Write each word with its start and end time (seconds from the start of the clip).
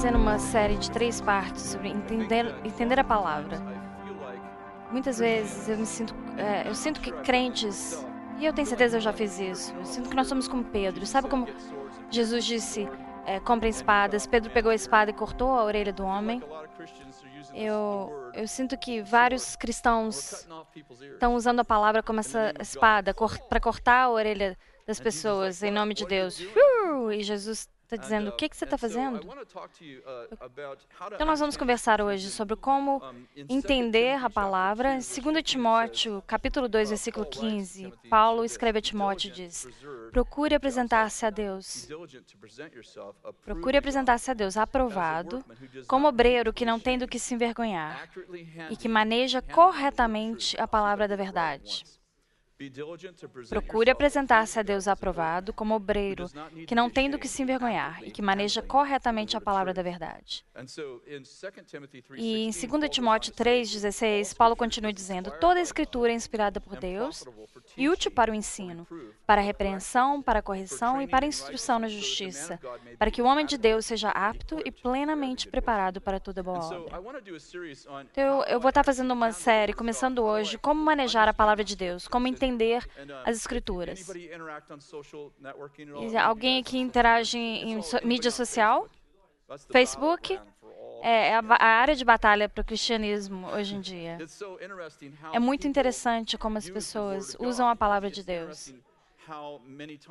fazendo 0.00 0.16
uma 0.16 0.38
série 0.38 0.78
de 0.78 0.90
três 0.90 1.20
partes 1.20 1.60
sobre 1.60 1.90
entender, 1.90 2.46
entender 2.64 2.98
a 2.98 3.04
palavra. 3.04 3.60
Muitas 4.90 5.18
vezes 5.18 5.68
eu 5.68 5.76
me 5.76 5.84
sinto, 5.84 6.14
é, 6.38 6.66
eu 6.66 6.74
sinto 6.74 7.02
que 7.02 7.12
crentes, 7.12 8.02
e 8.38 8.46
eu 8.46 8.52
tenho 8.54 8.66
certeza 8.66 8.96
eu 8.96 9.00
já 9.02 9.12
fiz 9.12 9.38
isso, 9.38 9.74
eu 9.74 9.84
sinto 9.84 10.08
que 10.08 10.16
nós 10.16 10.26
somos 10.26 10.48
como 10.48 10.64
Pedro. 10.64 11.04
Sabe 11.04 11.28
como 11.28 11.46
Jesus 12.10 12.46
disse, 12.46 12.88
é, 13.26 13.40
comprem 13.40 13.68
espadas, 13.68 14.26
Pedro 14.26 14.50
pegou 14.50 14.72
a 14.72 14.74
espada 14.74 15.10
e 15.10 15.12
cortou 15.12 15.52
a 15.52 15.64
orelha 15.64 15.92
do 15.92 16.02
homem? 16.02 16.42
Eu, 17.52 18.10
eu 18.32 18.48
sinto 18.48 18.78
que 18.78 19.02
vários 19.02 19.54
cristãos 19.54 20.48
estão 21.12 21.34
usando 21.34 21.60
a 21.60 21.64
palavra 21.64 22.02
como 22.02 22.20
essa 22.20 22.54
espada 22.58 23.14
para 23.50 23.60
cortar 23.60 24.04
a 24.04 24.10
orelha 24.10 24.56
das 24.86 24.98
pessoas 24.98 25.62
em 25.62 25.70
nome 25.70 25.92
de 25.92 26.06
Deus. 26.06 26.40
E 27.12 27.22
Jesus 27.22 27.68
está 27.94 27.96
dizendo: 27.96 28.28
o 28.28 28.32
que, 28.32 28.48
que 28.48 28.56
você 28.56 28.64
está 28.64 28.78
fazendo? 28.78 29.20
Então, 31.12 31.26
nós 31.26 31.40
vamos 31.40 31.56
conversar 31.56 32.00
hoje 32.00 32.30
sobre 32.30 32.56
como 32.56 33.02
entender 33.48 34.22
a 34.22 34.30
palavra. 34.30 34.94
Em 34.94 34.98
2 34.98 35.42
Timóteo, 35.42 36.22
capítulo 36.26 36.68
2, 36.68 36.90
versículo 36.90 37.26
15, 37.26 37.92
Paulo 38.08 38.44
escreve 38.44 38.78
a 38.78 38.82
Timóteo 38.82 39.28
e 39.28 39.32
diz: 39.32 39.68
Procure 40.12 40.54
apresentar-se 40.54 41.26
a 41.26 41.30
Deus. 41.30 41.88
Procure 43.44 43.76
apresentar-se 43.76 44.30
a 44.30 44.34
Deus 44.34 44.56
aprovado, 44.56 45.44
como 45.86 46.08
obreiro 46.08 46.52
que 46.52 46.64
não 46.64 46.78
tem 46.78 46.98
do 46.98 47.08
que 47.08 47.18
se 47.18 47.34
envergonhar 47.34 48.08
e 48.70 48.76
que 48.76 48.88
maneja 48.88 49.42
corretamente 49.42 50.60
a 50.60 50.68
palavra 50.68 51.08
da 51.08 51.16
verdade. 51.16 51.99
Procure 53.48 53.90
apresentar-se 53.90 54.58
a 54.58 54.62
Deus 54.62 54.86
aprovado 54.86 55.52
como 55.52 55.74
obreiro, 55.74 56.26
que 56.66 56.74
não 56.74 56.90
tem 56.90 57.08
do 57.08 57.18
que 57.18 57.26
se 57.26 57.42
envergonhar 57.42 58.02
e 58.04 58.10
que 58.10 58.20
maneja 58.20 58.60
corretamente 58.60 59.34
a 59.36 59.40
palavra 59.40 59.72
da 59.72 59.82
verdade. 59.82 60.44
E 62.16 62.44
em 62.44 62.50
2 62.50 62.90
Timóteo 62.90 63.32
3,16, 63.32 64.36
Paulo 64.36 64.54
continua 64.54 64.92
dizendo: 64.92 65.30
Toda 65.40 65.58
a 65.58 65.62
escritura 65.62 66.12
é 66.12 66.14
inspirada 66.14 66.60
por 66.60 66.76
Deus 66.76 67.24
e 67.76 67.88
útil 67.88 68.10
para 68.10 68.30
o 68.30 68.34
ensino, 68.34 68.86
para 69.26 69.40
a 69.40 69.44
repreensão, 69.44 70.20
para 70.20 70.40
a 70.40 70.42
correção 70.42 71.00
e 71.00 71.06
para 71.06 71.24
a 71.24 71.28
instrução 71.28 71.78
na 71.78 71.88
justiça, 71.88 72.60
para 72.98 73.10
que 73.10 73.22
o 73.22 73.24
homem 73.24 73.46
de 73.46 73.56
Deus 73.56 73.86
seja 73.86 74.10
apto 74.10 74.60
e 74.66 74.70
plenamente 74.70 75.48
preparado 75.48 76.00
para 76.00 76.20
toda 76.20 76.42
boa 76.42 76.58
obra. 76.58 77.00
Então, 78.12 78.44
eu, 78.44 78.60
vou 78.60 78.68
estar 78.68 78.84
fazendo 78.84 79.12
uma 79.12 79.32
série, 79.32 79.72
começando 79.72 80.22
hoje, 80.22 80.58
como 80.58 80.82
manejar 80.82 81.26
a 81.26 81.32
palavra 81.32 81.64
de 81.64 81.74
Deus, 81.74 82.06
como 82.06 82.26
entender 82.26 82.49
entender 82.50 82.86
as 83.24 83.36
escrituras. 83.36 84.10
Alguém 86.22 86.60
aqui 86.60 86.78
interage 86.78 87.38
em 87.38 87.82
so 87.82 87.98
mídia 88.04 88.30
social? 88.30 88.88
Facebook? 89.70 90.38
É, 91.02 91.28
é 91.28 91.34
a, 91.36 91.40
a 91.40 91.66
área 91.66 91.96
de 91.96 92.04
batalha 92.04 92.48
para 92.48 92.60
o 92.60 92.64
cristianismo 92.64 93.48
hoje 93.48 93.74
em 93.74 93.80
dia. 93.80 94.18
É 95.32 95.38
muito 95.38 95.66
interessante 95.66 96.36
como 96.36 96.58
as 96.58 96.68
pessoas 96.68 97.36
usam 97.38 97.68
a 97.68 97.74
palavra 97.74 98.10
de 98.10 98.22
Deus. 98.22 98.72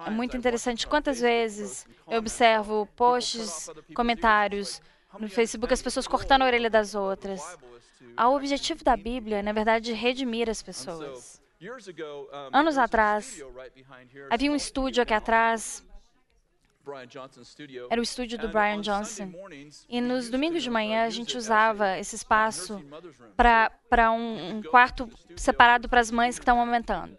É 0.05 0.09
muito 0.09 0.37
interessante 0.37 0.87
quantas 0.87 1.19
vezes 1.19 1.87
eu 2.07 2.19
observo 2.19 2.87
posts, 2.95 3.69
comentários 3.93 4.81
no 5.19 5.27
Facebook, 5.29 5.73
as 5.73 5.81
pessoas 5.81 6.07
cortando 6.07 6.43
a 6.43 6.45
orelha 6.45 6.69
das 6.69 6.95
outras. 6.95 7.41
O 8.17 8.35
objetivo 8.35 8.83
da 8.83 8.95
Bíblia, 8.95 9.43
na 9.43 9.51
verdade, 9.51 9.91
é 9.91 9.95
redimir 9.95 10.49
as 10.49 10.61
pessoas. 10.61 11.38
Anos 12.53 12.77
atrás, 12.77 13.43
havia 14.29 14.49
um 14.49 14.55
estúdio 14.55 15.03
aqui 15.03 15.13
atrás. 15.13 15.85
Era 17.89 17.99
o 17.99 18.03
estúdio 18.03 18.37
do 18.39 18.47
Brian 18.47 18.79
Johnson. 18.79 19.31
E 19.89 19.99
nos 19.99 20.29
domingos 20.29 20.63
de 20.63 20.69
manhã 20.69 21.03
a 21.03 21.09
gente 21.09 21.37
usava 21.37 21.97
esse 21.97 22.15
espaço 22.15 22.81
para 23.35 24.11
um, 24.11 24.57
um, 24.57 24.63
quarto 24.63 25.09
separado 25.35 25.89
para 25.89 25.99
as 25.99 26.09
mães 26.09 26.39
que 26.39 26.43
estão 26.43 26.59
amamentando. 26.61 27.15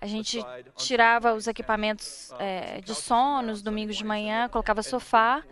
A 0.00 0.06
gente 0.06 0.42
tirava 0.74 1.34
os 1.34 1.46
equipamentos 1.46 2.32
é, 2.38 2.80
de 2.80 2.94
som 2.94 3.42
nos 3.42 3.60
domingos 3.62 3.96
de 3.96 4.04
manhã, 4.04 4.48
colocava 4.48 4.82
sofá 4.82 5.44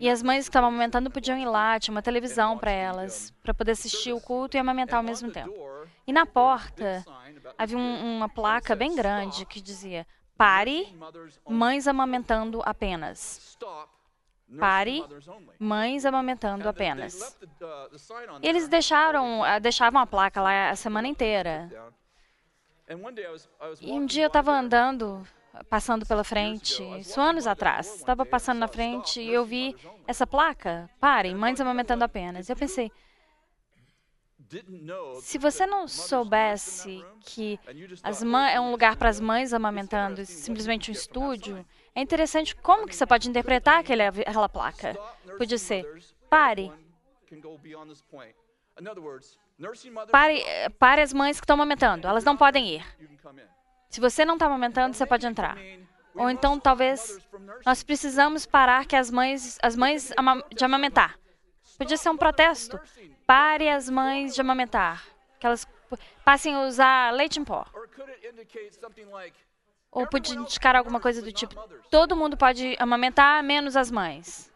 e 0.00 0.10
as 0.10 0.22
mães 0.22 0.44
que 0.44 0.50
estavam 0.50 0.68
amamentando 0.68 1.10
podiam 1.10 1.38
ir 1.38 1.46
lá, 1.46 1.78
tinha 1.78 1.94
uma 1.94 2.02
televisão 2.02 2.58
para 2.58 2.70
elas, 2.70 3.32
para 3.42 3.54
poder 3.54 3.72
assistir 3.72 4.12
o 4.12 4.20
culto 4.20 4.56
e 4.56 4.60
amamentar 4.60 4.96
ao 4.96 5.02
mesmo 5.02 5.30
tempo. 5.30 5.52
E 6.06 6.12
na 6.12 6.26
porta 6.26 7.04
havia 7.56 7.78
um, 7.78 8.16
uma 8.16 8.28
placa 8.28 8.74
bem 8.74 8.94
grande 8.94 9.46
que 9.46 9.60
dizia: 9.60 10.06
Pare, 10.36 10.96
mães 11.48 11.86
amamentando 11.86 12.60
apenas. 12.64 13.56
Pare, 14.58 15.04
mães 15.58 16.04
amamentando 16.04 16.68
apenas. 16.68 17.36
E 18.42 18.48
eles 18.48 18.68
deixaram, 18.68 19.42
ah, 19.42 19.58
deixavam 19.58 20.00
a 20.00 20.06
placa 20.06 20.40
lá 20.40 20.70
a 20.70 20.76
semana 20.76 21.08
inteira. 21.08 21.70
E 23.80 23.92
um 23.92 24.06
dia 24.06 24.24
eu 24.24 24.28
estava 24.28 24.52
andando 24.52 25.26
passando 25.68 26.06
pela 26.06 26.24
frente, 26.24 26.82
isso 26.98 27.20
anos 27.20 27.46
atrás. 27.46 27.96
Estava 27.96 28.24
passando 28.24 28.58
na 28.58 28.68
frente 28.68 29.20
e 29.20 29.32
eu 29.32 29.44
vi 29.44 29.74
essa 30.06 30.26
placa, 30.26 30.88
parem, 31.00 31.34
mães 31.34 31.60
amamentando 31.60 32.04
apenas. 32.04 32.48
Eu 32.48 32.56
pensei, 32.56 32.90
se 35.20 35.38
você 35.38 35.66
não 35.66 35.88
soubesse 35.88 37.04
que 37.20 37.58
as 38.02 38.22
é 38.22 38.60
um 38.60 38.70
lugar 38.70 38.96
para 38.96 39.08
as 39.08 39.20
mães 39.20 39.52
amamentando, 39.52 40.24
simplesmente 40.24 40.90
um 40.90 40.92
estúdio, 40.92 41.66
é 41.94 42.00
interessante 42.00 42.54
como 42.54 42.86
que 42.86 42.94
você 42.94 43.06
pode 43.06 43.28
interpretar 43.28 43.80
aquele, 43.80 44.02
aquela 44.02 44.48
placa. 44.48 44.94
Podia 45.36 45.58
ser, 45.58 45.84
pare. 46.30 46.72
Pare, 50.12 50.44
pare 50.78 51.02
as 51.02 51.12
mães 51.12 51.40
que 51.40 51.44
estão 51.44 51.54
amamentando, 51.54 52.06
elas 52.06 52.24
não 52.24 52.36
podem 52.36 52.76
ir. 52.76 52.84
Se 53.96 54.00
você 54.00 54.26
não 54.26 54.34
está 54.34 54.44
amamentando, 54.44 54.94
você 54.94 55.06
pode 55.06 55.26
entrar. 55.26 55.56
Ou 56.14 56.28
então, 56.28 56.60
talvez, 56.60 57.18
nós 57.64 57.82
precisamos 57.82 58.44
parar 58.44 58.84
que 58.84 58.94
as 58.94 59.10
mães, 59.10 59.58
as 59.62 59.74
mães 59.74 60.12
de 60.54 60.62
amamentar. 60.62 61.18
Podia 61.78 61.96
ser 61.96 62.10
um 62.10 62.16
protesto. 62.18 62.78
Pare 63.26 63.70
as 63.70 63.88
mães 63.88 64.34
de 64.34 64.40
amamentar. 64.42 65.02
Que 65.40 65.46
elas 65.46 65.66
passem 66.22 66.54
a 66.54 66.66
usar 66.66 67.10
leite 67.14 67.40
em 67.40 67.44
pó. 67.44 67.64
Ou 69.90 70.06
podia 70.06 70.34
indicar 70.34 70.76
alguma 70.76 71.00
coisa 71.00 71.22
do 71.22 71.32
tipo: 71.32 71.54
todo 71.90 72.14
mundo 72.14 72.36
pode 72.36 72.76
amamentar, 72.78 73.42
menos 73.42 73.78
as 73.78 73.90
mães. 73.90 74.52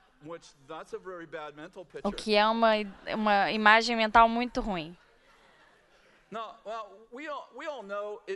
O 2.05 2.13
que 2.13 2.35
é 2.35 2.47
uma, 2.47 2.73
uma 3.15 3.51
imagem 3.51 3.97
mental 3.97 4.29
muito 4.29 4.61
ruim. 4.61 4.95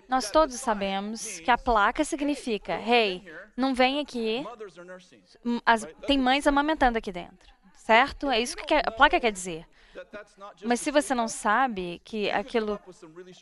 Nós 0.09 0.31
todos 0.31 0.57
sabemos 0.57 1.39
que 1.41 1.51
a 1.51 1.59
placa 1.59 2.05
significa: 2.05 2.75
hey, 2.75 3.25
não 3.57 3.75
vem 3.75 4.01
aqui, 4.01 4.45
as, 5.65 5.87
tem 6.07 6.19
mães 6.19 6.47
amamentando 6.47 6.99
aqui 6.99 7.13
dentro, 7.13 7.53
certo? 7.75 8.29
É 8.31 8.41
isso 8.41 8.57
que 8.57 8.75
a 8.75 8.91
placa 8.91 9.21
quer 9.21 9.31
dizer. 9.31 9.67
Mas 10.65 10.81
se 10.81 10.91
você 10.91 11.15
não 11.15 11.29
sabe 11.29 12.01
que 12.05 12.29
aquilo 12.31 12.81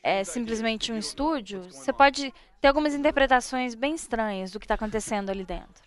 é 0.03 0.23
simplesmente 0.23 0.93
um 0.93 0.99
estúdio, 0.99 1.63
você 1.63 1.93
pode 1.93 2.33
ter 2.61 2.69
algumas 2.69 2.95
interpretações 2.95 3.75
bem 3.75 3.95
estranhas 3.95 4.51
do 4.51 4.61
que 4.61 4.67
está 4.67 4.75
acontecendo 4.75 5.31
ali 5.31 5.45
dentro. 5.45 5.83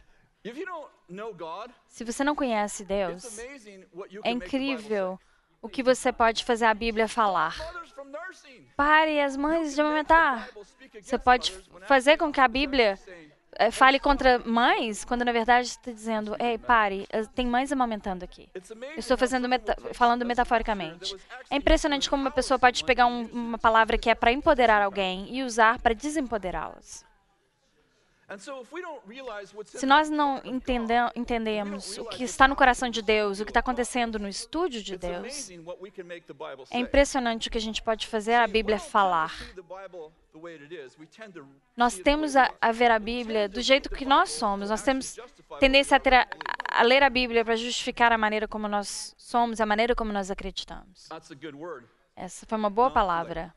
Se 1.88 2.04
você 2.04 2.24
não 2.24 2.36
conhece 2.36 2.84
Deus, 2.84 3.38
é 4.24 4.32
incrível 4.32 5.20
o 5.66 5.70
que 5.70 5.82
você 5.82 6.14
pode 6.14 6.46
fazer 6.46 6.66
a 6.66 6.74
Bíblia 6.74 7.08
falar. 7.08 7.56
Pare 8.78 9.20
as 9.20 9.36
mães 9.36 9.74
de 9.74 9.82
amamentar. 9.82 10.48
Você 11.02 11.18
pode 11.18 11.52
fazer 11.88 12.18
com 12.18 12.32
que 12.32 12.40
a 12.40 12.48
Bíblia 12.48 13.00
eh, 13.58 13.72
fale 13.72 14.00
contra 14.00 14.38
mães, 14.38 15.04
quando 15.04 15.26
na 15.26 15.32
verdade 15.32 15.70
está 15.70 15.92
dizendo, 15.92 16.36
ei, 16.40 16.60
pare, 16.60 17.08
tem 17.34 17.48
mães 17.48 17.72
amamentando 17.72 18.24
aqui. 18.24 18.48
Eu 18.54 19.00
estou 19.00 19.18
fazendo 19.18 19.50
meta 19.50 19.76
falando 19.94 20.24
metaforicamente. 20.24 21.16
É 21.50 21.56
impressionante 21.56 22.10
como 22.12 22.22
uma 22.22 22.32
pessoa 22.32 22.60
pode 22.60 22.84
pegar 22.84 23.08
um, 23.08 23.26
uma 23.26 23.58
palavra 23.58 23.98
que 23.98 24.10
é 24.10 24.14
para 24.14 24.32
empoderar 24.32 24.84
alguém 24.84 25.34
e 25.36 25.42
usar 25.42 25.80
para 25.80 25.96
desempoderá-las. 25.96 27.04
Se 29.66 29.86
nós 29.86 30.10
não 30.10 30.42
entendemos 30.44 31.98
o 32.00 32.06
que 32.06 32.24
está 32.24 32.48
no 32.48 32.56
coração 32.56 32.90
de 32.90 33.02
Deus, 33.02 33.40
o 33.40 33.46
que 33.46 33.52
está 33.52 33.60
acontecendo 33.60 34.18
no 34.18 34.28
estúdio 34.28 34.82
de 34.82 34.98
Deus, 34.98 35.50
é 36.72 36.80
impressionante 36.80 37.48
o 37.48 37.52
que 37.52 37.58
a 37.58 37.62
gente 37.62 37.84
pode 37.84 38.08
fazer 38.08 38.34
a 38.34 38.48
Bíblia 38.48 38.80
falar. 38.80 39.32
Nós 41.78 42.00
temos 42.00 42.36
a, 42.36 42.52
a 42.60 42.72
ver 42.72 42.90
a 42.90 42.98
Bíblia 42.98 43.48
do 43.48 43.62
jeito 43.62 43.90
que 43.90 44.06
nós 44.06 44.32
somos. 44.32 44.72
Nós 44.72 44.82
temos 44.82 45.16
tendência 45.60 45.96
a, 45.98 46.00
a, 46.20 46.82
a 46.82 46.84
ler 46.84 47.04
a 47.04 47.10
Bíblia 47.10 47.46
para 47.46 47.56
justificar 47.56 48.12
a 48.12 48.18
maneira 48.18 48.48
como 48.48 48.68
nós 48.68 49.14
somos, 49.18 49.62
a 49.62 49.66
maneira 49.68 49.96
como 49.96 50.12
nós 50.12 50.32
acreditamos. 50.32 51.08
Essa 52.16 52.46
foi 52.48 52.58
uma 52.58 52.70
boa 52.72 52.90
palavra. 52.90 53.54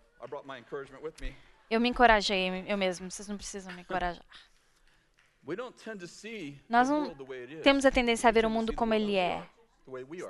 Eu 1.70 1.80
me 1.80 1.88
encorajei 1.88 2.64
eu 2.66 2.78
mesmo, 2.78 3.10
vocês 3.10 3.28
não 3.28 3.36
precisam 3.36 3.72
me 3.74 3.82
encorajar. 3.82 4.24
Nós 6.68 6.88
não 6.88 7.14
temos 7.62 7.86
a 7.86 7.90
tendência 7.90 8.28
a 8.28 8.32
ver 8.32 8.44
o 8.44 8.50
mundo 8.50 8.72
como 8.72 8.92
ele 8.94 9.16
é. 9.16 9.42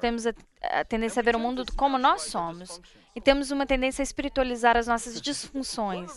Temos 0.01 0.27
a, 0.27 0.33
a 0.63 0.85
tendência 0.85 1.21
a 1.21 1.23
ver 1.23 1.35
o 1.35 1.39
mundo 1.41 1.65
como 1.77 1.99
nós 1.99 2.23
somos. 2.23 2.81
E 3.15 3.21
temos 3.21 3.51
uma 3.51 3.67
tendência 3.67 4.01
a 4.01 4.05
espiritualizar 4.05 4.77
as 4.77 4.87
nossas 4.87 5.21
disfunções. 5.21 6.13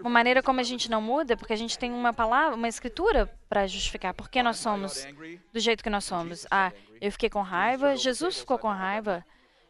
Uma 0.00 0.10
maneira 0.10 0.42
como 0.42 0.60
a 0.60 0.62
gente 0.62 0.90
não 0.90 1.00
muda, 1.00 1.34
porque 1.36 1.54
a 1.54 1.56
gente 1.56 1.78
tem 1.78 1.90
uma 1.90 2.12
palavra, 2.12 2.54
uma 2.54 2.68
escritura 2.68 3.26
para 3.48 3.66
justificar 3.66 4.12
por 4.12 4.28
que 4.28 4.42
nós 4.42 4.58
somos 4.58 5.06
do 5.50 5.58
jeito 5.58 5.82
que 5.82 5.88
nós 5.88 6.04
somos. 6.04 6.46
Ah, 6.50 6.72
eu 7.00 7.10
fiquei 7.10 7.30
com 7.30 7.40
raiva, 7.40 7.96
Jesus 7.96 8.40
ficou 8.40 8.58
com 8.58 8.68
raiva. 8.68 9.24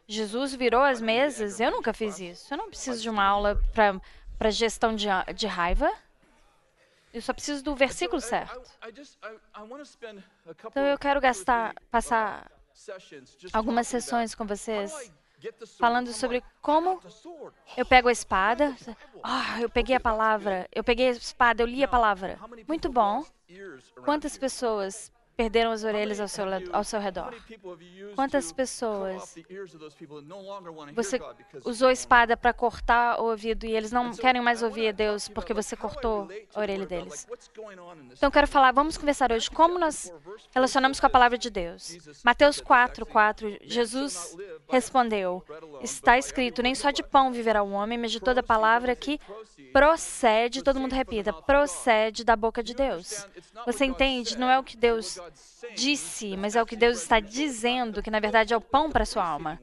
Jesus 0.05 0.53
virou 0.53 0.81
as 0.81 0.99
mesas, 0.99 1.61
eu 1.61 1.71
nunca 1.71 1.93
fiz 1.93 2.19
isso. 2.19 2.53
Eu 2.53 2.57
não 2.57 2.67
preciso 2.67 3.01
de 3.01 3.09
uma 3.09 3.23
aula 3.23 3.57
para 4.37 4.51
gestão 4.51 4.93
de, 4.93 5.07
de 5.33 5.47
raiva. 5.47 5.89
Eu 7.13 7.21
só 7.21 7.33
preciso 7.33 7.63
do 7.63 7.75
versículo 7.75 8.21
certo. 8.21 8.61
Então 10.65 10.85
eu 10.85 10.97
quero 10.97 11.19
gastar, 11.19 11.75
passar 11.89 12.49
algumas 13.53 13.87
sessões 13.87 14.33
com 14.33 14.45
vocês 14.45 15.11
falando 15.79 16.13
sobre 16.13 16.43
como 16.61 17.01
eu 17.75 17.85
pego 17.85 18.07
a 18.07 18.11
espada. 18.11 18.75
Ah, 19.23 19.55
oh, 19.57 19.61
eu 19.63 19.69
peguei 19.69 19.95
a 19.95 19.99
palavra. 19.99 20.67
Eu 20.71 20.83
peguei 20.83 21.09
a 21.09 21.11
espada, 21.11 21.63
eu 21.63 21.67
li 21.67 21.83
a 21.83 21.87
palavra. 21.87 22.39
Muito 22.67 22.89
bom. 22.89 23.25
Quantas 24.05 24.37
pessoas 24.37 25.11
perderam 25.41 25.71
as 25.71 25.83
orelhas 25.83 26.19
ao 26.19 26.27
seu, 26.27 26.45
ao 26.71 26.83
seu 26.83 26.99
redor? 26.99 27.33
Quantas 28.15 28.51
pessoas 28.51 29.35
você 30.93 31.19
usou 31.65 31.87
a 31.87 31.93
espada 31.93 32.37
para 32.37 32.53
cortar 32.53 33.19
o 33.19 33.25
ouvido 33.25 33.65
e 33.65 33.75
eles 33.75 33.91
não 33.91 34.11
querem 34.11 34.41
mais 34.41 34.61
ouvir 34.61 34.89
a 34.89 34.91
Deus 34.91 35.27
porque 35.27 35.53
você 35.53 35.75
cortou 35.75 36.27
a 36.53 36.59
orelha 36.59 36.85
deles? 36.85 37.27
Então, 38.11 38.29
quero 38.29 38.47
falar, 38.47 38.71
vamos 38.71 38.97
conversar 38.97 39.31
hoje 39.31 39.49
como 39.49 39.79
nós 39.79 40.13
relacionamos 40.53 40.99
com 40.99 41.07
a 41.07 41.09
palavra 41.09 41.37
de 41.37 41.49
Deus. 41.49 41.97
Mateus 42.23 42.61
4, 42.61 43.03
4, 43.05 43.57
Jesus 43.63 44.37
respondeu: 44.69 45.43
Está 45.81 46.17
escrito, 46.19 46.61
nem 46.61 46.75
só 46.75 46.91
de 46.91 47.01
pão 47.01 47.31
viverá 47.31 47.63
o 47.63 47.71
homem, 47.71 47.97
mas 47.97 48.11
de 48.11 48.19
toda 48.19 48.43
palavra 48.43 48.95
que 48.95 49.19
procede, 49.73 50.63
todo 50.63 50.79
mundo 50.79 50.93
repita, 50.93 51.33
procede 51.33 52.23
da 52.23 52.35
boca 52.35 52.61
de 52.61 52.75
Deus. 52.75 53.25
Você 53.65 53.85
entende? 53.85 54.37
Não 54.37 54.49
é 54.49 54.59
o 54.59 54.63
que 54.63 54.77
Deus 54.77 55.19
disse, 55.75 56.35
mas 56.37 56.55
é 56.55 56.61
o 56.61 56.65
que 56.65 56.75
Deus 56.75 57.01
está 57.01 57.19
dizendo, 57.19 58.01
que 58.01 58.11
na 58.11 58.19
verdade 58.19 58.53
é 58.53 58.57
o 58.57 58.61
pão 58.61 58.91
para 58.91 59.05
sua 59.05 59.25
alma. 59.25 59.59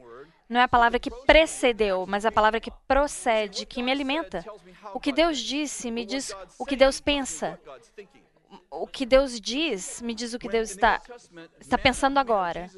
Não 0.49 0.61
é 0.61 0.63
a 0.63 0.69
palavra 0.69 0.99
que 0.99 1.11
precedeu, 1.11 2.07
mas 2.07 2.25
a 2.25 2.33
palavra 2.33 2.59
que 2.59 2.71
procede, 2.87 3.67
que 3.67 3.83
me 3.83 3.93
alimenta. 3.93 4.45
O 4.95 5.01
que 5.01 5.13
Deus 5.13 5.39
disse 5.39 5.91
me 5.91 6.07
diz 6.07 6.35
o 6.59 6.65
que 6.65 6.75
Deus 6.75 7.01
pensa. 7.01 7.61
O 8.71 8.87
que 8.87 9.05
Deus 9.05 9.39
diz 9.39 10.01
me 10.01 10.15
diz 10.15 10.33
o 10.33 10.39
que 10.39 10.49
Deus 10.49 10.71
está, 10.71 11.03
está 11.61 11.77
pensando 11.77 12.19
agora. 12.19 12.71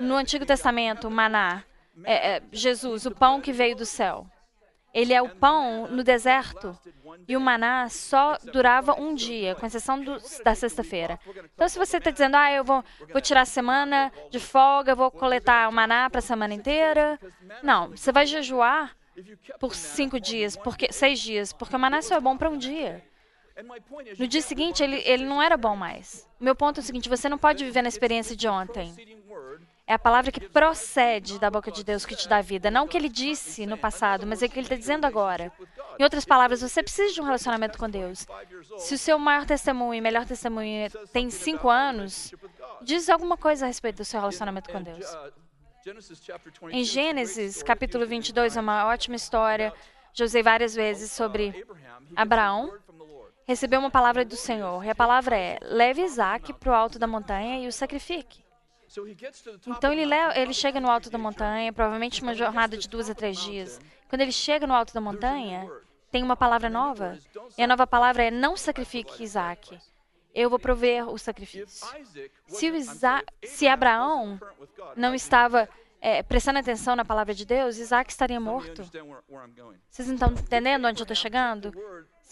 No 0.00 0.16
Antigo 0.16 0.44
Testamento, 0.44 1.08
maná, 1.08 1.62
é, 2.02 2.36
é, 2.36 2.42
Jesus, 2.50 3.06
o 3.06 3.12
pão 3.12 3.40
que 3.40 3.52
veio 3.52 3.76
do 3.76 3.86
céu. 3.86 4.26
Ele 4.94 5.12
é 5.12 5.20
o 5.20 5.28
pão 5.28 5.88
no 5.88 6.04
deserto 6.04 6.78
e 7.26 7.36
o 7.36 7.40
maná 7.40 7.88
só 7.88 8.38
durava 8.52 8.94
um 8.94 9.12
dia, 9.12 9.56
com 9.56 9.66
exceção 9.66 10.00
do, 10.00 10.16
da 10.44 10.54
sexta-feira. 10.54 11.18
Então, 11.52 11.68
se 11.68 11.78
você 11.78 11.96
está 11.96 12.12
dizendo, 12.12 12.36
ah, 12.36 12.52
eu 12.52 12.62
vou, 12.62 12.84
vou 13.10 13.20
tirar 13.20 13.40
a 13.40 13.46
semana 13.46 14.12
de 14.30 14.38
folga, 14.38 14.94
vou 14.94 15.10
coletar 15.10 15.68
o 15.68 15.72
maná 15.72 16.08
para 16.08 16.20
a 16.20 16.22
semana 16.22 16.54
inteira. 16.54 17.18
Não, 17.60 17.90
você 17.90 18.12
vai 18.12 18.24
jejuar 18.24 18.96
por 19.58 19.74
cinco 19.74 20.20
dias, 20.20 20.56
porque 20.56 20.92
seis 20.92 21.18
dias, 21.18 21.52
porque 21.52 21.74
o 21.74 21.78
maná 21.78 22.00
só 22.00 22.14
é 22.14 22.20
bom 22.20 22.36
para 22.36 22.48
um 22.48 22.56
dia. 22.56 23.02
No 24.18 24.26
dia 24.26 24.42
seguinte, 24.42 24.82
ele, 24.82 25.00
ele 25.04 25.24
não 25.24 25.40
era 25.40 25.56
bom 25.56 25.76
mais. 25.76 26.28
Meu 26.40 26.56
ponto 26.56 26.80
é 26.80 26.82
o 26.82 26.84
seguinte: 26.84 27.08
você 27.08 27.28
não 27.28 27.38
pode 27.38 27.64
viver 27.64 27.82
na 27.82 27.88
experiência 27.88 28.34
de 28.34 28.48
ontem. 28.48 28.92
É 29.86 29.92
a 29.92 29.98
palavra 29.98 30.32
que 30.32 30.40
procede 30.40 31.38
da 31.38 31.50
boca 31.50 31.70
de 31.70 31.84
Deus 31.84 32.06
que 32.06 32.16
te 32.16 32.26
dá 32.26 32.40
vida. 32.40 32.70
Não 32.70 32.86
o 32.86 32.88
que 32.88 32.96
ele 32.96 33.08
disse 33.08 33.66
no 33.66 33.76
passado, 33.76 34.26
mas 34.26 34.42
é 34.42 34.46
o 34.46 34.48
que 34.48 34.58
ele 34.58 34.64
está 34.64 34.76
dizendo 34.76 35.04
agora. 35.04 35.52
Em 35.98 36.02
outras 36.02 36.24
palavras, 36.24 36.62
você 36.62 36.82
precisa 36.82 37.12
de 37.12 37.20
um 37.20 37.24
relacionamento 37.24 37.78
com 37.78 37.88
Deus. 37.88 38.26
Se 38.78 38.94
o 38.94 38.98
seu 38.98 39.18
maior 39.18 39.44
testemunho 39.44 39.94
e 39.94 40.00
melhor 40.00 40.24
testemunho 40.24 40.90
tem 41.12 41.28
cinco 41.28 41.68
anos, 41.68 42.32
diz 42.80 43.10
alguma 43.10 43.36
coisa 43.36 43.66
a 43.66 43.68
respeito 43.68 43.98
do 43.98 44.04
seu 44.06 44.20
relacionamento 44.20 44.72
com 44.72 44.82
Deus. 44.82 45.04
Em 46.70 46.82
Gênesis, 46.82 47.62
capítulo 47.62 48.06
22, 48.06 48.56
é 48.56 48.60
uma 48.60 48.86
ótima 48.86 49.16
história. 49.16 49.70
Já 50.14 50.24
usei 50.24 50.42
várias 50.42 50.74
vezes 50.74 51.12
sobre 51.12 51.66
Abraão. 52.16 52.72
Recebeu 53.46 53.80
uma 53.80 53.90
palavra 53.90 54.24
do 54.24 54.36
Senhor. 54.36 54.82
E 54.82 54.88
a 54.88 54.94
palavra 54.94 55.36
é: 55.36 55.58
leve 55.60 56.00
Isaac 56.00 56.54
para 56.54 56.70
o 56.70 56.74
alto 56.74 56.98
da 56.98 57.06
montanha 57.06 57.62
e 57.62 57.66
o 57.66 57.72
sacrifique. 57.72 58.43
Então 59.66 59.92
ele, 59.92 60.04
leva, 60.04 60.38
ele 60.38 60.54
chega 60.54 60.80
no 60.80 60.90
alto 60.90 61.10
da 61.10 61.18
montanha, 61.18 61.72
provavelmente 61.72 62.22
uma 62.22 62.34
jornada 62.34 62.76
de 62.76 62.88
duas 62.88 63.10
a 63.10 63.14
três 63.14 63.38
dias. 63.38 63.80
Quando 64.08 64.20
ele 64.20 64.32
chega 64.32 64.66
no 64.66 64.74
alto 64.74 64.94
da 64.94 65.00
montanha, 65.00 65.68
tem 66.10 66.22
uma 66.22 66.36
palavra 66.36 66.70
nova. 66.70 67.18
E 67.58 67.62
a 67.62 67.66
nova 67.66 67.86
palavra 67.86 68.24
é: 68.24 68.30
não 68.30 68.56
sacrifique 68.56 69.22
Isaac. 69.22 69.78
Eu 70.34 70.50
vou 70.50 70.58
prover 70.58 71.08
o 71.08 71.16
sacrifício. 71.16 71.86
Se, 72.46 72.70
o 72.70 72.76
Isaac, 72.76 73.26
se 73.44 73.68
Abraão 73.68 74.40
não 74.96 75.14
estava 75.14 75.68
é, 76.00 76.22
prestando 76.22 76.58
atenção 76.58 76.94
na 76.94 77.04
palavra 77.04 77.32
de 77.32 77.46
Deus, 77.46 77.78
Isaac 77.78 78.10
estaria 78.10 78.40
morto. 78.40 78.82
Vocês 79.88 80.08
estão 80.08 80.32
entendendo 80.32 80.86
onde 80.86 81.00
eu 81.00 81.04
estou 81.04 81.16
chegando? 81.16 81.72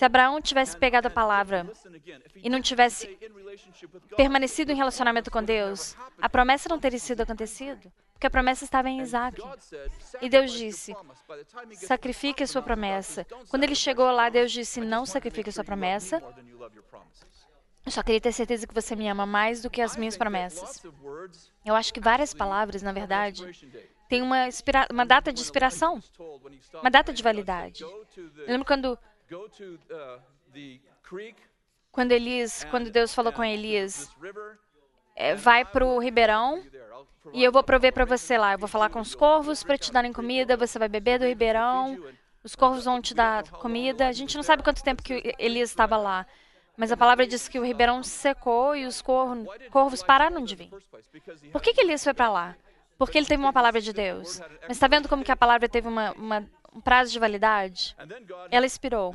Se 0.02 0.06
Abraão 0.06 0.43
tivesse 0.43 0.76
pegado 0.76 1.06
a 1.06 1.10
palavra 1.12 1.64
e 2.34 2.50
não 2.50 2.60
tivesse 2.60 3.06
permanecido 4.16 4.72
em 4.72 4.75
relacionamento 4.75 5.31
com 5.31 5.40
Deus, 5.40 5.96
a 6.20 6.28
promessa 6.28 6.69
não 6.69 6.81
teria 6.81 6.99
sido 6.99 7.20
acontecido, 7.20 7.88
porque 8.12 8.26
a 8.26 8.31
promessa 8.31 8.64
estava 8.64 8.90
em 8.90 9.00
Isaac. 9.00 9.40
E 10.20 10.28
Deus 10.28 10.50
disse: 10.50 10.93
sacrifique 11.75 12.43
a 12.43 12.49
sua 12.49 12.62
promessa. 12.62 13.25
Quando 13.49 13.62
ele 13.62 13.76
chegou 13.76 14.10
lá, 14.10 14.28
Deus 14.28 14.50
disse: 14.50 14.81
não 14.81 15.06
sacrifique 15.06 15.50
a 15.50 15.52
sua 15.52 15.62
promessa. 15.62 16.20
Eu 17.87 17.92
só 17.92 18.02
queria 18.02 18.21
ter 18.21 18.32
certeza 18.32 18.66
que 18.66 18.75
você 18.75 18.97
me 18.97 19.09
ama 19.09 19.25
mais 19.25 19.62
do 19.62 19.71
que 19.71 19.80
as 19.80 19.97
minhas 19.97 20.16
promessas. 20.16 20.82
Eu 21.64 21.76
acho 21.76 21.94
que 21.94 22.00
várias 22.00 22.35
palavras, 22.35 22.82
na 22.82 22.90
verdade, 22.90 23.44
têm 24.09 24.21
uma, 24.21 24.49
uma 24.90 25.06
data 25.06 25.32
de 25.32 25.40
expiração, 25.40 26.02
uma 26.80 26.90
data 26.90 27.12
de 27.12 27.23
validade. 27.23 27.85
Eu 27.85 28.49
lembro 28.49 28.66
quando 28.66 28.99
quando 31.93 32.12
Elias, 32.12 32.65
quando 32.71 32.91
Deus 32.91 33.15
falou 33.15 33.33
com 33.33 33.45
Elias, 33.45 34.11
é, 35.15 35.35
vai 35.35 35.65
para 35.65 35.85
o 35.85 35.99
ribeirão 35.99 36.65
e 37.33 37.45
eu 37.45 37.53
vou 37.53 37.62
prover 37.62 37.93
para 37.93 38.05
você 38.05 38.39
lá. 38.39 38.55
Eu 38.55 38.59
vou 38.59 38.69
falar 38.69 38.89
com 38.89 39.01
os 39.01 39.15
corvos 39.15 39.62
para 39.62 39.77
te 39.77 39.93
darem 39.93 40.12
comida. 40.12 40.57
Você 40.57 40.79
vai 40.79 40.89
beber 40.89 41.19
do 41.19 41.27
ribeirão. 41.27 42.03
Os 42.43 42.57
corvos 42.57 42.85
vão 42.85 43.01
te 43.01 43.15
dar 43.15 43.49
comida. 43.51 44.09
A 44.09 44.12
gente 44.12 44.37
não 44.37 44.43
sabe 44.43 44.62
quanto 44.62 44.83
tempo 44.83 45.03
que 45.03 45.35
Elias 45.39 45.71
estava 45.71 45.97
lá. 45.97 46.27
Mas 46.77 46.91
a 46.91 46.97
palavra 46.97 47.27
diz 47.27 47.47
que 47.47 47.59
o 47.59 47.65
ribeirão 47.65 48.03
secou 48.03 48.75
e 48.75 48.87
os 48.87 49.03
corvos 49.03 50.03
pararam 50.03 50.43
de 50.43 50.57
vir. 50.57 50.71
Por 51.53 51.61
que, 51.61 51.75
que 51.75 51.83
Elias 51.83 52.03
foi 52.03 52.15
para 52.15 52.31
lá? 52.31 52.57
Porque 52.99 53.19
ele 53.19 53.27
teve 53.27 53.43
uma 53.43 53.53
palavra 53.53 53.81
de 53.81 53.93
Deus. 53.93 54.41
Mas 54.62 54.73
está 54.73 54.89
vendo 54.89 55.09
como 55.09 55.23
que 55.23 55.31
a 55.31 55.37
palavra 55.37 55.69
teve 55.69 55.87
uma, 55.87 56.12
uma 56.12 56.49
um 56.75 56.81
prazo 56.81 57.12
de 57.12 57.19
validade, 57.19 57.95
ela 58.50 58.67
expirou. 58.67 59.14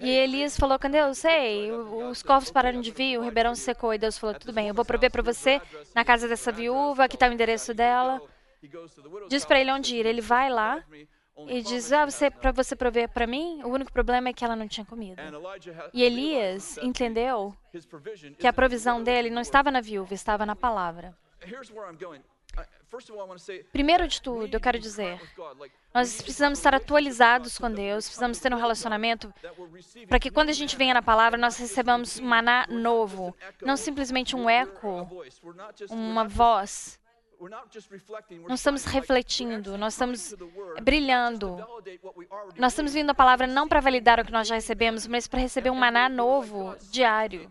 E 0.00 0.10
Elias 0.10 0.56
falou 0.56 0.78
com 0.78 0.88
Deus: 0.88 1.24
Ei, 1.24 1.72
os 1.72 2.22
corvos 2.22 2.50
pararam 2.50 2.80
de 2.80 2.92
vir, 2.92 3.18
o 3.18 3.22
ribeirão 3.22 3.54
secou. 3.54 3.92
E 3.92 3.98
Deus 3.98 4.16
falou: 4.16 4.38
Tudo 4.38 4.52
bem, 4.52 4.68
eu 4.68 4.74
vou 4.74 4.84
prover 4.84 5.10
para 5.10 5.22
você 5.22 5.60
na 5.94 6.04
casa 6.04 6.28
dessa 6.28 6.52
viúva, 6.52 7.04
aqui 7.04 7.16
está 7.16 7.28
o 7.28 7.32
endereço 7.32 7.74
dela. 7.74 8.20
Diz 9.28 9.44
para 9.44 9.60
ele 9.60 9.72
onde 9.72 9.96
ir. 9.96 10.06
Ele 10.06 10.20
vai 10.20 10.48
lá 10.50 10.84
e 11.48 11.62
diz: 11.62 11.92
ah, 11.92 12.04
você, 12.04 12.30
para 12.30 12.52
você 12.52 12.76
prover 12.76 13.08
para 13.08 13.26
mim, 13.26 13.60
o 13.64 13.68
único 13.68 13.92
problema 13.92 14.28
é 14.28 14.32
que 14.32 14.44
ela 14.44 14.56
não 14.56 14.68
tinha 14.68 14.84
comida. 14.84 15.22
E 15.92 16.02
Elias 16.02 16.78
entendeu 16.78 17.54
que 18.38 18.46
a 18.46 18.52
provisão 18.52 19.02
dele 19.02 19.30
não 19.30 19.42
estava 19.42 19.70
na 19.70 19.80
viúva, 19.80 20.14
estava 20.14 20.44
na 20.44 20.54
palavra. 20.54 21.16
Primeiro 23.72 24.06
de 24.08 24.20
tudo, 24.20 24.52
eu 24.52 24.60
quero 24.60 24.78
dizer, 24.78 25.20
nós 25.94 26.20
precisamos 26.20 26.58
estar 26.58 26.74
atualizados 26.74 27.56
com 27.56 27.70
Deus, 27.70 28.06
precisamos 28.06 28.38
ter 28.38 28.52
um 28.52 28.56
relacionamento 28.58 29.32
para 30.08 30.18
que 30.18 30.30
quando 30.30 30.50
a 30.50 30.52
gente 30.52 30.76
venha 30.76 30.94
na 30.94 31.02
palavra, 31.02 31.38
nós 31.38 31.56
recebamos 31.56 32.18
maná 32.20 32.66
novo, 32.68 33.34
não 33.62 33.76
simplesmente 33.76 34.34
um 34.34 34.50
eco, 34.50 35.08
uma 35.90 36.24
voz. 36.26 36.99
Não 38.46 38.54
estamos 38.54 38.84
refletindo, 38.84 39.78
nós 39.78 39.94
estamos 39.94 40.34
brilhando. 40.82 41.56
Nós 42.58 42.72
estamos 42.72 42.92
vindo 42.92 43.08
a 43.08 43.14
palavra 43.14 43.46
não 43.46 43.66
para 43.66 43.80
validar 43.80 44.20
o 44.20 44.24
que 44.24 44.30
nós 44.32 44.46
já 44.46 44.56
recebemos, 44.56 45.06
mas 45.06 45.26
para 45.26 45.40
receber 45.40 45.70
um 45.70 45.74
maná 45.74 46.06
novo, 46.08 46.76
diário. 46.90 47.50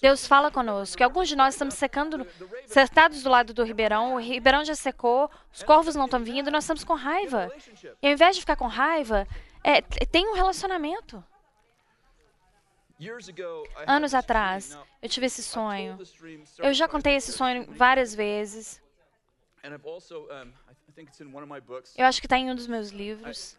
Deus 0.00 0.26
fala 0.26 0.50
conosco. 0.50 1.02
E 1.02 1.04
alguns 1.04 1.28
de 1.28 1.36
nós 1.36 1.54
estamos 1.54 1.74
secando, 1.74 2.26
sentados 2.66 3.22
do 3.22 3.28
lado 3.28 3.52
do 3.52 3.62
ribeirão, 3.62 4.14
o 4.14 4.18
ribeirão 4.20 4.64
já 4.64 4.74
secou, 4.74 5.30
os 5.52 5.62
corvos 5.62 5.94
não 5.94 6.06
estão 6.06 6.24
vindo, 6.24 6.50
nós 6.50 6.64
estamos 6.64 6.82
com 6.82 6.94
raiva. 6.94 7.52
E 8.00 8.06
ao 8.06 8.12
invés 8.14 8.36
de 8.36 8.40
ficar 8.40 8.56
com 8.56 8.66
raiva, 8.66 9.26
é, 9.62 9.82
tem 9.82 10.26
um 10.28 10.34
relacionamento. 10.34 11.22
Anos 13.86 14.14
atrás, 14.14 14.78
eu 15.02 15.08
tive 15.08 15.26
esse 15.26 15.42
sonho. 15.42 15.98
Eu 16.58 16.72
já 16.72 16.88
contei 16.88 17.16
esse 17.16 17.32
sonho 17.32 17.66
várias 17.70 18.14
vezes. 18.14 18.80
Eu 21.96 22.06
acho 22.06 22.20
que 22.20 22.26
está 22.26 22.38
em 22.38 22.50
um 22.50 22.54
dos 22.54 22.66
meus 22.66 22.90
livros. 22.90 23.58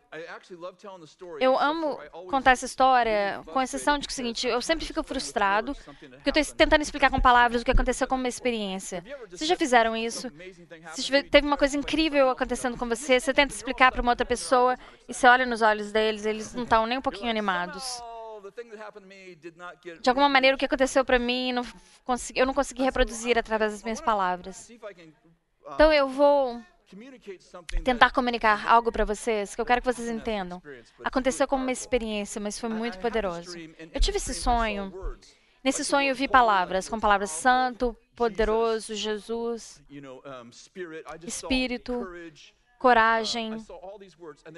Eu 1.39 1.57
amo 1.59 1.97
contar 2.29 2.51
essa 2.51 2.65
história, 2.65 3.41
com 3.45 3.61
exceção 3.61 3.97
de 3.97 4.07
que 4.07 4.11
é 4.11 4.13
o 4.13 4.15
seguinte, 4.15 4.47
eu 4.47 4.61
sempre 4.61 4.85
fico 4.85 5.03
frustrado, 5.03 5.73
porque 5.75 6.29
eu 6.29 6.41
estou 6.41 6.55
tentando 6.55 6.81
explicar 6.81 7.09
com 7.09 7.19
palavras 7.19 7.61
o 7.61 7.65
que 7.65 7.71
aconteceu 7.71 8.07
com 8.07 8.15
uma 8.15 8.27
experiência. 8.27 9.03
Vocês 9.29 9.47
já 9.47 9.55
fizeram 9.55 9.95
isso? 9.95 10.29
Se 10.93 11.23
teve 11.23 11.47
uma 11.47 11.57
coisa 11.57 11.77
incrível 11.77 12.29
acontecendo 12.29 12.77
com 12.77 12.87
você, 12.87 13.19
você 13.19 13.33
tenta 13.33 13.53
explicar 13.53 13.91
para 13.91 14.01
uma 14.01 14.11
outra 14.11 14.25
pessoa 14.25 14.75
e 15.07 15.13
você 15.13 15.27
olha 15.27 15.45
nos 15.45 15.61
olhos 15.61 15.91
deles, 15.91 16.25
eles 16.25 16.53
não 16.53 16.63
estão 16.63 16.85
nem 16.85 16.97
um 16.97 17.01
pouquinho 17.01 17.29
animados. 17.29 18.01
De 20.01 20.09
alguma 20.09 20.27
maneira, 20.27 20.55
o 20.55 20.59
que 20.59 20.65
aconteceu 20.65 21.05
para 21.05 21.19
mim, 21.19 21.53
não 21.53 21.63
consegui, 22.03 22.39
eu 22.39 22.45
não 22.45 22.53
consegui 22.53 22.81
reproduzir 22.83 23.37
através 23.37 23.71
das 23.71 23.83
minhas 23.83 24.01
palavras. 24.01 24.69
Então, 25.73 25.91
eu 25.91 26.07
vou 26.07 26.61
tentar 27.83 28.11
comunicar 28.11 28.67
algo 28.67 28.91
para 28.91 29.05
vocês 29.05 29.55
que 29.55 29.61
eu 29.61 29.65
quero 29.65 29.81
que 29.81 29.91
vocês 29.91 30.09
entendam. 30.09 30.61
Aconteceu 31.03 31.47
como 31.47 31.63
uma 31.63 31.71
experiência, 31.71 32.41
mas 32.41 32.59
foi 32.59 32.69
muito 32.69 32.99
poderoso. 32.99 33.57
Eu 33.93 33.99
tive 33.99 34.17
esse 34.17 34.33
sonho. 34.33 34.93
Nesse 35.63 35.85
sonho 35.85 36.09
eu 36.09 36.15
vi 36.15 36.27
palavras, 36.27 36.89
com 36.89 36.99
palavras 36.99 37.29
santo, 37.29 37.95
poderoso, 38.15 38.95
Jesus, 38.95 39.81
Espírito, 41.23 42.07
coragem. 42.79 43.63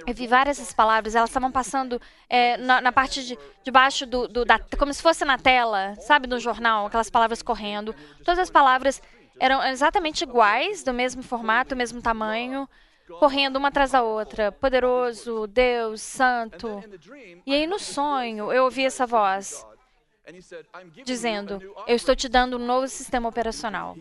Eu 0.07 0.13
vi 0.13 0.27
várias 0.27 0.57
essas 0.57 0.73
palavras, 0.73 1.13
elas 1.13 1.29
estavam 1.29 1.51
passando 1.51 2.01
é, 2.29 2.55
na, 2.55 2.79
na, 2.79 2.91
parte 2.93 3.25
de, 3.25 3.37
de 3.63 3.69
baixo 3.69 4.05
do, 4.05 4.29
do, 4.29 4.45
da, 4.45 4.57
como 4.79 4.93
se 4.93 5.01
fosse 5.01 5.25
na 5.25 5.37
tela, 5.37 5.93
sabe, 5.95 6.25
no 6.25 6.39
jornal, 6.39 6.85
aquelas 6.85 7.09
palavras 7.09 7.41
correndo. 7.41 7.93
Todas 8.23 8.39
as 8.39 8.49
palavras 8.49 9.01
eram 9.39 9.63
exatamente 9.63 10.23
iguais, 10.23 10.83
do 10.83 10.93
mesmo 10.93 11.23
formato, 11.23 11.75
mesmo 11.75 12.01
tamanho, 12.01 12.67
correndo 13.19 13.57
uma 13.57 13.67
atrás 13.69 13.91
da 13.91 14.01
outra. 14.01 14.51
Poderoso, 14.51 15.47
Deus, 15.47 16.01
Santo. 16.01 16.83
E 17.45 17.53
aí 17.53 17.67
no 17.67 17.79
sonho 17.79 18.51
eu 18.51 18.63
ouvi 18.63 18.85
essa 18.85 19.05
voz 19.05 19.65
dizendo: 21.03 21.61
Eu 21.87 21.95
estou 21.95 22.15
te 22.15 22.29
dando 22.29 22.57
um 22.57 22.65
novo 22.65 22.87
sistema 22.87 23.27
operacional. 23.27 23.95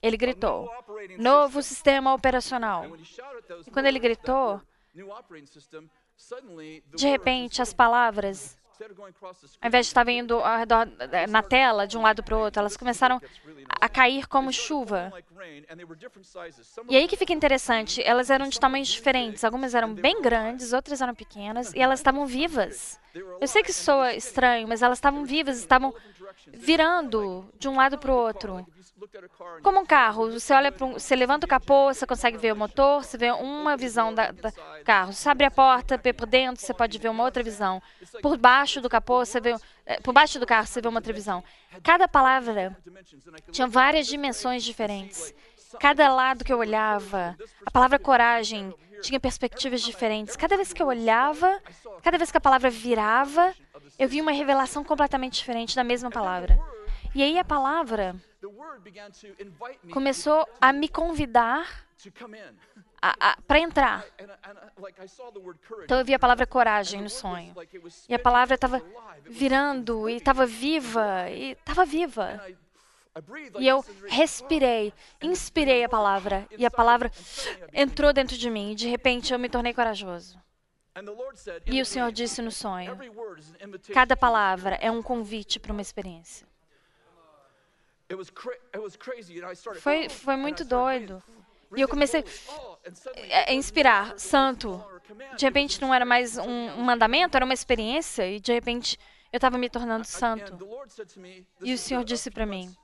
Ele 0.00 0.16
gritou: 0.16 0.70
Novo 1.18 1.62
sistema 1.62 2.14
operacional. 2.14 2.84
E 3.66 3.70
quando 3.70 3.86
ele 3.86 3.98
gritou, 3.98 4.60
de 6.94 7.08
repente 7.08 7.62
as 7.62 7.72
palavras 7.72 8.56
ao 9.60 9.68
invés 9.68 9.86
de 9.86 9.90
estar 9.90 10.04
vindo 10.04 10.40
redor, 10.40 10.88
eh, 11.12 11.26
na 11.26 11.42
tela 11.42 11.86
de 11.86 11.96
um 11.96 12.02
lado 12.02 12.22
para 12.22 12.36
o 12.36 12.40
outro, 12.40 12.60
elas 12.60 12.76
começaram 12.76 13.20
a 13.80 13.88
cair 13.88 14.26
como 14.26 14.52
chuva. 14.52 15.12
E 16.88 16.96
aí 16.96 17.08
que 17.08 17.16
fica 17.16 17.32
interessante, 17.32 18.02
elas 18.02 18.30
eram 18.30 18.48
de 18.48 18.58
tamanhos 18.58 18.88
diferentes. 18.88 19.44
Algumas 19.44 19.74
eram 19.74 19.94
bem 19.94 20.20
grandes, 20.20 20.72
outras 20.72 21.00
eram 21.00 21.14
pequenas, 21.14 21.72
e 21.74 21.80
elas 21.80 22.00
estavam 22.00 22.26
vivas. 22.26 23.00
Eu 23.40 23.46
sei 23.46 23.62
que 23.62 23.72
soa 23.72 24.14
estranho, 24.14 24.66
mas 24.66 24.82
elas 24.82 24.98
estavam 24.98 25.24
vivas, 25.24 25.58
estavam 25.58 25.94
virando 26.46 27.44
de 27.58 27.68
um 27.68 27.76
lado 27.76 27.98
para 27.98 28.12
o 28.12 28.16
outro. 28.16 28.66
Como 29.62 29.80
um 29.80 29.86
carro, 29.86 30.30
você 30.30 30.54
olha 30.54 30.72
um, 30.80 30.92
você 30.92 31.16
levanta 31.16 31.44
o 31.44 31.48
capô, 31.48 31.92
você 31.92 32.06
consegue 32.06 32.38
ver 32.38 32.52
o 32.52 32.56
motor, 32.56 33.04
você 33.04 33.18
vê 33.18 33.32
uma 33.32 33.76
visão 33.76 34.14
da 34.14 34.32
carro. 34.84 35.12
Você 35.12 35.28
abre 35.28 35.46
a 35.46 35.50
porta, 35.50 35.96
vê 35.96 36.12
por 36.12 36.26
dentro, 36.26 36.64
você 36.64 36.72
pode 36.72 36.98
ver 36.98 37.08
uma 37.08 37.24
outra 37.24 37.42
visão. 37.42 37.82
Por 38.22 38.36
baixo 38.36 38.71
do 38.80 38.88
capô, 38.88 39.24
você 39.24 39.40
vê, 39.40 39.54
eh, 39.86 40.00
por 40.00 40.12
baixo 40.12 40.38
do 40.38 40.46
carro, 40.46 40.66
você 40.66 40.80
vê 40.80 40.88
uma 40.88 40.98
outra 40.98 41.12
visão. 41.12 41.42
Cada 41.82 42.08
palavra 42.08 42.76
tinha 43.50 43.66
várias 43.66 44.06
dimensões 44.06 44.62
diferentes. 44.62 45.34
Cada 45.80 46.12
lado 46.12 46.44
que 46.44 46.52
eu 46.52 46.58
olhava, 46.58 47.36
a 47.64 47.70
palavra 47.70 47.98
coragem 47.98 48.74
tinha 49.02 49.18
perspectivas 49.18 49.82
diferentes. 49.82 50.36
Cada 50.36 50.56
vez 50.56 50.72
que 50.72 50.82
eu 50.82 50.86
olhava, 50.86 51.60
cada 52.02 52.16
vez 52.18 52.30
que 52.30 52.36
a 52.36 52.40
palavra 52.40 52.70
virava, 52.70 53.54
eu 53.98 54.08
vi 54.08 54.20
uma 54.20 54.32
revelação 54.32 54.84
completamente 54.84 55.34
diferente 55.34 55.74
da 55.74 55.84
mesma 55.84 56.10
palavra. 56.10 56.58
E 57.14 57.22
aí 57.22 57.38
a 57.38 57.44
palavra 57.44 58.16
começou 59.90 60.46
a 60.60 60.72
me 60.72 60.88
convidar 60.88 61.86
para 63.46 63.58
entrar. 63.58 64.04
Então 65.82 65.98
eu 65.98 66.04
vi 66.04 66.14
a 66.14 66.18
palavra 66.18 66.46
coragem 66.46 67.02
no 67.02 67.10
sonho. 67.10 67.54
E 68.08 68.14
a 68.14 68.18
palavra 68.18 68.54
estava 68.54 68.80
virando 69.24 70.08
e 70.08 70.16
estava 70.16 70.46
viva 70.46 71.28
e 71.28 71.52
estava 71.52 71.84
viva. 71.84 72.40
E 73.58 73.68
eu 73.68 73.84
respirei, 74.08 74.94
inspirei 75.20 75.84
a 75.84 75.88
palavra 75.88 76.46
e 76.56 76.64
a 76.64 76.70
palavra 76.70 77.10
entrou 77.72 78.12
dentro 78.12 78.38
de 78.38 78.48
mim. 78.48 78.72
E 78.72 78.74
de 78.74 78.88
repente 78.88 79.32
eu 79.32 79.38
me 79.38 79.48
tornei 79.48 79.74
corajoso. 79.74 80.40
E 81.66 81.80
o 81.80 81.86
Senhor 81.86 82.12
disse 82.12 82.40
no 82.40 82.50
sonho: 82.50 82.96
cada 83.92 84.16
palavra 84.16 84.76
é 84.76 84.90
um 84.90 85.02
convite 85.02 85.58
para 85.58 85.72
uma 85.72 85.82
experiência. 85.82 86.46
Foi, 89.80 90.08
foi 90.08 90.36
muito 90.36 90.64
doido. 90.64 91.22
E 91.76 91.80
eu 91.80 91.88
comecei 91.88 92.24
a 93.46 93.52
inspirar, 93.52 94.18
santo. 94.18 94.84
De 95.36 95.44
repente 95.44 95.80
não 95.80 95.92
era 95.92 96.04
mais 96.04 96.38
um, 96.38 96.76
mandamento, 96.82 97.36
era 97.36 97.44
uma 97.44 97.54
experiência. 97.54 98.28
E 98.28 98.40
de 98.40 98.52
repente 98.52 98.98
eu 99.32 99.38
estava 99.38 99.56
me 99.58 99.68
tornando 99.68 100.04
santo. 100.04 100.58
E 101.62 101.72
o 101.72 101.78
Senhor 101.78 102.04
disse 102.04 102.30
para 102.30 102.44
mim, 102.46 102.74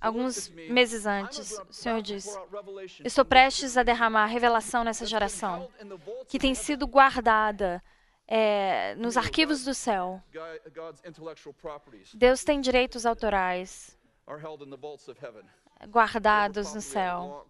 alguns 0.00 0.48
meses 0.48 1.06
antes, 1.06 1.58
o 1.68 1.72
Senhor 1.72 2.00
disse: 2.02 2.38
Estou 3.04 3.24
prestes 3.24 3.76
a 3.76 3.82
derramar 3.82 4.26
revelação 4.26 4.84
nessa 4.84 5.06
geração, 5.06 5.68
que 6.28 6.38
tem 6.38 6.54
sido 6.54 6.86
guardada 6.86 7.82
é, 8.28 8.94
nos 8.96 9.16
arquivos 9.16 9.64
do 9.64 9.74
céu. 9.74 10.22
Deus 12.14 12.44
tem 12.44 12.60
direitos 12.60 13.06
autorais 13.06 13.96
guardados 15.88 16.74
no 16.74 16.80
céu, 16.80 17.46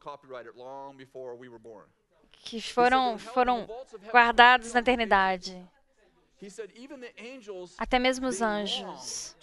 que 2.33 2.61
foram, 2.61 3.18
foram 3.18 3.66
guardados 4.11 4.73
na 4.73 4.80
eternidade. 4.80 5.66
Até 7.78 7.99
mesmo 7.99 8.26
os 8.26 8.42
anjos 8.42 9.37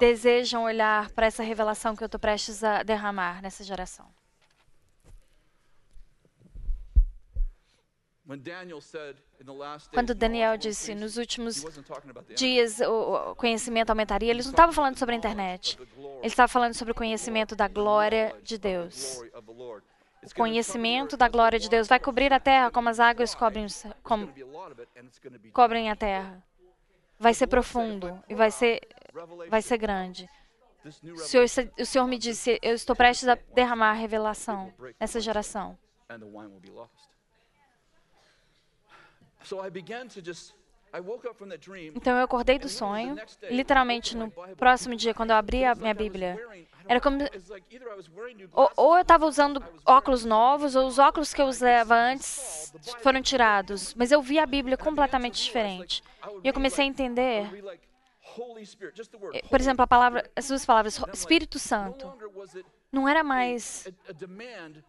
desejam 0.00 0.64
olhar 0.64 1.10
para 1.10 1.26
essa 1.26 1.42
revelação 1.42 1.94
que 1.94 2.02
eu 2.02 2.06
estou 2.06 2.18
prestes 2.18 2.64
a 2.64 2.82
derramar 2.82 3.40
nessa 3.40 3.62
geração. 3.62 4.12
Quando 9.92 10.14
Daniel 10.14 10.58
disse 10.58 10.94
nos 10.94 11.16
últimos 11.16 11.64
dias 12.36 12.78
o 12.80 13.34
conhecimento 13.36 13.88
aumentaria, 13.88 14.30
eles 14.30 14.44
não 14.44 14.52
estavam 14.52 14.72
falando 14.72 14.98
sobre 14.98 15.14
a 15.14 15.18
internet. 15.18 15.78
Eles 16.20 16.32
estavam 16.32 16.48
falando 16.48 16.74
sobre 16.74 16.92
o 16.92 16.94
conhecimento 16.94 17.56
da 17.56 17.66
glória 17.68 18.36
de 18.42 18.58
Deus. 18.58 19.22
O 20.22 20.34
conhecimento 20.34 21.16
da 21.16 21.26
glória 21.26 21.58
de 21.58 21.70
Deus 21.70 21.88
vai 21.88 21.98
cobrir 21.98 22.30
a 22.30 22.38
terra 22.38 22.70
como 22.70 22.90
as 22.90 23.00
águas 23.00 23.34
cobrem, 23.34 23.66
como, 24.02 24.30
cobrem 25.52 25.90
a 25.90 25.96
terra. 25.96 26.42
Vai 27.18 27.32
ser 27.32 27.46
profundo 27.46 28.22
e 28.28 28.34
vai 28.34 28.50
ser, 28.50 28.80
vai 29.48 29.62
ser 29.62 29.78
grande. 29.78 30.28
O 30.84 31.18
Senhor, 31.18 31.46
o 31.78 31.86
Senhor 31.86 32.06
me 32.06 32.18
disse: 32.18 32.58
Eu 32.60 32.74
estou 32.74 32.94
prestes 32.94 33.26
a 33.26 33.36
derramar 33.54 33.90
a 33.90 33.94
revelação 33.94 34.72
nessa 35.00 35.18
geração. 35.18 35.78
Então 41.94 42.16
eu 42.16 42.24
acordei 42.24 42.58
do 42.58 42.68
sonho, 42.68 43.16
literalmente 43.50 44.16
no 44.16 44.30
próximo 44.56 44.96
dia, 44.96 45.12
quando 45.12 45.30
eu 45.30 45.36
abri 45.36 45.64
a 45.64 45.74
minha 45.74 45.92
Bíblia. 45.92 46.38
Era 46.86 47.00
como. 47.00 47.18
Ou, 48.52 48.70
ou 48.74 48.96
eu 48.96 49.02
estava 49.02 49.26
usando 49.26 49.62
óculos 49.84 50.24
novos, 50.24 50.74
ou 50.74 50.86
os 50.86 50.98
óculos 50.98 51.34
que 51.34 51.42
eu 51.42 51.46
usava 51.46 51.94
antes 51.94 52.72
foram 53.02 53.20
tirados. 53.20 53.94
Mas 53.94 54.10
eu 54.10 54.22
vi 54.22 54.38
a 54.38 54.46
Bíblia 54.46 54.76
completamente 54.76 55.44
diferente. 55.44 56.02
E 56.42 56.48
eu 56.48 56.54
comecei 56.54 56.84
a 56.84 56.88
entender. 56.88 57.46
Por 59.50 59.60
exemplo, 59.60 59.82
a 59.82 59.86
palavra, 59.86 60.30
as 60.34 60.48
duas 60.48 60.64
palavras, 60.64 60.98
Espírito 61.12 61.58
Santo 61.58 62.10
não 62.90 63.08
era 63.08 63.22
mais 63.22 63.86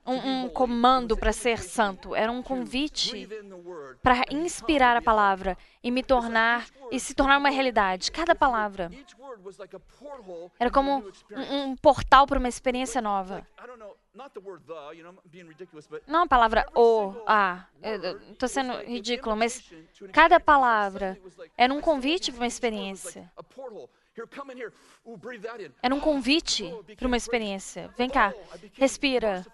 um, 0.05 0.43
um 0.43 0.49
comando 0.49 1.17
para 1.17 1.33
ser 1.33 1.59
santo, 1.59 2.15
era 2.15 2.31
um 2.31 2.41
convite 2.41 3.27
para 4.01 4.23
inspirar 4.31 4.95
a 4.95 5.01
palavra 5.01 5.57
e 5.83 5.91
me 5.91 6.01
tornar 6.01 6.67
e 6.91 6.99
se 6.99 7.13
tornar 7.13 7.37
uma 7.37 7.49
realidade. 7.49 8.11
Cada 8.11 8.33
palavra 8.33 8.89
era 10.59 10.71
como 10.71 11.03
um, 11.31 11.55
um 11.55 11.75
portal 11.75 12.25
para 12.25 12.39
uma 12.39 12.47
experiência 12.47 13.01
nova. 13.01 13.45
Não 16.07 16.23
a 16.23 16.27
palavra 16.27 16.65
o, 16.75 17.13
a. 17.27 17.65
Estou 18.31 18.49
sendo 18.49 18.73
ridículo, 18.83 19.35
mas 19.35 19.71
cada 20.11 20.39
palavra 20.39 21.17
Era 21.55 21.73
um 21.73 21.79
convite 21.79 22.31
para 22.31 22.41
uma 22.41 22.47
experiência. 22.47 23.31
Era 25.81 25.95
um 25.95 25.99
convite 25.99 26.71
para 26.97 27.07
uma 27.07 27.17
experiência. 27.17 27.93
Vem 27.97 28.09
cá, 28.09 28.33
respira. 28.73 29.45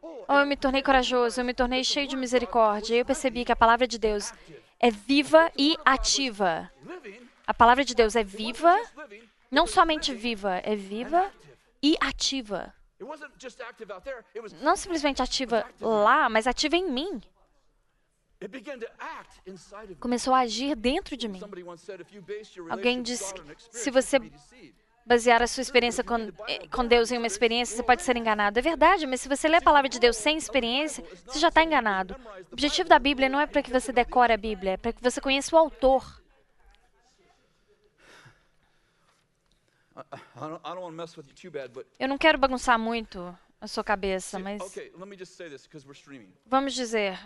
Oh, 0.00 0.34
eu 0.40 0.46
me 0.46 0.56
tornei 0.56 0.82
corajoso, 0.82 1.40
eu 1.40 1.44
me 1.44 1.54
tornei 1.54 1.84
cheio 1.84 2.08
de 2.08 2.16
misericórdia. 2.16 2.96
Eu 2.96 3.04
percebi 3.04 3.44
que 3.44 3.52
a 3.52 3.56
palavra 3.56 3.86
de 3.86 3.98
Deus 3.98 4.32
é 4.78 4.90
viva 4.90 5.50
e 5.56 5.76
ativa. 5.84 6.70
A 7.46 7.54
palavra 7.54 7.84
de 7.84 7.94
Deus 7.94 8.16
é 8.16 8.24
viva, 8.24 8.76
não 9.50 9.66
somente 9.66 10.14
viva, 10.14 10.60
é 10.64 10.76
viva 10.76 11.30
e 11.82 11.96
ativa. 12.00 12.72
Não 14.60 14.76
simplesmente 14.76 15.20
ativa 15.20 15.66
lá, 15.80 16.28
mas 16.28 16.46
ativa 16.46 16.76
em 16.76 16.88
mim. 16.90 17.20
Começou 19.98 20.34
a 20.34 20.40
agir 20.40 20.74
dentro 20.76 21.16
de 21.16 21.28
mim. 21.28 21.40
Alguém 22.68 23.02
disse 23.02 23.34
que 23.34 23.42
se 23.70 23.90
você 23.90 24.18
basear 25.04 25.42
a 25.42 25.46
sua 25.46 25.62
experiência 25.62 26.04
com, 26.04 26.16
eh, 26.48 26.66
com, 26.68 26.86
Deus 26.86 27.10
em 27.10 27.18
uma 27.18 27.26
experiência, 27.26 27.76
você 27.76 27.82
pode 27.82 28.02
ser 28.02 28.16
enganado. 28.16 28.58
É 28.58 28.62
verdade, 28.62 29.06
mas 29.06 29.20
se 29.20 29.28
você 29.28 29.48
lê 29.48 29.56
a 29.56 29.62
palavra 29.62 29.88
de 29.88 29.98
Deus 29.98 30.16
sem 30.16 30.36
experiência, 30.36 31.04
você 31.26 31.38
já 31.38 31.48
está 31.48 31.62
enganado. 31.62 32.14
O 32.50 32.52
objetivo 32.52 32.88
da 32.88 32.98
Bíblia 32.98 33.28
não 33.28 33.40
é 33.40 33.46
para 33.46 33.62
que 33.62 33.70
você 33.70 33.92
decore 33.92 34.32
a 34.32 34.36
Bíblia, 34.36 34.72
é 34.72 34.76
para 34.76 34.92
que 34.92 35.02
você 35.02 35.20
conheça 35.20 35.54
o 35.54 35.58
autor. 35.58 36.22
Eu 41.98 42.08
não 42.08 42.16
quero 42.16 42.38
bagunçar 42.38 42.78
muito 42.78 43.36
a 43.60 43.66
sua 43.66 43.84
cabeça, 43.84 44.38
mas. 44.38 44.62
Vamos 46.46 46.72
dizer. 46.72 47.18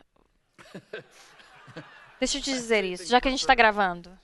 Deixa 2.19 2.39
eu 2.39 2.43
te 2.43 2.51
dizer 2.51 2.85
isso, 2.85 3.07
já 3.07 3.21
que 3.21 3.29
a 3.29 3.31
gente 3.31 3.41
está 3.41 3.55
gravando. 3.55 4.19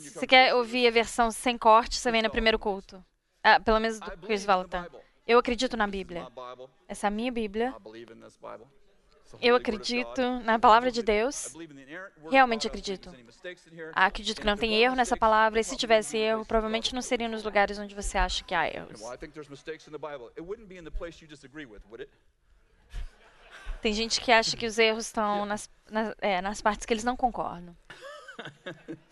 Você 0.00 0.26
quer 0.26 0.54
ouvir 0.54 0.86
a 0.86 0.90
versão 0.90 1.30
sem 1.30 1.56
corte, 1.56 1.96
você 1.96 2.10
vem 2.10 2.22
no 2.22 2.30
primeiro 2.30 2.58
culto. 2.58 3.02
Ah, 3.42 3.60
pelo 3.60 3.80
menos 3.80 4.00
do 4.00 4.10
Chris 4.18 4.44
Valentine. 4.44 4.86
Eu 5.26 5.38
acredito 5.38 5.76
na 5.76 5.86
Bíblia. 5.86 6.26
Essa 6.88 7.06
é 7.06 7.08
a 7.08 7.10
minha 7.10 7.30
Bíblia. 7.30 7.74
Eu 9.40 9.54
acredito 9.56 10.22
na 10.42 10.58
palavra 10.58 10.90
de 10.90 11.02
Deus. 11.02 11.52
Realmente 12.30 12.66
acredito. 12.66 13.14
Ah, 13.92 14.06
acredito 14.06 14.40
que 14.40 14.46
não 14.46 14.56
tem 14.56 14.82
erro 14.82 14.96
nessa 14.96 15.16
palavra. 15.16 15.60
E 15.60 15.64
se 15.64 15.76
tivesse 15.76 16.16
erro, 16.16 16.46
provavelmente 16.46 16.94
não 16.94 17.02
seria 17.02 17.28
nos 17.28 17.44
lugares 17.44 17.78
onde 17.78 17.94
você 17.94 18.16
acha 18.16 18.42
que 18.42 18.54
há 18.54 18.66
erros. 18.66 19.00
Tem 23.80 23.92
gente 23.92 24.20
que 24.20 24.32
acha 24.32 24.56
que 24.56 24.66
os 24.66 24.78
erros 24.78 25.06
estão 25.06 25.44
nas, 25.44 25.70
nas, 25.90 26.14
é, 26.20 26.40
nas 26.40 26.60
partes 26.60 26.84
que 26.84 26.92
eles 26.92 27.04
não 27.04 27.16
concordam. 27.16 27.76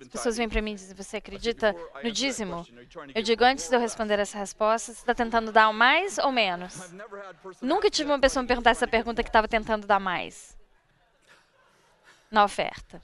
As 0.00 0.08
pessoas 0.08 0.36
vêm 0.36 0.48
para 0.48 0.62
mim 0.62 0.72
e 0.72 0.74
dizem: 0.76 0.94
Você 0.94 1.16
acredita 1.16 1.74
no 2.02 2.10
dízimo? 2.12 2.64
Eu 3.12 3.22
digo: 3.22 3.42
Antes 3.42 3.68
de 3.68 3.74
eu 3.74 3.80
responder 3.80 4.18
essa 4.18 4.38
resposta, 4.38 4.92
você 4.92 5.00
está 5.00 5.14
tentando 5.14 5.50
dar 5.50 5.72
mais 5.72 6.18
ou 6.18 6.30
menos? 6.30 6.94
Nunca 7.60 7.90
tive 7.90 8.10
uma 8.10 8.20
pessoa 8.20 8.42
me 8.42 8.46
perguntar 8.46 8.70
essa 8.70 8.86
pergunta 8.86 9.22
que 9.24 9.28
estava 9.28 9.48
tentando 9.48 9.86
dar 9.86 9.98
mais 9.98 10.56
na 12.30 12.44
oferta. 12.44 13.02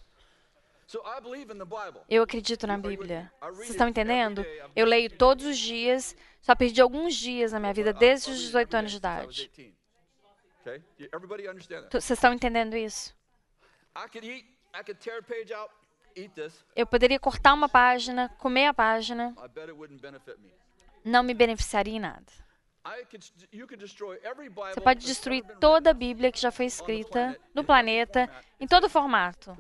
Eu 2.09 2.23
acredito 2.23 2.67
na 2.67 2.77
Bíblia. 2.77 3.33
Vocês 3.53 3.71
estão 3.71 3.89
entendendo? 3.89 4.45
Eu 4.75 4.87
leio 4.87 5.11
todos 5.17 5.45
os 5.47 5.59
dias, 5.59 6.17
só 6.41 6.55
perdi 6.55 6.81
alguns 6.81 7.15
dias 7.15 7.53
na 7.53 7.61
minha 7.61 7.73
vida 7.73 7.93
desde 7.93 8.31
os 8.31 8.39
18 8.41 8.77
anos 8.77 8.91
de 8.91 8.97
idade. 8.97 9.51
Vocês 11.91 12.11
estão 12.11 12.33
entendendo 12.33 12.77
isso? 12.77 13.15
Eu 16.75 16.87
poderia 16.87 17.19
cortar 17.19 17.55
uma 17.55 17.69
página, 17.69 18.29
comer 18.39 18.67
a 18.67 18.75
página. 18.75 19.35
Não 21.05 21.23
me 21.23 21.35
beneficiaria 21.35 21.95
em 21.97 22.01
nada. 22.01 22.33
Você 24.73 24.81
pode 24.81 25.05
destruir 25.05 25.45
toda 25.61 25.91
a 25.91 25.95
Bíblia 25.95 26.33
que 26.33 26.41
já 26.41 26.51
foi 26.51 26.65
escrita 26.65 27.39
no 27.55 27.63
planeta, 27.63 28.29
em 28.59 28.67
todo 28.67 28.89
formato. 28.89 29.57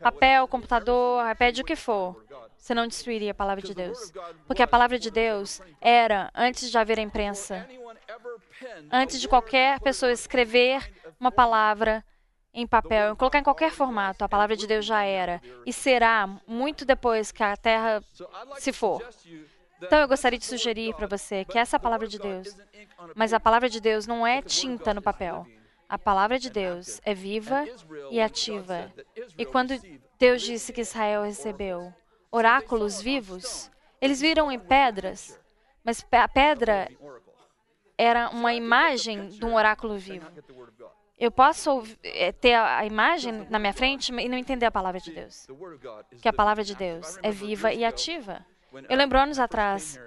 Papel, 0.00 0.48
computador, 0.48 1.30
iPad, 1.30 1.58
o 1.58 1.64
que 1.64 1.76
for. 1.76 2.24
Você 2.56 2.74
não 2.74 2.86
destruiria 2.88 3.32
a 3.32 3.34
palavra 3.34 3.62
de 3.62 3.74
Deus. 3.74 4.12
Porque 4.46 4.62
a 4.62 4.66
palavra 4.66 4.98
de 4.98 5.10
Deus 5.10 5.60
era, 5.80 6.30
antes 6.34 6.70
de 6.70 6.78
haver 6.78 6.98
a 6.98 7.02
imprensa, 7.02 7.68
antes 8.90 9.20
de 9.20 9.28
qualquer 9.28 9.78
pessoa 9.80 10.10
escrever 10.10 10.90
uma 11.20 11.30
palavra 11.30 12.02
em 12.52 12.66
papel, 12.66 13.14
colocar 13.14 13.38
em 13.38 13.44
qualquer 13.44 13.70
formato, 13.70 14.24
a 14.24 14.28
palavra 14.28 14.56
de 14.56 14.66
Deus 14.66 14.84
já 14.86 15.02
era. 15.02 15.40
e 15.66 15.72
será 15.72 16.26
muito 16.46 16.84
depois 16.84 17.30
que 17.30 17.42
a 17.42 17.56
terra 17.56 18.02
se 18.58 18.72
for. 18.72 19.02
Então 19.80 20.00
eu 20.00 20.08
gostaria 20.08 20.38
de 20.38 20.44
sugerir 20.44 20.94
para 20.94 21.06
você 21.06 21.44
que 21.44 21.58
essa 21.58 21.76
é 21.76 21.78
a 21.78 21.80
palavra 21.80 22.06
de 22.06 22.18
Deus, 22.18 22.56
mas 23.14 23.32
a 23.32 23.40
palavra 23.40 23.68
de 23.68 23.80
Deus 23.80 24.06
não 24.06 24.26
é 24.26 24.42
tinta 24.42 24.92
no 24.92 25.02
papel. 25.02 25.46
A 25.88 25.98
palavra 25.98 26.38
de 26.38 26.50
Deus 26.50 27.00
é 27.04 27.14
viva 27.14 27.64
e 28.10 28.20
ativa. 28.20 28.92
E 29.38 29.46
quando 29.46 29.74
Deus 30.18 30.42
disse 30.42 30.72
que 30.72 30.82
Israel 30.82 31.22
recebeu 31.22 31.92
oráculos 32.30 33.00
vivos, 33.00 33.70
eles 34.00 34.20
viram 34.20 34.52
em 34.52 34.58
pedras, 34.58 35.40
mas 35.82 36.04
a 36.12 36.28
pedra 36.28 36.88
era 37.96 38.28
uma 38.30 38.52
imagem 38.52 39.28
de 39.28 39.44
um 39.44 39.54
oráculo 39.54 39.96
vivo. 39.96 40.26
Eu 41.18 41.32
posso 41.32 41.82
eh, 42.04 42.30
ter 42.30 42.54
a 42.54 42.84
imagem 42.86 43.46
na 43.50 43.58
minha 43.58 43.72
frente 43.72 44.12
e 44.12 44.28
não 44.28 44.38
entender 44.38 44.66
a 44.66 44.70
palavra 44.70 45.00
de 45.00 45.10
Deus. 45.12 45.48
Que 46.22 46.28
a 46.28 46.32
palavra 46.32 46.62
de 46.62 46.76
Deus 46.76 47.18
é 47.22 47.30
viva 47.32 47.72
e 47.72 47.84
ativa. 47.84 48.46
Eu 48.88 48.96
lembro 48.96 49.18
anos 49.18 49.38
atrás, 49.38 50.00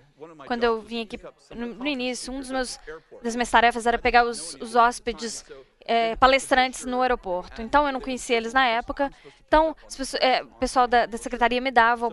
quando 0.46 0.64
eu 0.64 0.82
vim 0.82 1.02
aqui 1.02 1.20
no, 1.56 1.88
início, 1.88 2.32
um 2.32 2.40
dos 2.40 2.52
meus 2.52 2.80
das 3.24 3.36
minhas 3.36 3.50
tarefas 3.50 3.86
era 3.86 3.98
pegar 3.98 4.24
os, 4.24 4.56
os 4.56 4.76
hóspedes 4.76 5.44
é, 5.86 6.16
palestrantes 6.16 6.86
no 6.86 7.02
aeroporto. 7.02 7.62
Então 7.62 7.86
eu 7.86 7.94
não 7.94 8.02
conhecia 8.02 8.38
eles 8.38 8.54
na 8.54 8.66
época. 8.66 9.12
Então 9.48 9.76
é, 10.20 10.44
o 10.44 10.48
pessoal 10.56 10.88
da, 10.88 11.06
da, 11.06 11.18
secretaria 11.18 11.60
me 11.60 11.72
dava 11.72 12.10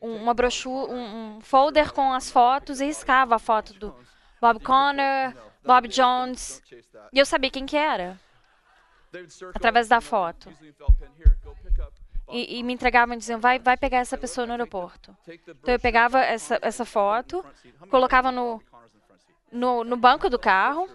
uma 0.00 0.34
brochura, 0.34 0.92
um, 0.92 1.36
um 1.36 1.40
folder 1.40 1.92
com 1.92 2.12
as 2.12 2.30
fotos 2.30 2.80
e 2.80 2.86
riscava 2.86 3.36
a 3.36 3.38
foto 3.38 3.74
do 3.74 3.94
Bob 4.40 4.60
Connor, 4.60 5.34
Bob 5.64 5.88
Jones. 5.88 6.62
E 7.12 7.18
eu 7.18 7.26
sabia 7.26 7.50
quem 7.50 7.66
que 7.66 7.76
era 7.76 8.18
através 9.54 9.88
da 9.88 10.00
foto. 10.00 10.50
E, 12.30 12.58
e, 12.58 12.62
me 12.62 12.74
entregavam 12.74 13.14
e 13.14 13.18
diziam, 13.18 13.40
vai, 13.40 13.58
vai 13.58 13.76
pegar 13.76 13.98
essa 13.98 14.18
pessoa 14.18 14.46
no 14.46 14.52
aeroporto. 14.52 15.16
Então 15.26 15.74
eu 15.74 15.80
pegava 15.80 16.20
essa, 16.20 16.58
essa 16.60 16.84
foto, 16.84 17.44
colocava 17.90 18.30
no, 18.30 18.62
no, 19.50 19.82
no 19.84 19.96
banco 19.96 20.28
do 20.28 20.38
carro. 20.38 20.88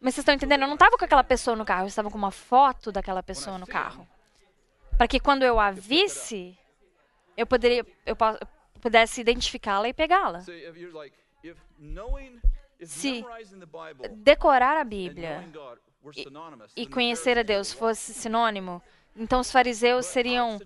Mas 0.00 0.14
vocês 0.14 0.22
estão 0.22 0.34
entendendo? 0.34 0.62
Eu 0.62 0.68
não 0.68 0.74
estava 0.74 0.96
com 0.96 1.04
aquela 1.04 1.24
pessoa 1.24 1.56
no 1.56 1.64
carro, 1.64 1.84
eu 1.84 1.88
estava 1.88 2.10
com 2.10 2.18
uma 2.18 2.30
foto 2.30 2.90
daquela 2.90 3.22
pessoa 3.22 3.58
no 3.58 3.66
carro. 3.66 4.06
Para 4.96 5.08
que 5.08 5.18
quando 5.18 5.42
eu 5.42 5.58
a 5.58 5.70
visse, 5.70 6.56
eu, 7.36 7.46
poderia, 7.46 7.84
eu 8.06 8.16
pudesse 8.80 9.20
identificá-la 9.20 9.88
e 9.88 9.92
pegá-la. 9.92 10.40
Se 12.84 13.24
decorar 14.10 14.76
a 14.76 14.84
Bíblia 14.84 15.50
e, 16.76 16.82
e 16.82 16.86
conhecer 16.86 17.38
a 17.38 17.42
Deus 17.42 17.72
fosse 17.72 18.12
sinônimo, 18.12 18.82
então 19.16 19.40
os 19.40 19.50
fariseus 19.50 20.06
seriam 20.06 20.58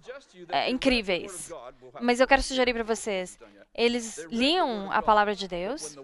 é, 0.48 0.70
incríveis. 0.70 1.50
Mas 2.00 2.20
eu 2.20 2.26
quero 2.26 2.42
sugerir 2.42 2.72
para 2.72 2.84
vocês: 2.84 3.38
eles 3.74 4.18
liam 4.30 4.90
a 4.90 5.02
palavra 5.02 5.34
de 5.34 5.46
Deus, 5.46 5.96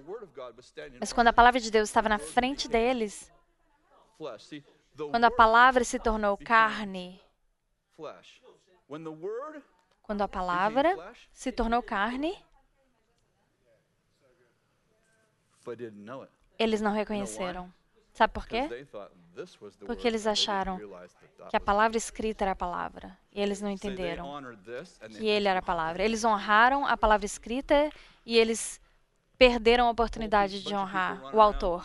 mas 1.01 1.13
quando 1.13 1.29
a 1.29 1.33
palavra 1.33 1.59
de 1.59 1.71
Deus 1.71 1.89
estava 1.89 2.09
na 2.09 2.19
frente 2.19 2.69
deles, 2.69 3.33
quando 5.11 5.25
a 5.25 5.31
palavra 5.31 5.85
se 5.85 5.99
tornou 5.99 6.37
carne, 6.37 7.21
quando 10.03 10.23
a 10.23 10.29
palavra 10.29 11.15
se 11.33 11.51
tornou 11.51 11.83
carne, 11.83 12.37
eles 16.59 16.81
não 16.83 16.93
reconheceram. 16.93 17.73
Sabe 18.13 18.33
por 18.33 18.47
quê? 18.47 18.87
Porque 19.87 20.07
eles 20.07 20.27
acharam 20.27 20.79
que 21.51 21.57
a 21.57 21.61
palavra 21.61 21.97
escrita 21.97 22.45
era 22.45 22.53
a 22.53 22.57
palavra. 22.57 23.17
E 23.33 23.41
eles 23.41 23.61
não 23.61 23.71
entenderam 23.71 24.27
que 25.17 25.27
ele 25.27 25.49
era 25.49 25.59
a 25.59 25.63
palavra. 25.63 26.03
Eles 26.03 26.25
honraram 26.25 26.87
a 26.87 26.97
palavra 26.97 27.27
escrita 27.27 27.91
e 28.25 28.37
eles 28.39 28.81
perderam 29.37 29.87
a 29.87 29.91
oportunidade 29.91 30.63
de 30.63 30.75
honrar 30.75 31.35
o 31.35 31.41
autor. 31.41 31.85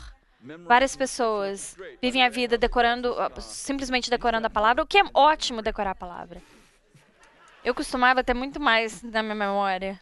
Várias 0.65 0.95
pessoas 0.95 1.75
vivem 2.01 2.23
a 2.23 2.29
vida 2.29 2.57
decorando, 2.57 3.15
simplesmente 3.41 4.09
decorando 4.09 4.47
a 4.47 4.49
palavra, 4.49 4.83
o 4.83 4.87
que 4.87 4.97
é 4.97 5.03
ótimo 5.13 5.61
decorar 5.61 5.91
a 5.91 5.95
palavra. 5.95 6.41
Eu 7.63 7.75
costumava 7.75 8.23
ter 8.23 8.33
muito 8.33 8.59
mais 8.59 9.03
na 9.03 9.21
minha 9.21 9.35
memória 9.35 9.99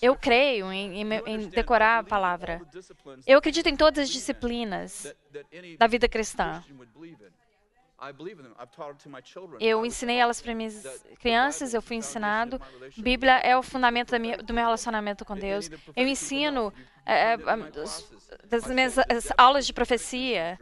eu 0.00 0.14
creio 0.14 0.72
em, 0.72 1.02
em, 1.02 1.12
em, 1.26 1.48
decorar 1.48 1.98
a 1.98 2.04
palavra. 2.04 2.62
Eu 3.26 3.38
acredito 3.38 3.68
em 3.68 3.76
todas 3.76 4.04
as 4.04 4.10
disciplinas 4.10 5.12
da 5.78 5.86
vida 5.88 6.08
cristã. 6.08 6.62
Eu 9.60 9.86
ensinei 9.86 10.16
elas 10.16 10.40
para 10.40 10.54
minhas 10.54 11.04
crianças, 11.20 11.72
eu 11.74 11.82
fui 11.82 11.96
ensinado. 11.96 12.60
Bíblia 12.96 13.38
é 13.38 13.56
o 13.56 13.62
fundamento 13.62 14.18
minha, 14.18 14.36
do 14.38 14.52
meu 14.52 14.64
relacionamento 14.64 15.24
com 15.24 15.36
Deus. 15.36 15.70
Eu 15.94 16.06
ensino 16.06 16.72
é, 17.06 17.34
é, 17.34 17.38
das 18.44 18.66
minhas 18.66 18.96
aulas 19.36 19.66
de 19.66 19.72
profecia. 19.72 20.58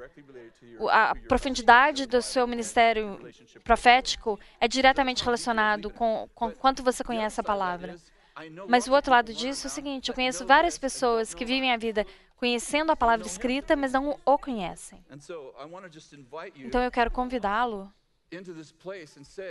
A 0.91 1.15
profundidade 1.29 2.07
do 2.07 2.23
seu 2.23 2.47
ministério 2.47 3.21
profético 3.65 4.39
é 4.61 4.67
diretamente 4.67 5.25
relacionado 5.25 5.91
com, 5.91 6.29
com 6.35 6.53
quanto 6.53 6.83
você 6.83 7.05
conhece 7.05 7.41
a 7.41 7.45
palavra. 7.45 7.97
Mas 8.69 8.87
o 8.87 8.93
outro 8.93 9.11
lado 9.11 9.33
disso 9.35 9.67
é 9.67 9.69
o 9.69 9.73
seguinte: 9.73 10.09
eu 10.09 10.15
conheço 10.15 10.47
várias 10.47 10.79
pessoas 10.79 11.35
que 11.35 11.45
vivem 11.45 11.73
a 11.73 11.77
vida 11.77 12.07
conhecendo 12.37 12.91
a 12.91 12.97
palavra 12.97 13.27
escrita, 13.27 13.77
mas 13.77 13.93
não 13.93 14.19
o 14.25 14.39
conhecem. 14.39 15.05
Então 16.57 16.83
eu 16.83 16.91
quero 16.91 17.11
convidá-lo 17.11 17.93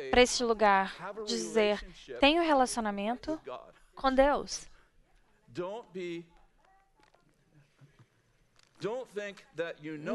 para 0.09 0.21
este 0.21 0.43
lugar, 0.43 1.13
dizer: 1.25 1.85
tenha 2.19 2.41
um 2.41 2.45
relacionamento 2.45 3.39
com 3.95 4.11
Deus. 4.13 4.67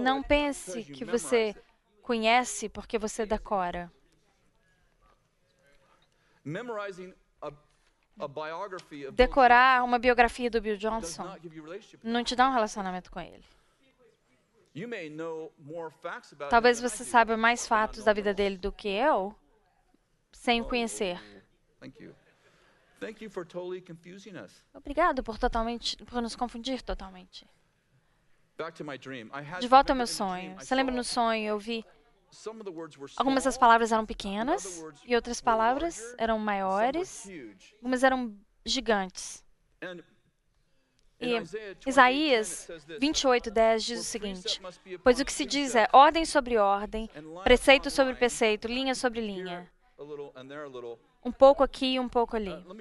Não 0.02 0.22
pense 0.22 0.84
que 0.84 1.04
você 1.04 1.54
conhece 2.02 2.68
porque 2.68 2.98
você 2.98 3.26
decora. 3.26 3.92
Decorar 9.12 9.82
uma 9.84 9.98
biografia 9.98 10.50
do 10.50 10.60
Bill 10.60 10.76
Johnson 10.76 11.36
não 12.02 12.22
te 12.22 12.36
dá 12.36 12.48
um 12.48 12.52
relacionamento 12.52 13.10
com 13.10 13.20
ele. 13.20 13.44
Talvez 16.50 16.80
você 16.80 17.04
saiba 17.04 17.36
mais 17.36 17.66
fatos 17.66 18.04
da 18.04 18.12
vida 18.12 18.34
dele 18.34 18.58
do 18.58 18.72
que 18.72 18.88
eu, 18.88 19.34
sem 20.32 20.60
o 20.60 20.64
conhecer. 20.64 21.20
Obrigado 24.72 25.22
por 25.22 25.38
totalmente 25.38 25.96
por 26.04 26.20
nos 26.20 26.34
confundir 26.34 26.82
totalmente. 26.82 27.46
De 29.60 29.68
volta 29.68 29.92
ao 29.92 29.96
meu 29.96 30.06
sonho. 30.06 30.54
Você 30.58 30.74
lembra 30.74 30.94
no 30.94 31.04
sonho? 31.04 31.44
Eu 31.44 31.58
vi 31.58 31.84
Algumas 33.16 33.44
das 33.44 33.56
palavras 33.56 33.92
eram 33.92 34.04
pequenas 34.04 34.82
e 35.04 35.14
outras 35.14 35.40
palavras 35.40 36.14
eram 36.18 36.38
maiores, 36.38 37.28
algumas 37.76 38.02
eram 38.02 38.36
gigantes. 38.64 39.44
E 41.20 41.36
Isaías 41.86 42.68
28, 43.00 43.50
10 43.50 43.84
diz 43.84 44.00
o 44.00 44.04
seguinte: 44.04 44.60
Pois 45.02 45.20
o 45.20 45.24
que 45.24 45.32
se 45.32 45.44
diz 45.44 45.76
é 45.76 45.88
ordem 45.92 46.24
sobre 46.24 46.58
ordem, 46.58 47.08
preceito 47.44 47.88
sobre 47.88 48.14
preceito, 48.14 48.66
linha 48.66 48.94
sobre 48.94 49.20
linha 49.20 49.70
um 51.24 51.32
pouco 51.32 51.62
aqui 51.62 51.94
e 51.94 52.00
um 52.00 52.08
pouco 52.08 52.36
ali. 52.36 52.50
Uh, 52.50 52.74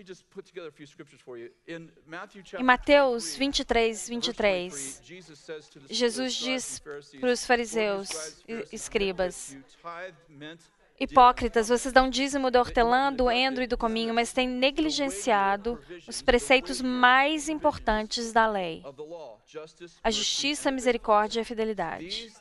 em 2.59 2.63
Mateus 2.63 3.35
23, 3.35 4.09
23, 4.09 5.01
Jesus 5.89 6.33
diz 6.33 6.79
para 7.19 7.31
os 7.31 7.45
fariseus 7.45 8.43
e 8.47 8.67
escribas: 8.71 9.57
Hipócritas, 10.99 11.69
vocês 11.69 11.91
dão 11.91 12.09
dízimo 12.09 12.51
do 12.51 12.59
hortelã, 12.59 13.11
do 13.11 13.29
endro 13.29 13.63
e 13.63 13.67
do 13.67 13.77
cominho, 13.77 14.13
mas 14.13 14.31
têm 14.31 14.47
negligenciado 14.47 15.79
os 16.07 16.21
preceitos 16.21 16.81
mais 16.81 17.49
importantes 17.49 18.31
da 18.31 18.47
lei: 18.47 18.83
a 20.03 20.11
justiça, 20.11 20.69
a 20.69 20.71
misericórdia 20.71 21.39
e 21.39 21.41
a 21.41 21.45
fidelidade. 21.45 22.31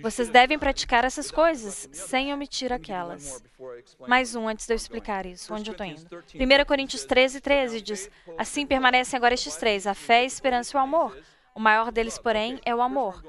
Vocês 0.00 0.30
devem 0.30 0.58
praticar 0.58 1.04
essas 1.04 1.30
coisas 1.30 1.88
sem 1.92 2.32
omitir 2.32 2.72
aquelas. 2.72 3.42
Mais 4.08 4.34
um 4.34 4.48
antes 4.48 4.66
de 4.66 4.72
eu 4.72 4.76
explicar 4.76 5.26
isso, 5.26 5.52
onde 5.52 5.70
eu 5.70 5.72
estou 5.72 5.86
indo. 5.86 6.02
1 6.34 6.64
Coríntios 6.66 7.04
13, 7.04 7.40
13 7.40 7.80
diz: 7.82 8.10
Assim 8.38 8.66
permanecem 8.66 9.16
agora 9.16 9.34
estes 9.34 9.56
três: 9.56 9.86
a 9.86 9.94
fé, 9.94 10.20
a 10.20 10.24
esperança 10.24 10.74
e 10.74 10.78
o 10.78 10.82
amor. 10.82 11.16
O 11.54 11.60
maior 11.60 11.92
deles, 11.92 12.18
porém, 12.18 12.58
é 12.64 12.74
o 12.74 12.80
amor. 12.80 13.22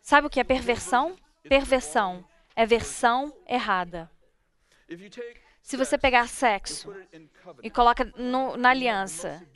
Sabe 0.00 0.26
o 0.26 0.30
que 0.30 0.40
é 0.40 0.44
perversão? 0.44 1.16
Perversão 1.48 2.24
é 2.54 2.66
versão 2.66 3.32
errada. 3.46 4.10
Se 5.62 5.76
você 5.76 5.98
pegar 5.98 6.28
sexo 6.28 6.94
e 7.62 7.70
coloca 7.70 8.04
no, 8.16 8.56
na 8.56 8.70
aliança, 8.70 9.46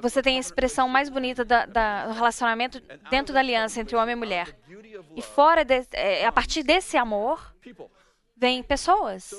você 0.00 0.22
tem 0.22 0.36
a 0.36 0.40
expressão 0.40 0.88
mais 0.88 1.08
bonita 1.08 1.44
da, 1.44 1.66
da, 1.66 2.06
do 2.06 2.12
relacionamento 2.12 2.80
dentro 3.10 3.34
da 3.34 3.40
aliança 3.40 3.80
entre 3.80 3.96
homem 3.96 4.14
e 4.14 4.16
mulher. 4.16 4.58
E 5.14 5.22
fora, 5.22 5.64
de, 5.64 5.86
é, 5.92 6.24
a 6.24 6.32
partir 6.32 6.62
desse 6.62 6.96
amor, 6.96 7.54
vem 8.36 8.62
pessoas. 8.62 9.32